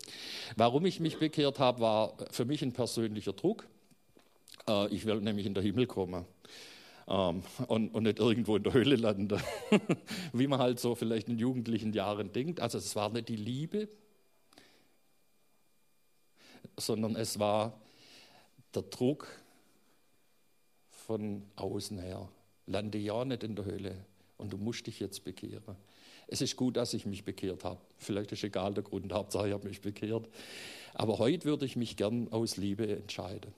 Warum 0.57 0.85
ich 0.85 0.99
mich 0.99 1.17
bekehrt 1.17 1.57
habe, 1.57 1.79
war 1.79 2.17
für 2.29 2.45
mich 2.45 2.61
ein 2.61 2.71
persönlicher 2.71 3.33
Druck. 3.33 3.67
Äh, 4.67 4.93
ich 4.93 5.07
will 5.07 5.21
nämlich 5.21 5.47
in 5.47 5.55
den 5.55 5.63
Himmel 5.63 5.87
kommen 5.87 6.27
ähm, 7.09 7.41
und, 7.67 7.89
und, 7.95 8.03
nicht 8.03 8.19
irgendwo 8.19 8.55
in 8.55 8.63
der 8.63 8.73
Höhle 8.73 8.95
landen, 8.95 9.41
wie 10.33 10.47
man 10.47 10.59
halt 10.59 10.79
so 10.79 10.93
vielleicht 10.93 11.27
in 11.27 11.39
jugendlichen 11.39 11.91
Jahren 11.91 12.31
denkt. 12.31 12.59
Also 12.59 12.77
es 12.77 12.95
war 12.95 13.09
nicht 13.09 13.29
die 13.29 13.35
Liebe, 13.35 13.89
sondern 16.77 17.15
es 17.15 17.39
war 17.39 17.81
der 18.75 18.83
Druck 18.83 19.27
von 20.91 21.43
außen 21.55 21.97
her. 21.97 22.29
Lande 22.67 22.99
ja 22.99 23.25
nicht 23.25 23.43
in 23.43 23.55
der 23.55 23.65
Höhle 23.65 24.05
und 24.37 24.53
du 24.53 24.57
musst 24.57 24.85
dich 24.85 24.99
jetzt 24.99 25.23
bekehren. 25.23 25.75
Es 26.27 26.41
ist 26.41 26.55
gut, 26.55 26.77
dass 26.77 26.93
ich 26.93 27.07
mich 27.07 27.25
bekehrt 27.25 27.63
habe. 27.63 27.81
Vielleicht 27.97 28.31
ist 28.31 28.43
egal 28.43 28.75
der 28.75 28.83
Grund, 28.83 29.11
Hauptsache 29.11 29.47
ich 29.47 29.53
habe 29.53 29.67
mich 29.67 29.81
bekehrt. 29.81 30.29
Aber 30.93 31.17
heute 31.17 31.45
würde 31.45 31.65
ich 31.65 31.75
mich 31.75 31.97
gern 31.97 32.31
aus 32.31 32.57
Liebe 32.57 32.87
entscheiden 32.87 33.51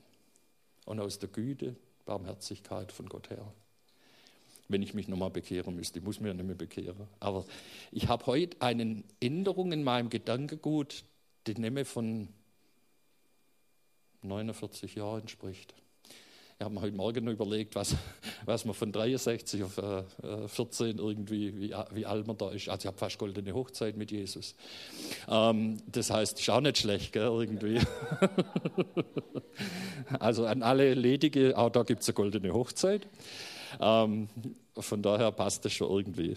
und 0.85 1.01
aus 1.01 1.19
der 1.19 1.27
Güte 1.27 1.75
Barmherzigkeit 2.11 2.91
von 2.91 3.07
Gott 3.07 3.29
her. 3.29 3.53
Wenn 4.67 4.81
ich 4.81 4.93
mich 4.93 5.07
nochmal 5.07 5.29
bekehren 5.29 5.75
müsste, 5.75 5.99
ich 5.99 6.05
muss 6.05 6.19
mich 6.19 6.27
ja 6.27 6.33
nicht 6.33 6.45
mehr 6.45 6.55
bekehren. 6.55 7.07
Aber 7.21 7.45
ich 7.91 8.09
habe 8.09 8.25
heute 8.25 8.61
eine 8.61 9.03
Änderung 9.21 9.71
in 9.71 9.83
meinem 9.83 10.09
Gedankengut, 10.09 11.05
die 11.47 11.53
nehme 11.53 11.85
von 11.85 12.27
49 14.23 14.95
Jahren 14.95 15.21
entspricht. 15.21 15.73
Ich 16.61 16.65
habe 16.65 16.75
mir 16.75 16.81
heute 16.81 16.95
Morgen 16.95 17.27
überlegt, 17.27 17.73
was, 17.73 17.95
was 18.45 18.65
man 18.65 18.75
von 18.75 18.91
63 18.91 19.63
auf 19.63 19.79
äh, 19.79 20.03
14 20.47 20.99
irgendwie, 20.99 21.57
wie, 21.57 21.73
wie 21.91 22.05
alt 22.05 22.27
man 22.27 22.37
da 22.37 22.51
ist. 22.51 22.69
Also 22.69 22.81
ich 22.81 22.85
habe 22.85 22.99
fast 22.99 23.17
goldene 23.17 23.51
Hochzeit 23.51 23.97
mit 23.97 24.11
Jesus. 24.11 24.53
Ähm, 25.27 25.77
das 25.91 26.11
heißt, 26.11 26.39
ist 26.39 26.49
auch 26.51 26.61
nicht 26.61 26.77
schlecht, 26.77 27.13
gell, 27.13 27.23
irgendwie. 27.23 27.79
also 30.19 30.45
an 30.45 30.61
alle 30.61 30.93
Ledige, 30.93 31.57
auch 31.57 31.71
da 31.71 31.81
gibt 31.81 32.03
es 32.03 32.09
eine 32.09 32.13
goldene 32.13 32.53
Hochzeit. 32.53 33.07
Ähm, 33.79 34.29
von 34.77 35.01
daher 35.01 35.31
passt 35.31 35.65
das 35.65 35.73
schon 35.73 35.89
irgendwie. 35.89 36.35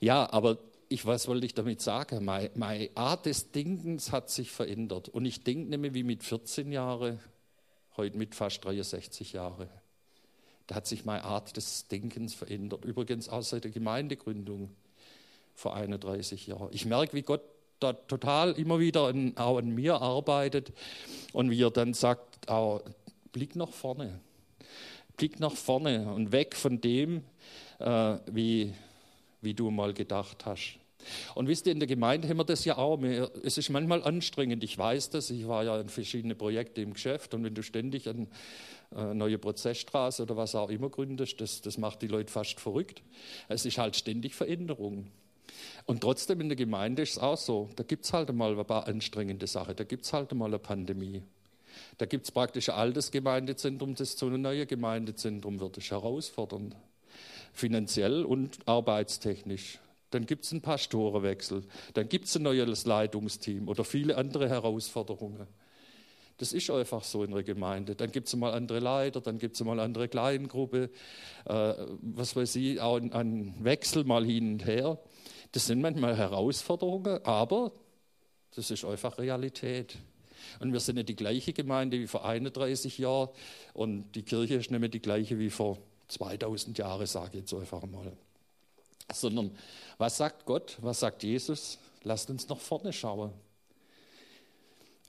Ja, 0.00 0.32
aber 0.32 0.56
ich, 0.88 1.04
was 1.04 1.28
wollte 1.28 1.44
ich 1.44 1.52
damit 1.52 1.82
sagen? 1.82 2.24
Meine, 2.24 2.50
meine 2.54 2.88
Art 2.94 3.26
des 3.26 3.52
Denkens 3.52 4.10
hat 4.10 4.30
sich 4.30 4.52
verändert. 4.52 5.10
Und 5.10 5.26
ich 5.26 5.44
denke 5.44 5.68
nämlich 5.68 5.92
wie 5.92 6.02
mit 6.02 6.24
14 6.24 6.72
Jahren 6.72 7.20
heute 7.96 8.16
mit 8.16 8.34
fast 8.34 8.64
63 8.64 9.32
Jahren. 9.32 9.68
Da 10.66 10.74
hat 10.76 10.86
sich 10.86 11.04
meine 11.04 11.24
Art 11.24 11.56
des 11.56 11.86
Denkens 11.88 12.34
verändert. 12.34 12.84
Übrigens 12.84 13.28
auch 13.28 13.42
seit 13.42 13.64
der 13.64 13.70
Gemeindegründung 13.70 14.70
vor 15.54 15.74
31 15.74 16.46
Jahren. 16.46 16.68
Ich 16.72 16.84
merke, 16.86 17.14
wie 17.14 17.22
Gott 17.22 17.42
da 17.80 17.92
total 17.92 18.52
immer 18.52 18.78
wieder 18.78 19.06
an, 19.06 19.36
auch 19.36 19.58
an 19.58 19.70
mir 19.70 20.00
arbeitet 20.00 20.72
und 21.32 21.50
wie 21.50 21.62
er 21.62 21.70
dann 21.70 21.94
sagt, 21.94 22.48
auch, 22.48 22.82
blick 23.32 23.54
nach 23.54 23.70
vorne. 23.70 24.20
Blick 25.16 25.40
nach 25.40 25.52
vorne 25.52 26.12
und 26.12 26.32
weg 26.32 26.56
von 26.56 26.80
dem, 26.80 27.22
äh, 27.78 28.18
wie, 28.30 28.72
wie 29.40 29.54
du 29.54 29.70
mal 29.70 29.92
gedacht 29.94 30.46
hast. 30.46 30.78
Und 31.34 31.48
wisst 31.48 31.66
ihr, 31.66 31.72
in 31.72 31.80
der 31.80 31.86
Gemeinde 31.86 32.28
haben 32.28 32.38
wir 32.38 32.44
das 32.44 32.64
ja 32.64 32.78
auch. 32.78 33.00
Es 33.42 33.58
ist 33.58 33.70
manchmal 33.70 34.02
anstrengend, 34.02 34.64
ich 34.64 34.76
weiß 34.76 35.10
das. 35.10 35.30
Ich 35.30 35.46
war 35.46 35.64
ja 35.64 35.80
in 35.80 35.88
verschiedene 35.88 36.34
Projekte 36.34 36.80
im 36.82 36.94
Geschäft 36.94 37.34
und 37.34 37.44
wenn 37.44 37.54
du 37.54 37.62
ständig 37.62 38.08
eine 38.08 38.26
äh, 38.94 39.14
neue 39.14 39.38
Prozessstraße 39.38 40.22
oder 40.22 40.36
was 40.36 40.54
auch 40.54 40.70
immer 40.70 40.90
gründest, 40.90 41.40
das, 41.40 41.60
das 41.60 41.78
macht 41.78 42.02
die 42.02 42.08
Leute 42.08 42.32
fast 42.32 42.60
verrückt. 42.60 43.02
Es 43.48 43.66
ist 43.66 43.78
halt 43.78 43.96
ständig 43.96 44.34
Veränderung. 44.34 45.06
Und 45.84 46.00
trotzdem 46.00 46.40
in 46.40 46.48
der 46.48 46.56
Gemeinde 46.56 47.02
ist 47.02 47.12
es 47.12 47.18
auch 47.18 47.36
so. 47.36 47.68
Da 47.76 47.84
gibt 47.84 48.04
es 48.04 48.12
halt 48.12 48.32
mal 48.32 48.58
ein 48.58 48.66
paar 48.66 48.86
anstrengende 48.86 49.46
Sachen. 49.46 49.76
Da 49.76 49.84
gibt 49.84 50.04
es 50.04 50.12
halt 50.12 50.32
mal 50.34 50.46
eine 50.46 50.58
Pandemie. 50.58 51.22
Da 51.98 52.06
gibt 52.06 52.24
es 52.24 52.32
praktisch 52.32 52.68
ein 52.68 52.76
altes 52.76 53.10
Gemeindezentrum, 53.10 53.94
das 53.94 54.16
zu 54.16 54.26
einem 54.26 54.42
neuen 54.42 54.66
Gemeindezentrum 54.66 55.60
wird. 55.60 55.76
Das 55.76 55.84
ist 55.84 55.90
herausfordernd. 55.90 56.76
Finanziell 57.52 58.24
und 58.24 58.58
arbeitstechnisch. 58.66 59.78
Dann 60.10 60.26
gibt 60.26 60.44
es 60.44 60.52
einen 60.52 60.62
Pastorenwechsel, 60.62 61.64
dann 61.94 62.08
gibt 62.08 62.26
es 62.26 62.36
ein 62.36 62.42
neues 62.42 62.86
Leitungsteam 62.86 63.68
oder 63.68 63.84
viele 63.84 64.16
andere 64.16 64.48
Herausforderungen. 64.48 65.46
Das 66.38 66.52
ist 66.52 66.70
einfach 66.70 67.02
so 67.02 67.24
in 67.24 67.32
der 67.32 67.42
Gemeinde. 67.42 67.94
Dann 67.94 68.12
gibt 68.12 68.28
es 68.28 68.36
mal 68.36 68.52
andere 68.52 68.78
Leiter, 68.78 69.20
dann 69.20 69.38
gibt 69.38 69.54
es 69.54 69.64
mal 69.64 69.80
andere 69.80 70.06
Kleingruppe, 70.08 70.90
äh, 71.46 71.74
was 72.02 72.36
weiß 72.36 72.56
ich, 72.56 72.80
auch 72.80 72.96
ein 72.98 73.54
Wechsel 73.64 74.04
mal 74.04 74.24
hin 74.24 74.52
und 74.52 74.66
her. 74.66 74.98
Das 75.52 75.66
sind 75.66 75.80
manchmal 75.80 76.16
Herausforderungen, 76.16 77.24
aber 77.24 77.72
das 78.54 78.70
ist 78.70 78.84
einfach 78.84 79.18
Realität. 79.18 79.96
Und 80.60 80.72
wir 80.72 80.80
sind 80.80 80.96
nicht 80.96 81.08
die 81.08 81.16
gleiche 81.16 81.54
Gemeinde 81.54 81.98
wie 81.98 82.06
vor 82.06 82.24
31 82.26 82.98
Jahren 82.98 83.30
und 83.72 84.12
die 84.12 84.22
Kirche 84.22 84.56
ist 84.56 84.70
nicht 84.70 84.80
mehr 84.80 84.88
die 84.88 85.00
gleiche 85.00 85.38
wie 85.38 85.50
vor 85.50 85.78
2000 86.08 86.76
Jahren, 86.76 87.06
sage 87.06 87.30
ich 87.32 87.40
jetzt 87.40 87.54
einfach 87.54 87.84
mal 87.86 88.12
sondern 89.12 89.56
was 89.98 90.16
sagt 90.16 90.44
Gott, 90.44 90.76
was 90.80 91.00
sagt 91.00 91.22
Jesus? 91.22 91.78
Lasst 92.02 92.30
uns 92.30 92.48
nach 92.48 92.58
vorne 92.58 92.92
schauen. 92.92 93.32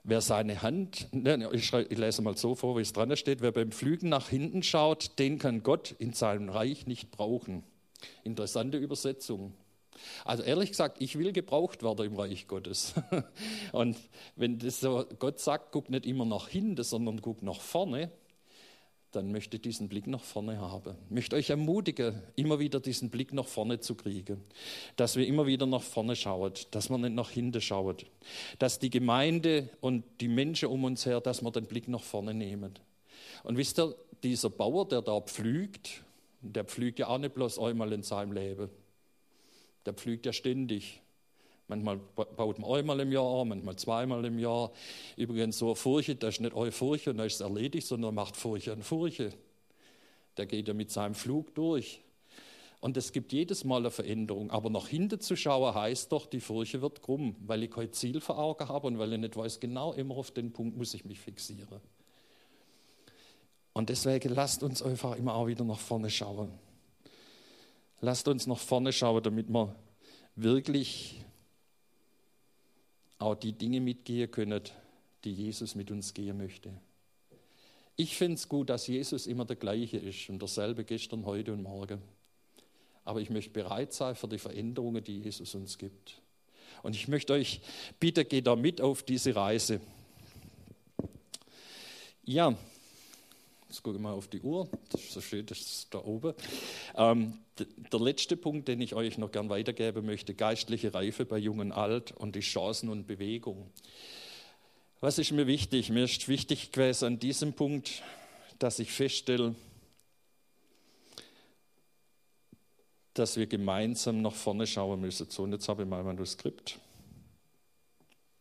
Wer 0.04 0.20
seine 0.20 0.62
Hand, 0.62 1.08
ne, 1.12 1.50
ich, 1.52 1.70
lese 1.72 2.22
mal 2.22 2.36
so 2.36 2.54
vor, 2.54 2.76
wie 2.76 2.80
es 2.80 2.92
dran 2.92 3.14
steht, 3.16 3.40
wer 3.42 3.52
beim 3.52 3.72
Flügen 3.72 4.08
nach 4.08 4.28
hinten 4.28 4.62
schaut, 4.62 5.18
den 5.18 5.38
kann 5.38 5.62
Gott 5.62 5.94
in 5.98 6.12
seinem 6.14 6.48
Reich 6.48 6.86
nicht 6.86 7.10
brauchen. 7.10 7.62
Interessante 8.24 8.78
Übersetzung. 8.78 9.52
Also 10.24 10.42
ehrlich 10.44 10.70
gesagt, 10.70 11.00
ich 11.00 11.18
will 11.18 11.32
gebraucht 11.32 11.82
werden 11.82 12.06
im 12.06 12.16
Reich 12.16 12.46
Gottes. 12.46 12.94
Und 13.72 13.96
wenn 14.36 14.58
das 14.58 14.80
so 14.80 15.04
Gott 15.18 15.40
sagt, 15.40 15.72
guck 15.72 15.90
nicht 15.90 16.06
immer 16.06 16.24
nach 16.24 16.48
hinten, 16.48 16.82
sondern 16.82 17.20
guck 17.20 17.42
nach 17.42 17.60
vorne, 17.60 18.10
dann 19.12 19.32
möchte 19.32 19.56
ich 19.56 19.62
diesen 19.62 19.88
Blick 19.88 20.06
nach 20.06 20.22
vorne 20.22 20.60
haben. 20.60 20.94
Ich 21.06 21.10
möchte 21.10 21.36
euch 21.36 21.50
ermutigen, 21.50 22.20
immer 22.36 22.58
wieder 22.58 22.78
diesen 22.78 23.08
Blick 23.08 23.32
nach 23.32 23.46
vorne 23.46 23.80
zu 23.80 23.94
kriegen. 23.94 24.44
Dass 24.96 25.16
wir 25.16 25.26
immer 25.26 25.46
wieder 25.46 25.66
nach 25.66 25.82
vorne 25.82 26.14
schauen, 26.14 26.52
dass 26.70 26.90
man 26.90 27.00
nicht 27.00 27.14
nach 27.14 27.30
hinten 27.30 27.60
schaut. 27.60 28.04
Dass 28.58 28.78
die 28.78 28.90
Gemeinde 28.90 29.70
und 29.80 30.04
die 30.20 30.28
Menschen 30.28 30.68
um 30.68 30.84
uns 30.84 31.06
her, 31.06 31.20
dass 31.20 31.42
wir 31.42 31.50
den 31.50 31.66
Blick 31.66 31.88
nach 31.88 32.02
vorne 32.02 32.34
nehmen. 32.34 32.78
Und 33.44 33.56
wisst 33.56 33.78
ihr, 33.78 33.94
dieser 34.22 34.50
Bauer, 34.50 34.86
der 34.86 35.00
da 35.00 35.20
pflügt, 35.20 36.02
der 36.42 36.64
pflügt 36.64 36.98
ja 36.98 37.08
auch 37.08 37.18
nicht 37.18 37.34
bloß 37.34 37.58
einmal 37.58 37.92
in 37.92 38.02
seinem 38.02 38.32
Leben. 38.32 38.68
Der 39.86 39.94
pflügt 39.94 40.26
ja 40.26 40.32
ständig. 40.32 41.00
Manchmal 41.68 41.98
baut 41.98 42.58
man 42.58 42.70
einmal 42.70 42.98
im 43.00 43.12
Jahr, 43.12 43.44
manchmal 43.44 43.76
zweimal 43.76 44.24
im 44.24 44.38
Jahr. 44.38 44.72
Übrigens, 45.16 45.58
so 45.58 45.66
eine 45.66 45.76
Furche, 45.76 46.16
das 46.16 46.36
ist 46.36 46.40
nicht 46.40 46.54
eure 46.54 46.72
Furche 46.72 47.10
und 47.10 47.18
das 47.18 47.34
ist 47.34 47.40
erledigt, 47.40 47.86
sondern 47.86 48.14
macht 48.14 48.36
Furche 48.36 48.72
an 48.72 48.82
Furche. 48.82 49.34
Der 50.38 50.46
geht 50.46 50.66
ja 50.66 50.74
mit 50.74 50.90
seinem 50.90 51.14
Flug 51.14 51.54
durch. 51.54 52.00
Und 52.80 52.96
es 52.96 53.12
gibt 53.12 53.32
jedes 53.32 53.64
Mal 53.64 53.78
eine 53.78 53.90
Veränderung. 53.90 54.50
Aber 54.50 54.70
nach 54.70 54.88
hinten 54.88 55.20
zu 55.20 55.36
schauen 55.36 55.74
heißt 55.74 56.10
doch, 56.10 56.26
die 56.26 56.40
Furche 56.40 56.80
wird 56.80 57.02
krumm, 57.02 57.36
weil 57.40 57.64
ich 57.64 57.70
kein 57.70 57.92
Ziel 57.92 58.20
vor 58.20 58.38
Augen 58.38 58.66
habe 58.66 58.86
und 58.86 58.98
weil 58.98 59.12
ich 59.12 59.18
nicht 59.18 59.36
weiß, 59.36 59.60
genau 59.60 59.92
immer 59.92 60.16
auf 60.16 60.30
den 60.30 60.52
Punkt 60.52 60.76
muss 60.76 60.94
ich 60.94 61.04
mich 61.04 61.18
fixieren. 61.18 61.80
Und 63.74 63.90
deswegen 63.90 64.32
lasst 64.34 64.62
uns 64.62 64.82
einfach 64.82 65.16
immer 65.16 65.34
auch 65.34 65.48
wieder 65.48 65.64
nach 65.64 65.78
vorne 65.78 66.08
schauen. 66.08 66.50
Lasst 68.00 68.26
uns 68.26 68.46
nach 68.46 68.58
vorne 68.58 68.92
schauen, 68.92 69.22
damit 69.22 69.48
wir 69.48 69.74
wirklich 70.36 71.24
auch 73.18 73.34
die 73.34 73.52
Dinge 73.52 73.80
mitgehen 73.80 74.30
können, 74.30 74.62
die 75.24 75.32
Jesus 75.32 75.74
mit 75.74 75.90
uns 75.90 76.14
gehen 76.14 76.36
möchte. 76.36 76.70
Ich 77.96 78.16
finde 78.16 78.34
es 78.34 78.48
gut, 78.48 78.70
dass 78.70 78.86
Jesus 78.86 79.26
immer 79.26 79.44
der 79.44 79.56
gleiche 79.56 79.96
ist 79.96 80.28
und 80.28 80.40
derselbe 80.40 80.84
gestern, 80.84 81.26
heute 81.26 81.52
und 81.52 81.62
morgen. 81.62 82.00
Aber 83.04 83.20
ich 83.20 83.30
möchte 83.30 83.50
bereit 83.50 83.92
sein 83.92 84.14
für 84.14 84.28
die 84.28 84.38
Veränderungen, 84.38 85.02
die 85.02 85.18
Jesus 85.18 85.54
uns 85.54 85.78
gibt. 85.78 86.20
Und 86.82 86.94
ich 86.94 87.08
möchte 87.08 87.32
euch, 87.32 87.60
bitte 87.98 88.24
geht 88.24 88.46
da 88.46 88.54
mit 88.54 88.80
auf 88.80 89.02
diese 89.02 89.34
Reise. 89.34 89.80
Ja, 92.22 92.56
Jetzt 93.68 93.82
gucke 93.82 93.96
ich 93.96 94.02
mal 94.02 94.12
auf 94.12 94.28
die 94.28 94.40
Uhr, 94.40 94.66
das 94.88 95.02
ist 95.02 95.12
so 95.12 95.20
schön, 95.20 95.44
das 95.44 95.60
ist 95.60 95.88
da 95.92 95.98
oben. 95.98 96.32
Ähm, 96.96 97.38
der 97.60 98.00
letzte 98.00 98.36
Punkt, 98.36 98.68
den 98.68 98.80
ich 98.80 98.94
euch 98.94 99.18
noch 99.18 99.32
gern 99.32 99.48
weitergeben 99.48 100.06
möchte, 100.06 100.34
geistliche 100.34 100.94
Reife 100.94 101.24
bei 101.24 101.38
Jung 101.38 101.58
und 101.58 101.72
Alt 101.72 102.12
und 102.12 102.36
die 102.36 102.40
Chancen 102.40 102.88
und 102.88 103.06
Bewegung. 103.06 103.70
Was 105.00 105.18
ist 105.18 105.32
mir 105.32 105.46
wichtig? 105.46 105.90
Mir 105.90 106.04
ist 106.04 106.28
wichtig 106.28 106.72
gewesen 106.72 107.04
an 107.04 107.18
diesem 107.18 107.52
Punkt, 107.52 108.02
dass 108.58 108.78
ich 108.78 108.90
feststelle, 108.90 109.54
dass 113.14 113.36
wir 113.36 113.46
gemeinsam 113.46 114.22
nach 114.22 114.34
vorne 114.34 114.66
schauen 114.66 115.00
müssen. 115.00 115.28
So, 115.30 115.44
und 115.44 115.52
jetzt 115.52 115.68
habe 115.68 115.82
ich 115.82 115.88
mein 115.88 116.04
Manuskript 116.04 116.78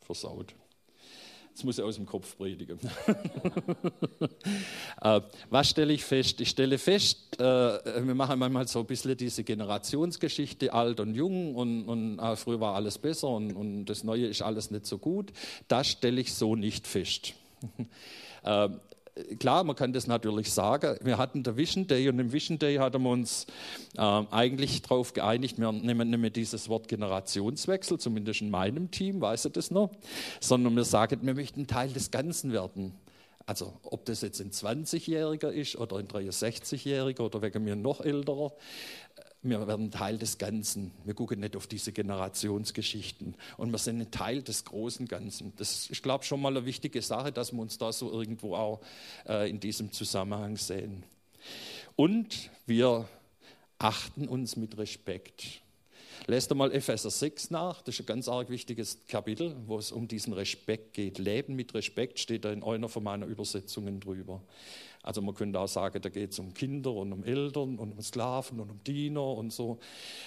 versaut. 0.01 0.53
Jetzt 1.57 1.63
muss 1.63 1.79
ich 1.79 1.83
aus 1.83 1.95
dem 1.95 2.05
Kopf 2.05 2.37
predigen. 2.37 2.77
Äh, 4.99 5.21
was 5.51 5.69
stelle 5.69 5.93
ich 5.93 6.03
fest? 6.03 6.41
Ich 6.41 6.49
stelle 6.49 6.79
fest, 6.79 7.39
äh, 7.39 7.43
wir 7.43 8.15
machen 8.15 8.39
manchmal 8.39 8.67
so 8.67 8.79
ein 8.79 8.85
bisschen 8.87 9.15
diese 9.15 9.43
Generationsgeschichte, 9.43 10.73
alt 10.73 10.99
und 10.99 11.13
jung 11.13 11.53
und, 11.55 11.85
und 11.87 12.19
ah, 12.19 12.35
früher 12.35 12.59
war 12.59 12.73
alles 12.73 12.97
besser 12.97 13.29
und, 13.29 13.53
und 13.53 13.85
das 13.85 14.03
Neue 14.03 14.25
ist 14.25 14.41
alles 14.41 14.71
nicht 14.71 14.87
so 14.87 14.97
gut. 14.97 15.31
Das 15.67 15.87
stelle 15.87 16.19
ich 16.19 16.33
so 16.33 16.55
nicht 16.55 16.87
fest. 16.87 17.33
Klar, 19.39 19.63
man 19.63 19.75
kann 19.75 19.93
das 19.93 20.07
natürlich 20.07 20.51
sagen. 20.51 20.97
Wir 21.01 21.17
hatten 21.17 21.43
der 21.43 21.57
Vision 21.57 21.87
Day 21.87 22.07
und 22.09 22.19
im 22.19 22.31
Vision 22.31 22.59
Day 22.59 22.75
hatten 22.75 23.01
wir 23.01 23.09
uns 23.09 23.45
äh, 23.95 24.01
eigentlich 24.01 24.81
darauf 24.81 25.13
geeinigt, 25.13 25.59
wir 25.59 25.71
nehmen 25.71 26.09
nicht 26.09 26.19
mehr 26.19 26.29
dieses 26.29 26.69
Wort 26.69 26.87
Generationswechsel, 26.87 27.99
zumindest 27.99 28.41
in 28.41 28.49
meinem 28.49 28.91
Team, 28.91 29.21
weiß 29.21 29.45
ich 29.45 29.53
das 29.53 29.71
noch, 29.71 29.91
sondern 30.39 30.75
wir 30.75 30.83
sagen, 30.83 31.19
wir 31.23 31.33
möchten 31.33 31.67
Teil 31.67 31.89
des 31.89 32.11
Ganzen 32.11 32.51
werden. 32.51 32.93
Also 33.47 33.79
ob 33.83 34.03
das 34.03 34.21
jetzt 34.21 34.41
ein 34.41 34.51
20-Jähriger 34.51 35.49
ist 35.49 35.77
oder 35.77 35.95
ein 35.97 36.07
63-Jähriger 36.09 37.21
oder 37.21 37.41
wegen 37.41 37.63
mir 37.63 37.77
noch 37.77 38.01
älterer, 38.01 38.51
wir 39.41 39.67
werden 39.67 39.91
Teil 39.91 40.17
des 40.17 40.37
Ganzen. 40.37 40.91
Wir 41.05 41.13
gucken 41.13 41.39
nicht 41.39 41.55
auf 41.55 41.67
diese 41.67 41.91
Generationsgeschichten. 41.91 43.35
Und 43.57 43.71
wir 43.71 43.77
sind 43.77 44.01
ein 44.01 44.11
Teil 44.11 44.41
des 44.41 44.65
großen 44.65 45.07
Ganzen. 45.07 45.53
Das 45.57 45.71
ist, 45.71 45.91
ich 45.91 46.01
glaube, 46.01 46.23
schon 46.23 46.41
mal 46.41 46.49
eine 46.49 46.65
wichtige 46.65 47.01
Sache, 47.01 47.31
dass 47.31 47.53
wir 47.53 47.61
uns 47.61 47.77
da 47.77 47.91
so 47.91 48.11
irgendwo 48.11 48.55
auch 48.55 48.81
äh, 49.27 49.49
in 49.49 49.59
diesem 49.59 49.91
Zusammenhang 49.91 50.57
sehen. 50.57 51.03
Und 51.95 52.49
wir 52.65 53.07
achten 53.79 54.27
uns 54.27 54.55
mit 54.55 54.77
Respekt. 54.77 55.61
Lest 56.25 56.53
mal 56.55 56.71
Epheser 56.71 57.09
6 57.09 57.51
nach, 57.51 57.81
das 57.81 57.95
ist 57.95 58.01
ein 58.01 58.05
ganz 58.07 58.27
arg 58.27 58.49
wichtiges 58.49 59.05
Kapitel, 59.07 59.55
wo 59.65 59.77
es 59.77 59.91
um 59.91 60.07
diesen 60.07 60.33
Respekt 60.33 60.93
geht. 60.93 61.19
Leben 61.19 61.55
mit 61.55 61.73
Respekt 61.73 62.19
steht 62.19 62.45
da 62.45 62.51
in 62.51 62.63
einer 62.63 62.89
von 62.89 63.03
meinen 63.03 63.29
Übersetzungen 63.29 63.99
drüber. 63.99 64.41
Also 65.03 65.21
man 65.21 65.35
könnte 65.35 65.59
auch 65.59 65.67
sagen, 65.67 66.01
da 66.01 66.09
geht 66.09 66.31
es 66.31 66.39
um 66.39 66.53
Kinder 66.53 66.91
und 66.91 67.13
um 67.13 67.23
Eltern 67.23 67.77
und 67.77 67.93
um 67.93 68.01
Sklaven 68.01 68.59
und 68.59 68.71
um 68.71 68.83
Diener 68.83 69.25
und 69.25 69.53
so. 69.53 69.79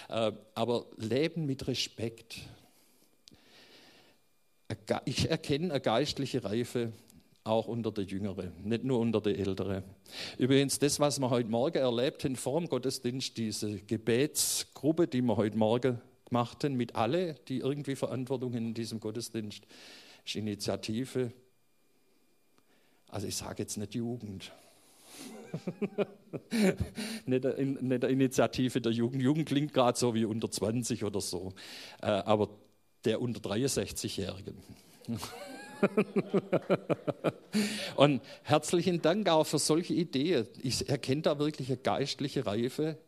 Äh, 0.08 0.32
aber 0.54 0.86
Leben 0.96 1.44
mit 1.44 1.66
Respekt. 1.66 2.38
Ich 5.04 5.28
erkenne 5.28 5.72
eine 5.72 5.80
geistliche 5.80 6.44
Reife 6.44 6.92
auch 7.44 7.68
unter 7.68 7.90
der 7.90 8.04
Jüngeren, 8.04 8.52
nicht 8.62 8.84
nur 8.84 8.98
unter 8.98 9.20
der 9.20 9.38
Älteren. 9.38 9.82
Übrigens, 10.38 10.78
das, 10.78 11.00
was 11.00 11.18
wir 11.20 11.30
heute 11.30 11.48
Morgen 11.48 11.78
erlebt 11.78 12.24
haben 12.24 12.36
vor 12.36 12.60
dem 12.60 12.68
Gottesdienst, 12.68 13.36
diese 13.36 13.78
Gebetsgruppe, 13.78 15.08
die 15.08 15.22
wir 15.22 15.36
heute 15.36 15.56
Morgen 15.56 16.00
gemacht 16.26 16.62
haben, 16.64 16.76
mit 16.76 16.94
alle, 16.94 17.34
die 17.48 17.58
irgendwie 17.58 17.96
Verantwortung 17.96 18.52
in 18.54 18.74
diesem 18.74 19.00
Gottesdienst, 19.00 19.64
ist 20.24 20.36
Initiative. 20.36 21.32
Also 23.08 23.26
ich 23.26 23.36
sage 23.36 23.62
jetzt 23.62 23.76
nicht 23.76 23.94
Jugend, 23.94 24.52
nicht, 27.26 27.44
eine 27.46 27.96
Initiative 27.96 28.80
der 28.80 28.92
Jugend. 28.92 29.22
Jugend 29.22 29.48
klingt 29.48 29.74
gerade 29.74 29.98
so 29.98 30.14
wie 30.14 30.24
unter 30.24 30.50
20 30.50 31.04
oder 31.04 31.20
so, 31.20 31.52
äh, 32.02 32.06
aber 32.06 32.50
der 33.04 33.20
unter 33.20 33.40
63-Jährigen. 33.40 34.56
Und 37.96 38.22
herzlichen 38.42 39.02
Dank 39.02 39.28
auch 39.28 39.44
für 39.44 39.58
solche 39.58 39.94
Ideen. 39.94 40.46
Ich 40.62 40.88
erkenne 40.88 41.22
da 41.22 41.38
wirklich 41.38 41.68
eine 41.68 41.78
geistliche 41.78 42.46
Reife, 42.46 42.98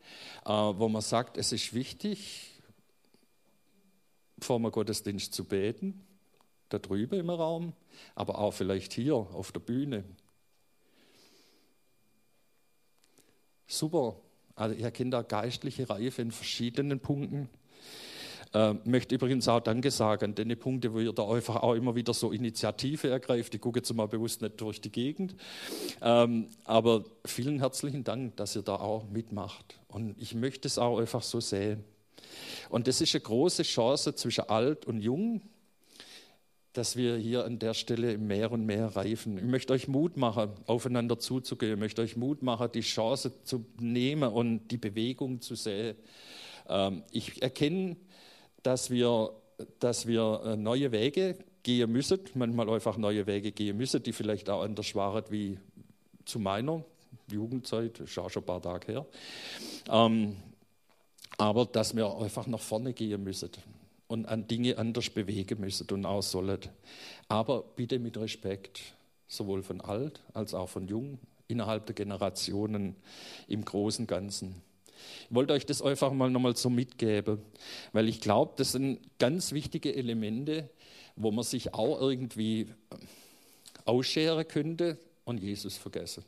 äh, 0.44 0.50
wo 0.50 0.88
man 0.88 1.02
sagt, 1.02 1.36
es 1.36 1.52
ist 1.52 1.74
wichtig, 1.74 2.60
vor 4.40 4.58
dem 4.58 4.70
Gottesdienst 4.70 5.32
zu 5.32 5.44
beten, 5.44 6.04
da 6.68 6.78
drüben 6.78 7.18
im 7.18 7.30
Raum, 7.30 7.72
aber 8.14 8.38
auch 8.38 8.52
vielleicht 8.52 8.92
hier 8.92 9.14
auf 9.14 9.52
der 9.52 9.60
Bühne. 9.60 10.04
Super. 13.66 14.16
Also 14.54 14.74
ich 14.74 14.82
erkenne 14.82 15.10
da 15.10 15.22
geistliche 15.22 15.88
Reife 15.88 16.20
in 16.20 16.30
verschiedenen 16.30 17.00
Punkten. 17.00 17.48
Äh, 18.54 18.74
möchte 18.84 19.14
übrigens 19.14 19.48
auch 19.48 19.60
Danke 19.60 19.90
sagen 19.90 20.26
an 20.26 20.34
den 20.34 20.58
Punkte, 20.58 20.92
wo 20.92 20.98
ihr 20.98 21.12
da 21.12 21.26
einfach 21.28 21.56
auch 21.56 21.74
immer 21.74 21.94
wieder 21.94 22.12
so 22.12 22.32
Initiative 22.32 23.08
ergreift. 23.08 23.54
Ich 23.54 23.60
gucke 23.60 23.78
jetzt 23.78 23.92
mal 23.94 24.06
bewusst 24.06 24.42
nicht 24.42 24.60
durch 24.60 24.80
die 24.80 24.92
Gegend. 24.92 25.34
Ähm, 26.02 26.48
aber 26.64 27.04
vielen 27.24 27.60
herzlichen 27.60 28.04
Dank, 28.04 28.36
dass 28.36 28.54
ihr 28.54 28.62
da 28.62 28.76
auch 28.76 29.08
mitmacht. 29.08 29.78
Und 29.88 30.20
ich 30.20 30.34
möchte 30.34 30.68
es 30.68 30.78
auch 30.78 30.98
einfach 30.98 31.22
so 31.22 31.40
sehen. 31.40 31.84
Und 32.68 32.88
das 32.88 33.00
ist 33.00 33.14
eine 33.14 33.22
große 33.22 33.62
Chance 33.62 34.14
zwischen 34.14 34.48
alt 34.48 34.84
und 34.84 35.00
jung, 35.00 35.42
dass 36.74 36.96
wir 36.96 37.16
hier 37.16 37.44
an 37.44 37.58
der 37.58 37.74
Stelle 37.74 38.16
mehr 38.18 38.50
und 38.50 38.64
mehr 38.64 38.96
reifen. 38.96 39.36
Ich 39.36 39.44
möchte 39.44 39.72
euch 39.72 39.88
Mut 39.88 40.16
machen, 40.16 40.50
aufeinander 40.66 41.18
zuzugehen. 41.18 41.74
Ich 41.74 41.78
möchte 41.78 42.02
euch 42.02 42.16
Mut 42.16 42.42
machen, 42.42 42.68
die 42.72 42.80
Chance 42.80 43.32
zu 43.44 43.64
nehmen 43.78 44.30
und 44.30 44.68
die 44.68 44.78
Bewegung 44.78 45.40
zu 45.40 45.54
sehen. 45.54 45.96
Ähm, 46.68 47.02
ich 47.10 47.42
erkenne, 47.42 47.96
dass 48.62 48.90
wir, 48.90 49.32
dass 49.78 50.06
wir 50.06 50.40
äh, 50.44 50.56
neue 50.56 50.92
Wege 50.92 51.36
gehen 51.62 51.90
müssen, 51.92 52.20
manchmal 52.34 52.68
einfach 52.70 52.96
neue 52.96 53.26
Wege 53.26 53.52
gehen 53.52 53.76
müssen, 53.76 54.02
die 54.02 54.12
vielleicht 54.12 54.50
auch 54.50 54.62
anders 54.62 54.94
waren 54.94 55.24
wie 55.30 55.58
zu 56.24 56.38
meiner 56.38 56.84
Jugendzeit, 57.30 58.00
ist 58.00 58.18
auch 58.18 58.30
schon 58.30 58.42
ein 58.42 58.46
paar 58.46 58.62
Tage 58.62 58.92
her. 58.92 59.06
Ähm, 59.88 60.36
aber 61.38 61.66
dass 61.66 61.96
wir 61.96 62.16
einfach 62.18 62.46
nach 62.46 62.60
vorne 62.60 62.92
gehen 62.92 63.22
müssen 63.22 63.50
und 64.06 64.26
an 64.26 64.46
Dinge 64.46 64.78
anders 64.78 65.10
bewegen 65.10 65.60
müssen 65.60 65.86
und 65.90 66.04
auch 66.04 66.22
sollen. 66.22 66.60
Aber 67.28 67.62
bitte 67.62 67.98
mit 67.98 68.16
Respekt, 68.16 68.80
sowohl 69.28 69.62
von 69.62 69.80
alt 69.80 70.20
als 70.34 70.54
auch 70.54 70.68
von 70.68 70.86
jung, 70.86 71.18
innerhalb 71.48 71.86
der 71.86 71.94
Generationen 71.94 72.96
im 73.48 73.64
großen 73.64 74.06
Ganzen. 74.06 74.62
Ich 75.28 75.34
wollte 75.34 75.52
euch 75.52 75.66
das 75.66 75.82
einfach 75.82 76.12
mal 76.12 76.30
nochmal 76.30 76.56
so 76.56 76.70
mitgeben, 76.70 77.40
weil 77.92 78.08
ich 78.08 78.20
glaube, 78.20 78.54
das 78.56 78.72
sind 78.72 79.00
ganz 79.18 79.52
wichtige 79.52 79.94
Elemente, 79.94 80.70
wo 81.16 81.30
man 81.30 81.44
sich 81.44 81.74
auch 81.74 82.00
irgendwie 82.00 82.68
ausscheren 83.84 84.46
könnte 84.46 84.98
und 85.24 85.38
Jesus 85.38 85.76
vergessen. 85.76 86.24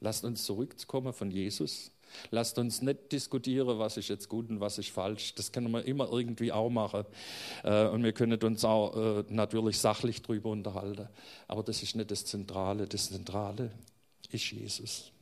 Lasst 0.00 0.24
uns 0.24 0.44
zurückkommen 0.44 1.12
von 1.12 1.30
Jesus 1.30 1.92
Lasst 2.30 2.58
uns 2.58 2.82
nicht 2.82 3.12
diskutieren, 3.12 3.78
was 3.78 3.96
ist 3.96 4.08
jetzt 4.08 4.28
gut 4.28 4.48
und 4.50 4.60
was 4.60 4.78
ist 4.78 4.90
falsch. 4.90 5.34
Das 5.34 5.52
können 5.52 5.70
wir 5.70 5.84
immer 5.84 6.10
irgendwie 6.10 6.52
auch 6.52 6.70
machen. 6.70 7.04
Äh, 7.64 7.86
und 7.86 8.02
wir 8.04 8.12
können 8.12 8.40
uns 8.42 8.64
auch 8.64 8.96
äh, 8.96 9.24
natürlich 9.28 9.78
sachlich 9.78 10.22
darüber 10.22 10.50
unterhalten. 10.50 11.08
Aber 11.48 11.62
das 11.62 11.82
ist 11.82 11.96
nicht 11.96 12.10
das 12.10 12.24
Zentrale. 12.24 12.86
Das 12.86 13.10
Zentrale 13.10 13.70
ist 14.30 14.50
Jesus. 14.50 15.12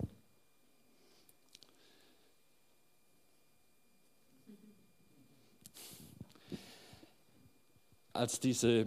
Als 8.12 8.40
diese 8.40 8.86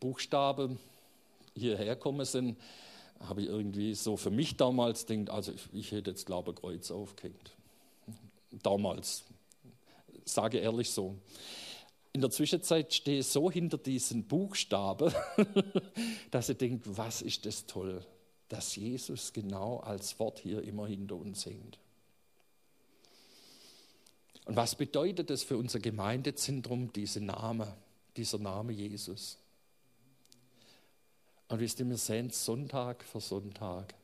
Buchstaben 0.00 0.78
hierher 1.54 1.96
kommen 1.96 2.24
sind, 2.24 2.58
habe 3.20 3.42
ich 3.42 3.48
irgendwie 3.48 3.94
so 3.94 4.16
für 4.16 4.30
mich 4.30 4.56
damals 4.56 5.06
gedacht, 5.06 5.30
also 5.30 5.52
ich, 5.52 5.62
ich 5.72 5.92
hätte 5.92 6.10
jetzt 6.10 6.26
glaube 6.26 6.52
ich 6.52 6.56
Kreuz 6.56 6.90
aufgehängt. 6.90 7.52
Damals, 8.62 9.24
sage 10.24 10.58
ehrlich 10.58 10.90
so. 10.90 11.16
In 12.12 12.20
der 12.20 12.30
Zwischenzeit 12.30 12.94
stehe 12.94 13.20
ich 13.20 13.26
so 13.26 13.50
hinter 13.50 13.78
diesen 13.78 14.24
Buchstaben, 14.24 15.12
dass 16.30 16.48
ich 16.48 16.56
denke, 16.56 16.96
was 16.96 17.22
ist 17.22 17.44
das 17.46 17.66
toll. 17.66 18.04
dass 18.48 18.76
Jesus 18.76 19.32
genau 19.32 19.78
als 19.78 20.18
Wort 20.20 20.38
hier 20.38 20.62
immer 20.62 20.86
hinter 20.86 21.16
uns 21.16 21.46
hängt. 21.46 21.78
Und 24.44 24.54
was 24.54 24.76
bedeutet 24.76 25.30
es 25.30 25.42
für 25.42 25.56
unser 25.56 25.80
Gemeindezentrum, 25.80 26.92
diese 26.92 27.20
Name, 27.20 27.76
dieser 28.16 28.38
Name 28.38 28.72
Jesus? 28.72 29.38
Und 31.48 31.60
wisst 31.60 31.78
ihr, 31.80 31.88
wir 31.88 31.96
sehen 31.96 32.26
es 32.26 32.44
Sonntag 32.44 33.04
für 33.04 33.20
Sonntag. 33.20 33.94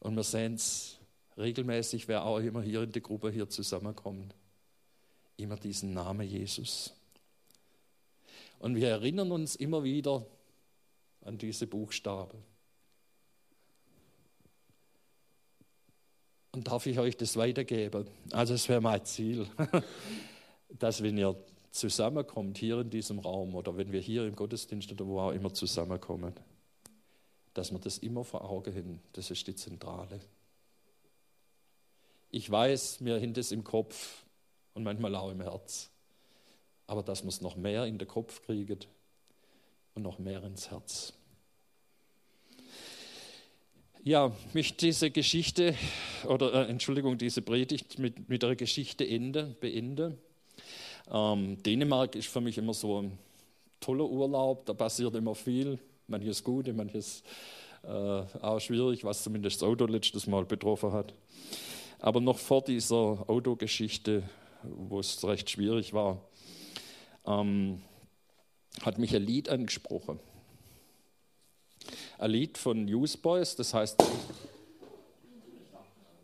Und 0.00 0.16
wir 0.16 0.24
sehen 0.24 0.54
es 0.54 0.98
regelmäßig, 1.36 2.08
wer 2.08 2.24
auch 2.24 2.38
immer 2.38 2.62
hier 2.62 2.82
in 2.82 2.92
der 2.92 3.02
Gruppe 3.02 3.30
hier 3.30 3.48
zusammenkommt. 3.48 4.34
Immer 5.36 5.56
diesen 5.56 5.94
Namen 5.94 6.26
Jesus. 6.26 6.92
Und 8.58 8.74
wir 8.74 8.88
erinnern 8.88 9.30
uns 9.32 9.56
immer 9.56 9.84
wieder 9.84 10.26
an 11.22 11.38
diese 11.38 11.66
Buchstaben. 11.66 12.38
Und 16.52 16.66
darf 16.66 16.84
ich 16.86 16.98
euch 16.98 17.16
das 17.16 17.36
weitergeben? 17.36 18.08
Also 18.32 18.54
es 18.54 18.68
wäre 18.68 18.80
mein 18.80 19.04
Ziel, 19.04 19.46
dass 20.68 21.02
wenn 21.02 21.16
ihr 21.16 21.36
zusammenkommt 21.70 22.58
hier 22.58 22.80
in 22.80 22.90
diesem 22.90 23.18
Raum 23.18 23.54
oder 23.54 23.76
wenn 23.76 23.92
wir 23.92 24.00
hier 24.00 24.26
im 24.26 24.34
Gottesdienst 24.34 24.90
oder 24.92 25.06
wo 25.06 25.20
auch 25.20 25.32
immer 25.32 25.52
zusammenkommen, 25.52 26.34
dass 27.54 27.70
wir 27.70 27.78
das 27.78 27.98
immer 27.98 28.24
vor 28.24 28.44
Augen 28.44 28.74
haben. 28.74 29.00
Das 29.12 29.30
ist 29.30 29.46
die 29.46 29.54
Zentrale. 29.54 30.20
Ich 32.30 32.48
weiß, 32.50 33.00
mir 33.00 33.18
hängt 33.18 33.38
es 33.38 33.52
im 33.52 33.64
Kopf 33.64 34.24
und 34.74 34.84
manchmal 34.84 35.14
auch 35.16 35.30
im 35.30 35.40
Herz. 35.40 35.90
Aber 36.86 37.02
dass 37.02 37.22
wir 37.22 37.28
es 37.28 37.40
noch 37.40 37.56
mehr 37.56 37.86
in 37.86 37.98
den 37.98 38.08
Kopf 38.08 38.42
kriegen 38.42 38.78
und 39.94 40.02
noch 40.02 40.18
mehr 40.18 40.42
ins 40.44 40.70
Herz. 40.70 41.12
Ja, 44.02 44.32
ich 44.48 44.54
möchte 44.54 44.86
diese 44.86 45.10
Geschichte 45.10 45.74
oder 46.26 46.54
äh, 46.54 46.70
Entschuldigung, 46.70 47.18
diese 47.18 47.42
Predigt 47.42 47.98
mit, 47.98 48.28
mit 48.28 48.42
einer 48.42 48.56
Geschichte 48.56 49.06
ende, 49.06 49.54
beende. 49.60 50.16
Ähm, 51.10 51.60
Dänemark 51.62 52.14
ist 52.14 52.28
für 52.28 52.40
mich 52.40 52.56
immer 52.56 52.74
so 52.74 53.02
ein 53.02 53.18
toller 53.80 54.04
Urlaub, 54.04 54.64
da 54.66 54.74
passiert 54.74 55.14
immer 55.14 55.34
viel, 55.34 55.78
manches 56.06 56.44
Gute, 56.44 56.72
manches 56.72 57.22
äh, 57.82 57.88
auch 57.88 58.60
schwierig, 58.60 59.04
was 59.04 59.22
zumindest 59.22 59.62
das 59.62 59.68
Auto 59.68 59.86
letztes 59.86 60.26
Mal 60.26 60.44
betroffen 60.44 60.92
hat. 60.92 61.14
Aber 61.98 62.20
noch 62.20 62.38
vor 62.38 62.62
dieser 62.62 63.24
Autogeschichte, 63.28 64.22
wo 64.62 65.00
es 65.00 65.24
recht 65.24 65.50
schwierig 65.50 65.92
war, 65.92 66.20
ähm, 67.26 67.82
hat 68.82 68.98
mich 68.98 69.14
ein 69.14 69.22
Lied 69.22 69.48
angesprochen. 69.48 70.20
Ein 72.18 72.30
Lied 72.30 72.58
von 72.58 72.84
Newsboys, 72.84 73.56
das 73.56 73.74
heißt. 73.74 74.02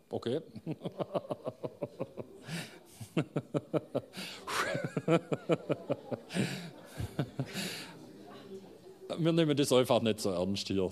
Okay. 0.09 0.41
Wir 9.19 9.31
nehmen 9.31 9.55
das 9.55 9.71
einfach 9.71 10.01
nicht 10.01 10.19
so 10.19 10.31
ernst 10.31 10.67
hier. 10.67 10.91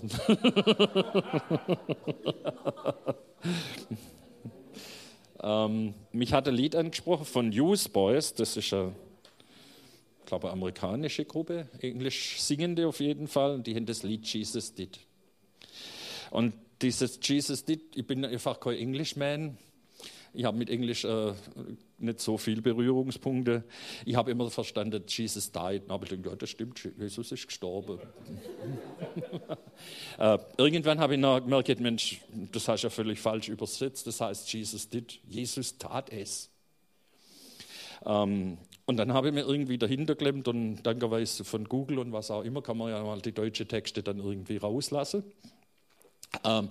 ähm, 5.42 5.92
mich 6.12 6.32
hat 6.32 6.48
ein 6.48 6.54
Lied 6.54 6.74
angesprochen 6.74 7.26
von 7.26 7.50
Newsboys, 7.50 8.32
das 8.34 8.56
ist 8.56 8.72
eine 8.72 8.94
glaube, 10.26 10.48
eine 10.48 10.54
amerikanische 10.54 11.24
Gruppe, 11.24 11.68
englisch 11.80 12.40
singende 12.40 12.86
auf 12.86 13.00
jeden 13.00 13.28
Fall, 13.28 13.62
die 13.62 13.74
haben 13.74 13.86
das 13.86 14.02
Lied 14.02 14.26
Jesus 14.26 14.74
Did. 14.74 14.98
Und 16.30 16.52
dieses 16.82 17.18
Jesus 17.22 17.64
Did, 17.64 17.96
ich 17.96 18.06
bin 18.06 18.24
einfach 18.24 18.60
kein 18.60 18.76
Englishman, 18.76 19.56
ich 20.36 20.44
habe 20.44 20.58
mit 20.58 20.68
Englisch 20.68 21.04
äh, 21.04 21.32
nicht 21.98 22.20
so 22.20 22.36
viel 22.36 22.60
Berührungspunkte. 22.60 23.64
Ich 24.04 24.16
habe 24.16 24.30
immer 24.30 24.50
verstanden, 24.50 25.02
Jesus 25.08 25.50
died. 25.50 25.82
Aber 25.88 26.02
ich 26.02 26.10
denke, 26.10 26.28
ja, 26.28 26.36
das 26.36 26.50
stimmt, 26.50 26.78
Jesus 26.98 27.32
ist 27.32 27.46
gestorben. 27.46 27.98
äh, 30.18 30.38
irgendwann 30.58 30.98
habe 31.00 31.14
ich 31.14 31.20
noch 31.20 31.40
gemerkt, 31.40 31.80
Mensch, 31.80 32.20
das 32.52 32.68
hast 32.68 32.82
du 32.82 32.86
ja 32.88 32.90
völlig 32.90 33.18
falsch 33.18 33.48
übersetzt. 33.48 34.06
Das 34.06 34.20
heißt, 34.20 34.52
Jesus 34.52 34.88
did. 34.90 35.18
Jesus 35.26 35.78
tat 35.78 36.12
es. 36.12 36.50
Ähm, 38.04 38.58
und 38.84 38.98
dann 38.98 39.14
habe 39.14 39.28
ich 39.28 39.34
mir 39.34 39.46
irgendwie 39.46 39.78
dahinter 39.78 40.14
geklemmt 40.16 40.48
und 40.48 40.82
dankerweise 40.82 41.44
von 41.44 41.64
Google 41.64 41.98
und 41.98 42.12
was 42.12 42.30
auch 42.30 42.42
immer 42.42 42.60
kann 42.60 42.76
man 42.76 42.90
ja 42.90 43.02
mal 43.02 43.22
die 43.22 43.32
deutschen 43.32 43.68
Texte 43.68 44.02
dann 44.02 44.18
irgendwie 44.18 44.58
rauslassen. 44.58 45.24
Ähm, 46.44 46.68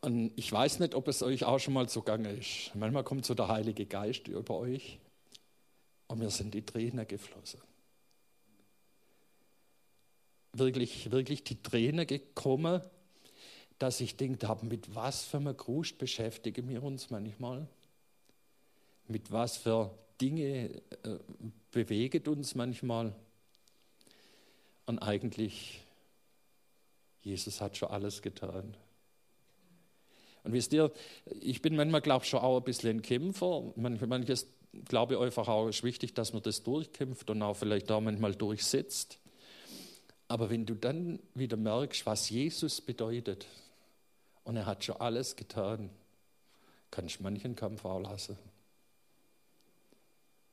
und 0.00 0.32
ich 0.36 0.50
weiß 0.50 0.80
nicht, 0.80 0.94
ob 0.94 1.08
es 1.08 1.22
euch 1.22 1.44
auch 1.44 1.58
schon 1.58 1.74
mal 1.74 1.88
zugange 1.88 2.32
ist. 2.32 2.74
Manchmal 2.74 3.04
kommt 3.04 3.24
so 3.24 3.34
der 3.34 3.48
Heilige 3.48 3.86
Geist 3.86 4.26
über 4.28 4.58
euch 4.58 4.98
und 6.08 6.18
mir 6.18 6.30
sind 6.30 6.54
die 6.54 6.64
Tränen 6.64 7.06
geflossen. 7.06 7.60
Wirklich, 10.52 11.10
wirklich 11.10 11.44
die 11.44 11.62
Tränen 11.62 12.06
gekommen, 12.06 12.80
dass 13.78 14.00
ich 14.00 14.16
denkt 14.16 14.44
habe, 14.44 14.66
mit 14.66 14.94
was 14.94 15.24
für 15.24 15.36
einem 15.36 15.56
Krust 15.56 15.98
beschäftigen 15.98 16.68
wir 16.68 16.82
uns 16.82 17.10
manchmal? 17.10 17.68
Mit 19.06 19.30
was 19.30 19.58
für 19.58 19.96
Dinge 20.20 20.70
äh, 21.04 21.18
bewegt 21.70 22.26
uns 22.26 22.54
manchmal. 22.54 23.14
Und 24.86 24.98
eigentlich, 24.98 25.84
Jesus 27.20 27.60
hat 27.60 27.76
schon 27.76 27.90
alles 27.90 28.20
getan. 28.22 28.76
Und 30.44 30.52
wisst 30.52 30.72
ihr, 30.72 30.92
ich 31.40 31.62
bin 31.62 31.76
manchmal, 31.76 32.00
glaube 32.00 32.24
ich, 32.24 32.30
schon 32.30 32.40
auch 32.40 32.58
ein 32.58 32.64
bisschen 32.64 32.98
ein 32.98 33.02
Kämpfer. 33.02 33.72
Manches, 33.76 34.46
glaube 34.86 35.14
ich, 35.14 35.20
einfach 35.20 35.48
auch 35.48 35.68
ist 35.68 35.82
wichtig, 35.82 36.14
dass 36.14 36.32
man 36.32 36.42
das 36.42 36.62
durchkämpft 36.62 37.28
und 37.30 37.42
auch 37.42 37.54
vielleicht 37.54 37.90
auch 37.90 38.00
manchmal 38.00 38.34
durchsetzt. 38.34 39.18
Aber 40.28 40.50
wenn 40.50 40.66
du 40.66 40.74
dann 40.74 41.18
wieder 41.34 41.56
merkst, 41.56 42.04
was 42.06 42.28
Jesus 42.30 42.80
bedeutet, 42.80 43.46
und 44.44 44.56
er 44.56 44.64
hat 44.64 44.82
schon 44.82 44.96
alles 44.96 45.36
getan, 45.36 45.90
kannst 46.90 47.18
du 47.18 47.22
manchen 47.22 47.54
Kampf 47.54 47.84
auch 47.84 48.00
lassen 48.00 48.38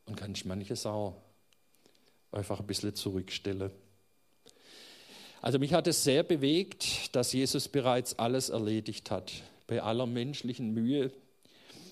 und 0.06 0.18
kannst 0.18 0.46
manches 0.46 0.86
auch 0.86 1.16
einfach 2.32 2.60
ein 2.60 2.68
bisschen 2.68 2.94
zurückstellen. 2.94 3.72
Also 5.42 5.60
mich 5.60 5.74
hat 5.74 5.88
es 5.88 6.04
sehr 6.04 6.24
bewegt, 6.24 7.16
dass 7.16 7.32
Jesus 7.32 7.70
bereits 7.70 8.20
alles 8.20 8.50
erledigt 8.50 9.12
hat, 9.12 9.32
bei 9.68 9.82
aller 9.82 10.06
menschlichen 10.06 10.74
Mühe 10.74 11.12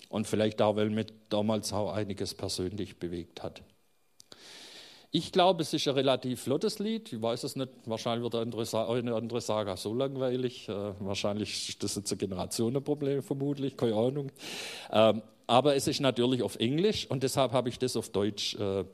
und 0.09 0.27
vielleicht 0.27 0.61
auch, 0.61 0.75
weil 0.75 0.89
mich 0.89 1.07
damals 1.29 1.73
auch 1.73 1.93
einiges 1.93 2.33
persönlich 2.33 2.99
bewegt 2.99 3.43
hat. 3.43 3.61
Ich 5.15 5.31
glaube, 5.31 5.61
es 5.61 5.71
ist 5.71 5.87
ein 5.87 5.93
relativ 5.93 6.41
flottes 6.41 6.79
Lied. 6.79 7.13
Ich 7.13 7.21
weiß 7.21 7.43
es 7.43 7.55
nicht. 7.55 7.69
Wahrscheinlich 7.85 8.23
wird 8.23 8.33
eine 8.33 9.13
andere 9.13 9.41
sagen, 9.41 9.77
so 9.77 9.93
langweilig. 9.93 10.67
Äh, 10.67 10.73
wahrscheinlich 10.99 11.69
ist 11.69 11.83
das 11.83 11.95
jetzt 11.95 12.11
ein 12.11 12.17
Generationenproblem, 12.17 13.21
vermutlich. 13.21 13.77
Keine 13.77 13.93
Ahnung. 13.93 14.31
Ähm, 14.91 15.21
aber 15.45 15.75
es 15.75 15.87
ist 15.87 15.99
natürlich 15.99 16.41
auf 16.41 16.55
Englisch 16.55 17.05
und 17.11 17.21
deshalb 17.21 17.51
habe 17.51 17.69
ich 17.69 17.77
das 17.77 17.95
auf 17.95 18.09
Deutsch 18.09 18.55
äh, 18.55 18.85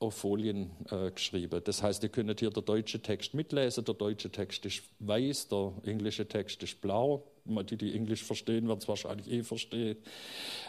auf 0.00 0.14
Folien 0.14 0.72
äh, 0.90 1.12
geschrieben. 1.12 1.60
Das 1.64 1.82
heißt, 1.82 2.02
ihr 2.02 2.08
könnt 2.08 2.40
hier 2.40 2.50
der 2.50 2.64
deutsche 2.64 3.00
Text 3.00 3.32
mitlesen. 3.32 3.84
Der 3.84 3.94
deutsche 3.94 4.30
Text 4.30 4.66
ist 4.66 4.82
weiß, 4.98 5.48
der 5.48 5.72
englische 5.84 6.26
Text 6.26 6.62
ist 6.64 6.80
blau. 6.80 7.22
Die, 7.46 7.76
die 7.76 7.94
Englisch 7.94 8.24
verstehen, 8.24 8.68
werden 8.68 8.80
es 8.80 8.88
wahrscheinlich 8.88 9.30
eh 9.30 9.42
verstehen. 9.42 9.96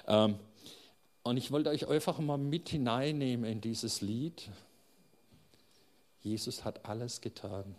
Ähm, 0.07 0.36
und 1.23 1.38
ich 1.38 1.51
wollte 1.51 1.69
euch 1.69 1.88
einfach 1.88 2.19
mal 2.19 2.38
mit 2.38 2.69
hineinnehmen 2.69 3.49
in 3.49 3.59
dieses 3.59 4.01
Lied. 4.01 4.49
Jesus 6.21 6.63
hat 6.63 6.86
alles 6.86 7.19
getan. 7.21 7.75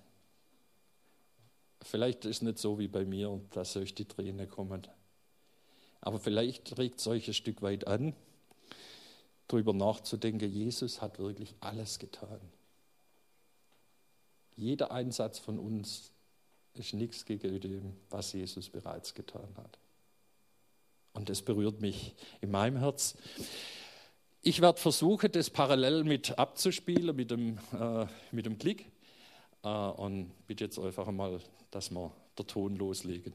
Vielleicht 1.83 2.25
ist 2.25 2.37
es 2.37 2.43
nicht 2.43 2.59
so 2.59 2.79
wie 2.79 2.89
bei 2.89 3.05
mir, 3.05 3.41
dass 3.53 3.77
euch 3.77 3.95
die 3.95 4.05
Tränen 4.05 4.49
kommen. 4.49 4.87
Aber 6.01 6.19
vielleicht 6.19 6.77
regt 6.79 7.01
es 7.01 7.07
euch 7.07 7.29
ein 7.29 7.35
Stück 7.35 7.63
weit 7.63 7.87
an, 7.87 8.15
darüber 9.47 9.73
nachzudenken, 9.73 10.51
Jesus 10.51 11.01
hat 11.01 11.19
wirklich 11.19 11.55
alles 11.61 11.99
getan. 11.99 12.41
Jeder 14.57 14.91
Einsatz 14.91 15.39
von 15.39 15.59
uns 15.59 16.13
ist 16.79 16.95
nichts 16.95 17.25
gegen 17.25 17.61
dem, 17.61 17.97
was 18.11 18.33
Jesus 18.33 18.69
bereits 18.69 19.15
getan 19.15 19.49
hat. 19.57 19.79
Und 21.13 21.29
das 21.29 21.43
berührt 21.43 21.81
mich 21.81 22.15
in 22.41 22.51
meinem 22.51 22.79
Herz. 22.79 23.17
Ich 24.43 24.61
werde 24.61 24.81
versuchen, 24.81 25.33
das 25.33 25.51
parallel 25.51 26.05
mit 26.05 26.39
abzuspielen, 26.39 27.15
mit 27.17 27.31
dem, 27.31 27.59
äh, 27.79 28.07
mit 28.31 28.47
dem 28.47 28.59
Klick. 28.59 28.87
Äh, 29.65 29.69
und 29.69 30.31
bitte 30.47 30.65
jetzt 30.65 30.79
einfach 30.79 31.11
mal, 31.11 31.41
dass 31.71 31.91
wir 31.91 32.13
den 32.39 32.47
Ton 32.47 32.77
loslegen. 32.77 33.35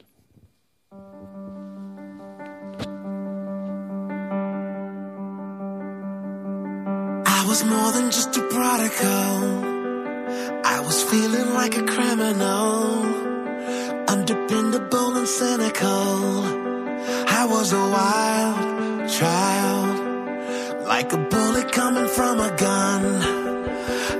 I 7.25 7.45
was 7.45 7.63
more 7.65 7.91
than 7.91 8.05
just 8.09 8.37
a 8.37 8.41
prodigal. 8.49 9.73
I 10.65 10.79
was 10.79 11.03
feeling 11.03 11.53
like 11.53 11.77
a 11.77 11.83
criminal, 11.83 13.03
I 15.85 17.45
was 17.45 17.73
a 17.73 17.77
wild 17.77 19.09
child, 19.09 20.85
like 20.85 21.11
a 21.11 21.17
bullet 21.17 21.71
coming 21.73 22.07
from 22.07 22.39
a 22.39 22.55
gun. 22.55 23.03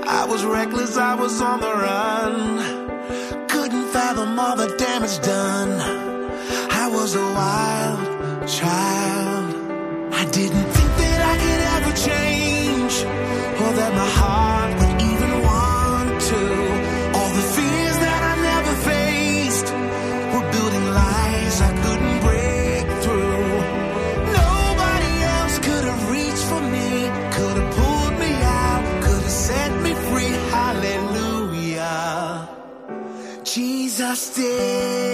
I 0.06 0.26
was 0.26 0.44
reckless, 0.44 0.98
I 0.98 1.14
was 1.14 1.40
on 1.40 1.60
the 1.60 1.72
run. 1.72 3.48
Couldn't 3.48 3.88
fathom 3.92 4.38
all 4.38 4.56
the 4.56 4.76
damage 4.76 5.18
done. 5.20 5.80
I 6.70 6.86
was 6.88 7.14
a 7.14 7.22
wild 7.22 8.46
child. 8.46 9.54
I 10.12 10.24
didn't 10.30 10.68
think 10.74 10.90
that 11.00 11.20
I 11.32 11.36
could 11.42 11.62
ever 11.76 11.92
change, 11.96 12.94
or 13.62 13.72
that 13.78 13.92
my 13.94 14.10
heart 14.20 14.83
Jesus 34.14 34.36
did. 34.36 35.13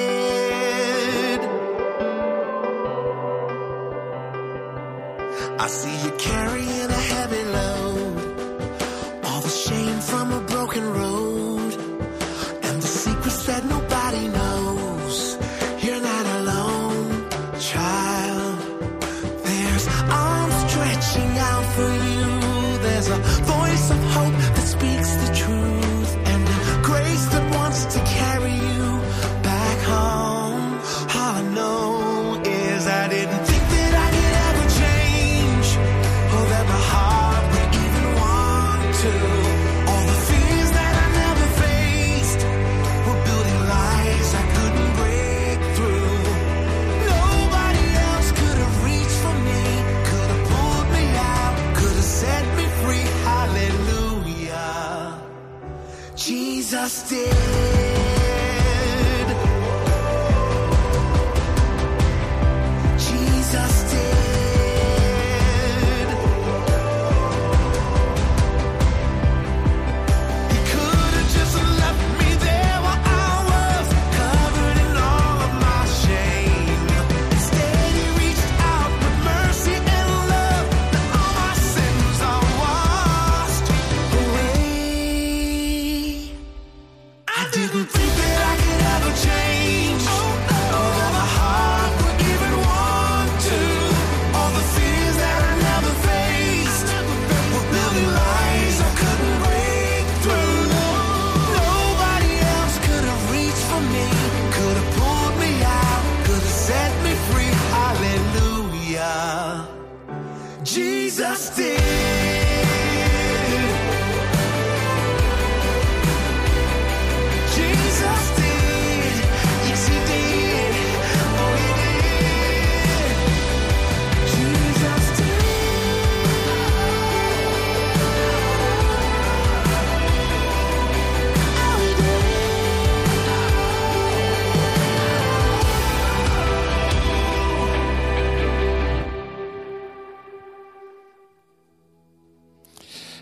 Jesus 56.90 57.39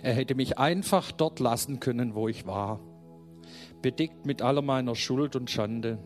Er 0.03 0.15
hätte 0.15 0.35
mich 0.35 0.59
einfach 0.59 1.13
dort 1.13 1.41
lassen 1.41 1.81
können, 1.81 2.15
wo 2.15 2.29
ich 2.29 2.47
war, 2.47 2.81
bedeckt 3.83 4.27
mit 4.27 4.43
aller 4.43 4.63
meiner 4.63 4.95
Schuld 4.95 5.37
und 5.37 5.51
Schande. 5.51 5.99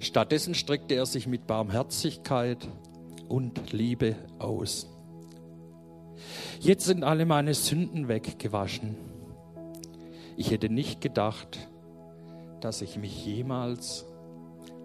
Stattdessen 0.00 0.54
streckte 0.54 0.94
er 0.94 1.06
sich 1.06 1.26
mit 1.26 1.46
Barmherzigkeit 1.46 2.68
und 3.28 3.72
Liebe 3.72 4.16
aus. 4.38 4.90
Jetzt 6.60 6.84
sind 6.84 7.04
alle 7.04 7.26
meine 7.26 7.54
Sünden 7.54 8.08
weggewaschen. 8.08 8.96
Ich 10.36 10.50
hätte 10.50 10.68
nicht 10.68 11.00
gedacht, 11.00 11.68
dass 12.60 12.82
ich 12.82 12.96
mich 12.96 13.24
jemals 13.24 14.06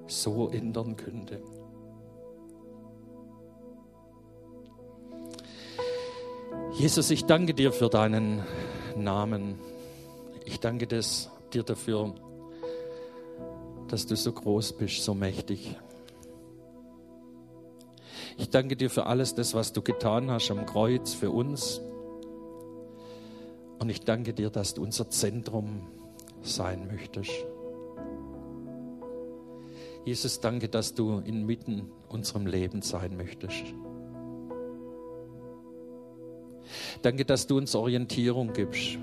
so 0.07 0.49
ändern 0.49 0.95
könnte. 0.95 1.41
Jesus, 6.71 7.09
ich 7.09 7.25
danke 7.25 7.53
dir 7.53 7.71
für 7.71 7.89
deinen 7.89 8.43
Namen. 8.95 9.59
Ich 10.45 10.59
danke 10.59 10.87
des, 10.87 11.29
dir 11.53 11.63
dafür, 11.63 12.13
dass 13.87 14.05
du 14.05 14.15
so 14.15 14.31
groß 14.31 14.73
bist, 14.73 15.03
so 15.03 15.13
mächtig. 15.13 15.75
Ich 18.37 18.49
danke 18.49 18.77
dir 18.77 18.89
für 18.89 19.07
alles 19.07 19.35
das, 19.35 19.53
was 19.53 19.73
du 19.73 19.81
getan 19.81 20.31
hast 20.31 20.51
am 20.51 20.65
Kreuz 20.65 21.13
für 21.13 21.31
uns. 21.31 21.81
Und 23.79 23.89
ich 23.89 24.01
danke 24.01 24.33
dir, 24.33 24.49
dass 24.49 24.75
du 24.75 24.83
unser 24.83 25.09
Zentrum 25.09 25.87
sein 26.41 26.87
möchtest. 26.87 27.31
Jesus, 30.05 30.39
danke, 30.39 30.69
dass 30.69 30.93
du 30.93 31.19
inmitten 31.19 31.91
unserem 32.07 32.45
Leben 32.47 32.81
sein 32.81 33.17
möchtest. 33.17 33.63
Danke, 37.01 37.25
dass 37.25 37.47
du 37.47 37.57
uns 37.57 37.75
Orientierung 37.75 38.53
gibst. 38.53 38.97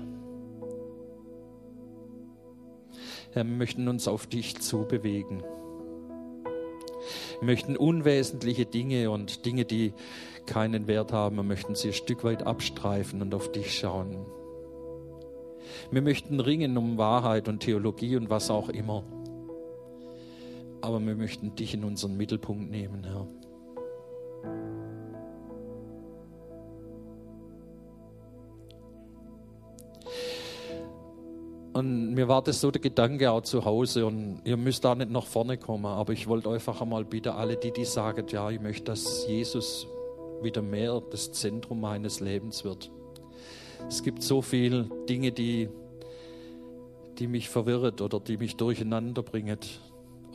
Herr, 3.31 3.43
wir 3.43 3.55
möchten 3.55 3.87
uns 3.87 4.07
auf 4.07 4.27
dich 4.27 4.59
zubewegen. 4.59 5.43
Wir 7.39 7.45
möchten 7.45 7.77
unwesentliche 7.77 8.65
Dinge 8.65 9.11
und 9.11 9.45
Dinge, 9.45 9.65
die 9.65 9.93
keinen 10.45 10.87
Wert 10.87 11.13
haben, 11.13 11.35
wir 11.35 11.43
möchten 11.43 11.75
sie 11.75 11.89
ein 11.89 11.93
Stück 11.93 12.23
weit 12.23 12.43
abstreifen 12.43 13.21
und 13.21 13.35
auf 13.35 13.51
dich 13.51 13.77
schauen. 13.77 14.25
Wir 15.91 16.01
möchten 16.01 16.39
ringen 16.39 16.77
um 16.77 16.97
Wahrheit 16.97 17.47
und 17.47 17.59
Theologie 17.59 18.15
und 18.15 18.29
was 18.29 18.49
auch 18.49 18.69
immer. 18.69 19.03
Aber 20.81 20.99
wir 20.99 21.15
möchten 21.15 21.55
dich 21.55 21.73
in 21.73 21.83
unseren 21.83 22.17
Mittelpunkt 22.17 22.71
nehmen, 22.71 23.03
Herr. 23.03 23.27
Und 31.77 32.15
mir 32.15 32.27
war 32.27 32.41
das 32.41 32.59
so 32.59 32.71
der 32.71 32.81
Gedanke 32.81 33.29
auch 33.29 33.41
zu 33.41 33.63
Hause 33.63 34.07
und 34.07 34.41
ihr 34.45 34.57
müsst 34.57 34.83
da 34.83 34.95
nicht 34.95 35.11
nach 35.11 35.27
vorne 35.27 35.59
kommen, 35.59 35.85
aber 35.85 36.11
ich 36.11 36.25
wollte 36.25 36.49
einfach 36.49 36.81
einmal 36.81 37.05
bitte 37.05 37.35
alle, 37.35 37.55
die, 37.55 37.71
die 37.71 37.85
sagen, 37.85 38.25
ja, 38.29 38.49
ich 38.49 38.59
möchte, 38.59 38.85
dass 38.85 39.27
Jesus 39.27 39.85
wieder 40.41 40.63
mehr 40.63 41.03
das 41.11 41.31
Zentrum 41.33 41.79
meines 41.79 42.19
Lebens 42.19 42.63
wird. 42.63 42.89
Es 43.87 44.01
gibt 44.01 44.23
so 44.23 44.41
viele 44.41 44.89
Dinge, 45.07 45.31
die, 45.31 45.69
die 47.19 47.27
mich 47.27 47.47
verwirrt 47.47 48.01
oder 48.01 48.19
die 48.19 48.37
mich 48.37 48.55
durcheinander 48.55 49.21
bringt 49.21 49.79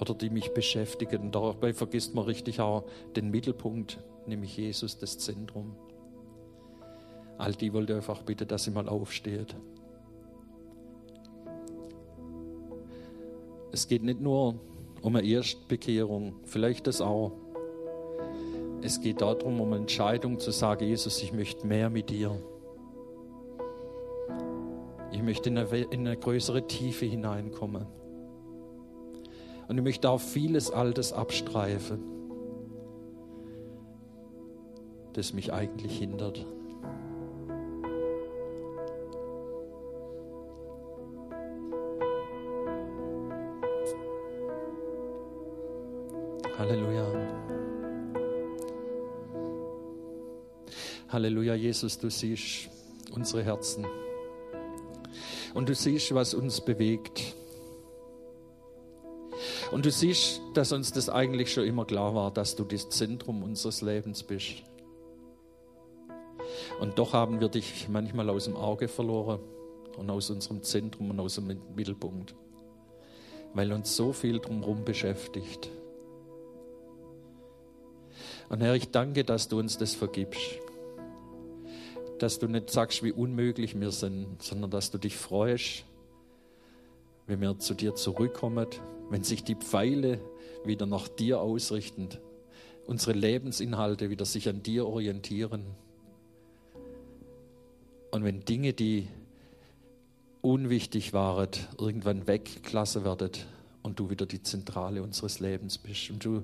oder 0.01 0.15
die 0.15 0.31
mich 0.31 0.55
beschäftigen. 0.55 1.33
Dabei 1.33 1.75
vergisst 1.75 2.15
man 2.15 2.25
richtig 2.25 2.61
auch 2.61 2.85
den 3.17 3.33
Mittelpunkt, 3.33 3.99
nämlich 4.29 4.57
Jesus, 4.57 4.97
das 4.97 5.19
Zentrum. 5.19 5.75
All 7.37 7.53
die 7.53 7.73
wollte 7.73 7.97
einfach 7.97 8.23
bitten, 8.23 8.47
dass 8.47 8.63
sie 8.63 8.71
mal 8.71 8.89
aufsteht. 8.89 9.57
Es 13.73 13.89
geht 13.89 14.03
nicht 14.03 14.21
nur 14.21 14.57
um 15.01 15.17
eine 15.17 15.27
Erstbekehrung, 15.27 16.35
vielleicht 16.45 16.87
das 16.87 17.01
auch. 17.01 17.33
Es 18.83 19.01
geht 19.01 19.23
darum, 19.23 19.61
um 19.61 19.69
eine 19.69 19.79
Entscheidung 19.79 20.39
zu 20.39 20.51
sagen, 20.51 20.85
Jesus, 20.85 21.23
ich 21.23 21.33
möchte 21.33 21.67
mehr 21.67 21.89
mit 21.89 22.11
dir. 22.11 22.37
Ich 25.11 25.23
möchte 25.23 25.49
in 25.49 25.59
eine, 25.59 25.79
in 25.85 26.07
eine 26.07 26.17
größere 26.17 26.67
Tiefe 26.67 27.07
hineinkommen. 27.07 27.87
Und 29.69 29.79
ich 29.79 29.85
möchte 29.85 30.11
auch 30.11 30.21
vieles 30.21 30.71
Altes 30.71 31.13
abstreifen, 31.13 32.01
das 35.15 35.33
mich 35.33 35.53
eigentlich 35.53 35.99
hindert. 35.99 36.45
Halleluja. 46.63 47.05
Halleluja, 51.09 51.55
Jesus, 51.57 51.99
du 51.99 52.09
siehst 52.09 52.71
unsere 53.11 53.43
Herzen. 53.43 53.85
Und 55.55 55.69
du 55.69 55.75
siehst, 55.75 56.15
was 56.15 56.35
uns 56.35 56.61
bewegt. 56.61 57.35
Und 59.73 59.87
du 59.87 59.91
siehst, 59.91 60.41
dass 60.55 60.71
uns 60.71 60.93
das 60.93 61.09
eigentlich 61.09 61.53
schon 61.53 61.65
immer 61.65 61.85
klar 61.85 62.15
war, 62.15 62.31
dass 62.31 62.55
du 62.55 62.63
das 62.63 62.89
Zentrum 62.91 63.43
unseres 63.43 63.83
Lebens 63.83 64.23
bist. 64.23 64.63
Und 66.81 66.97
doch 66.97 67.13
haben 67.13 67.41
wir 67.41 67.49
dich 67.49 67.89
manchmal 67.89 68.31
aus 68.31 68.45
dem 68.45 68.55
Auge 68.55 68.87
verloren 68.87 69.41
und 69.97 70.09
aus 70.11 70.31
unserem 70.31 70.63
Zentrum 70.63 71.11
und 71.11 71.19
aus 71.19 71.35
dem 71.35 71.61
Mittelpunkt, 71.75 72.37
weil 73.53 73.73
uns 73.73 73.97
so 73.97 74.13
viel 74.13 74.39
drumherum 74.39 74.85
beschäftigt. 74.85 75.69
Und 78.53 78.61
Herr, 78.61 78.75
ich 78.75 78.91
danke, 78.91 79.25
dass 79.25 79.49
du 79.49 79.59
uns 79.59 79.79
das 79.79 79.95
vergibst. 79.95 80.59
Dass 82.19 82.39
du 82.39 82.49
nicht 82.49 82.69
sagst, 82.69 83.03
wie 83.03 83.11
unmöglich 83.11 83.81
wir 83.81 83.91
sind, 83.91 84.43
sondern 84.43 84.71
dass 84.71 84.91
du 84.91 84.99
dich 84.99 85.17
freust, 85.17 85.87
wenn 87.27 87.41
wir 87.41 87.59
zu 87.59 87.73
dir 87.73 87.95
zurückkommen, 87.95 88.67
wenn 89.09 89.25
sich 89.25 89.43
die 89.43 89.55
Pfeile 89.55 90.21
wieder 90.67 90.85
nach 90.85 91.09
dir 91.09 91.41
ausrichten, 91.41 92.11
unsere 92.87 93.17
Lebensinhalte 93.17 94.11
wieder 94.11 94.27
sich 94.27 94.51
an 94.51 94.63
dir 94.63 94.87
orientieren. 94.87 95.65
Und 98.11 98.23
wenn 98.23 98.45
Dinge, 98.45 98.75
die 98.75 99.09
unwichtig 100.43 101.15
waren, 101.15 101.49
irgendwann 101.79 102.27
weggelassen 102.27 103.07
werden 103.07 103.31
und 103.83 103.99
du 103.99 104.11
wieder 104.11 104.27
die 104.27 104.43
Zentrale 104.43 105.03
unseres 105.03 105.41
Lebens 105.41 105.79
bist. 105.79 106.11
Und 106.11 106.23
du 106.23 106.43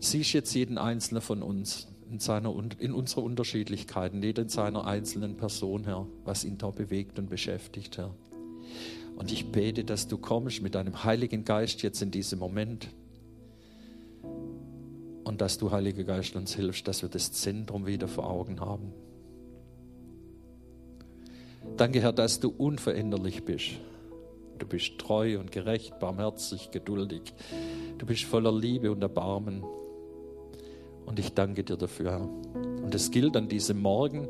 siehst 0.00 0.32
jetzt 0.32 0.54
jeden 0.54 0.78
Einzelnen 0.78 1.22
von 1.22 1.42
uns 1.42 1.86
in, 2.10 2.18
seiner, 2.18 2.52
in 2.78 2.92
unserer 2.92 3.22
Unterschiedlichkeit, 3.22 4.12
jeder 4.14 4.42
in 4.42 4.48
seiner 4.48 4.86
einzelnen 4.86 5.36
Person, 5.36 5.84
Herr, 5.84 6.06
was 6.24 6.44
ihn 6.44 6.58
da 6.58 6.70
bewegt 6.70 7.18
und 7.18 7.30
beschäftigt, 7.30 7.98
Herr. 7.98 8.14
Und 9.16 9.30
ich 9.30 9.52
bete, 9.52 9.84
dass 9.84 10.08
du 10.08 10.18
kommst 10.18 10.62
mit 10.62 10.74
deinem 10.74 11.04
Heiligen 11.04 11.44
Geist 11.44 11.82
jetzt 11.82 12.00
in 12.00 12.10
diesem 12.10 12.38
Moment. 12.38 12.88
Und 15.24 15.40
dass 15.40 15.58
du, 15.58 15.70
Heiliger 15.70 16.04
Geist, 16.04 16.34
uns 16.34 16.54
hilfst, 16.54 16.88
dass 16.88 17.02
wir 17.02 17.08
das 17.10 17.30
Zentrum 17.30 17.86
wieder 17.86 18.08
vor 18.08 18.28
Augen 18.28 18.60
haben. 18.60 18.92
Danke, 21.76 22.00
Herr, 22.00 22.12
dass 22.12 22.40
du 22.40 22.48
unveränderlich 22.48 23.44
bist. 23.44 23.72
Du 24.58 24.66
bist 24.66 24.98
treu 24.98 25.38
und 25.38 25.52
gerecht, 25.52 25.98
barmherzig, 25.98 26.70
geduldig. 26.70 27.34
Du 27.98 28.06
bist 28.06 28.24
voller 28.24 28.52
Liebe 28.52 28.90
und 28.90 29.02
Erbarmen. 29.02 29.62
Und 31.10 31.18
ich 31.18 31.34
danke 31.34 31.64
dir 31.64 31.76
dafür, 31.76 32.12
Herr. 32.12 32.28
Und 32.84 32.94
es 32.94 33.10
gilt 33.10 33.36
an 33.36 33.48
diesem 33.48 33.82
Morgen. 33.82 34.28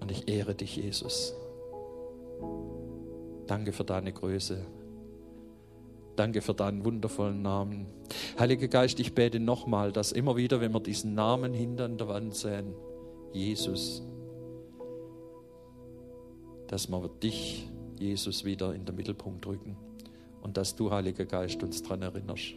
Und 0.00 0.10
ich 0.10 0.26
ehre 0.26 0.56
dich, 0.56 0.74
Jesus. 0.74 1.36
Danke 3.46 3.70
für 3.70 3.84
deine 3.84 4.12
Größe. 4.12 4.66
Danke 6.16 6.40
für 6.40 6.52
deinen 6.54 6.84
wundervollen 6.84 7.42
Namen. 7.42 7.86
Heiliger 8.40 8.66
Geist, 8.66 8.98
ich 8.98 9.14
bete 9.14 9.38
nochmal, 9.38 9.92
dass 9.92 10.10
immer 10.10 10.34
wieder, 10.34 10.60
wenn 10.60 10.72
wir 10.72 10.80
diesen 10.80 11.14
Namen 11.14 11.54
hinter 11.54 11.88
der 11.88 12.08
Wand 12.08 12.34
sehen, 12.34 12.74
Jesus, 13.32 14.02
dass 16.66 16.88
wir 16.88 17.08
dich, 17.22 17.68
Jesus, 18.00 18.44
wieder 18.44 18.74
in 18.74 18.84
den 18.84 18.96
Mittelpunkt 18.96 19.46
rücken 19.46 19.76
und 20.42 20.56
dass 20.56 20.74
du, 20.74 20.90
Heiliger 20.90 21.24
Geist, 21.24 21.62
uns 21.62 21.84
daran 21.84 22.02
erinnerst. 22.02 22.54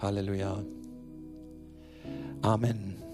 Halleluja. 0.00 0.64
Amen. 2.42 3.09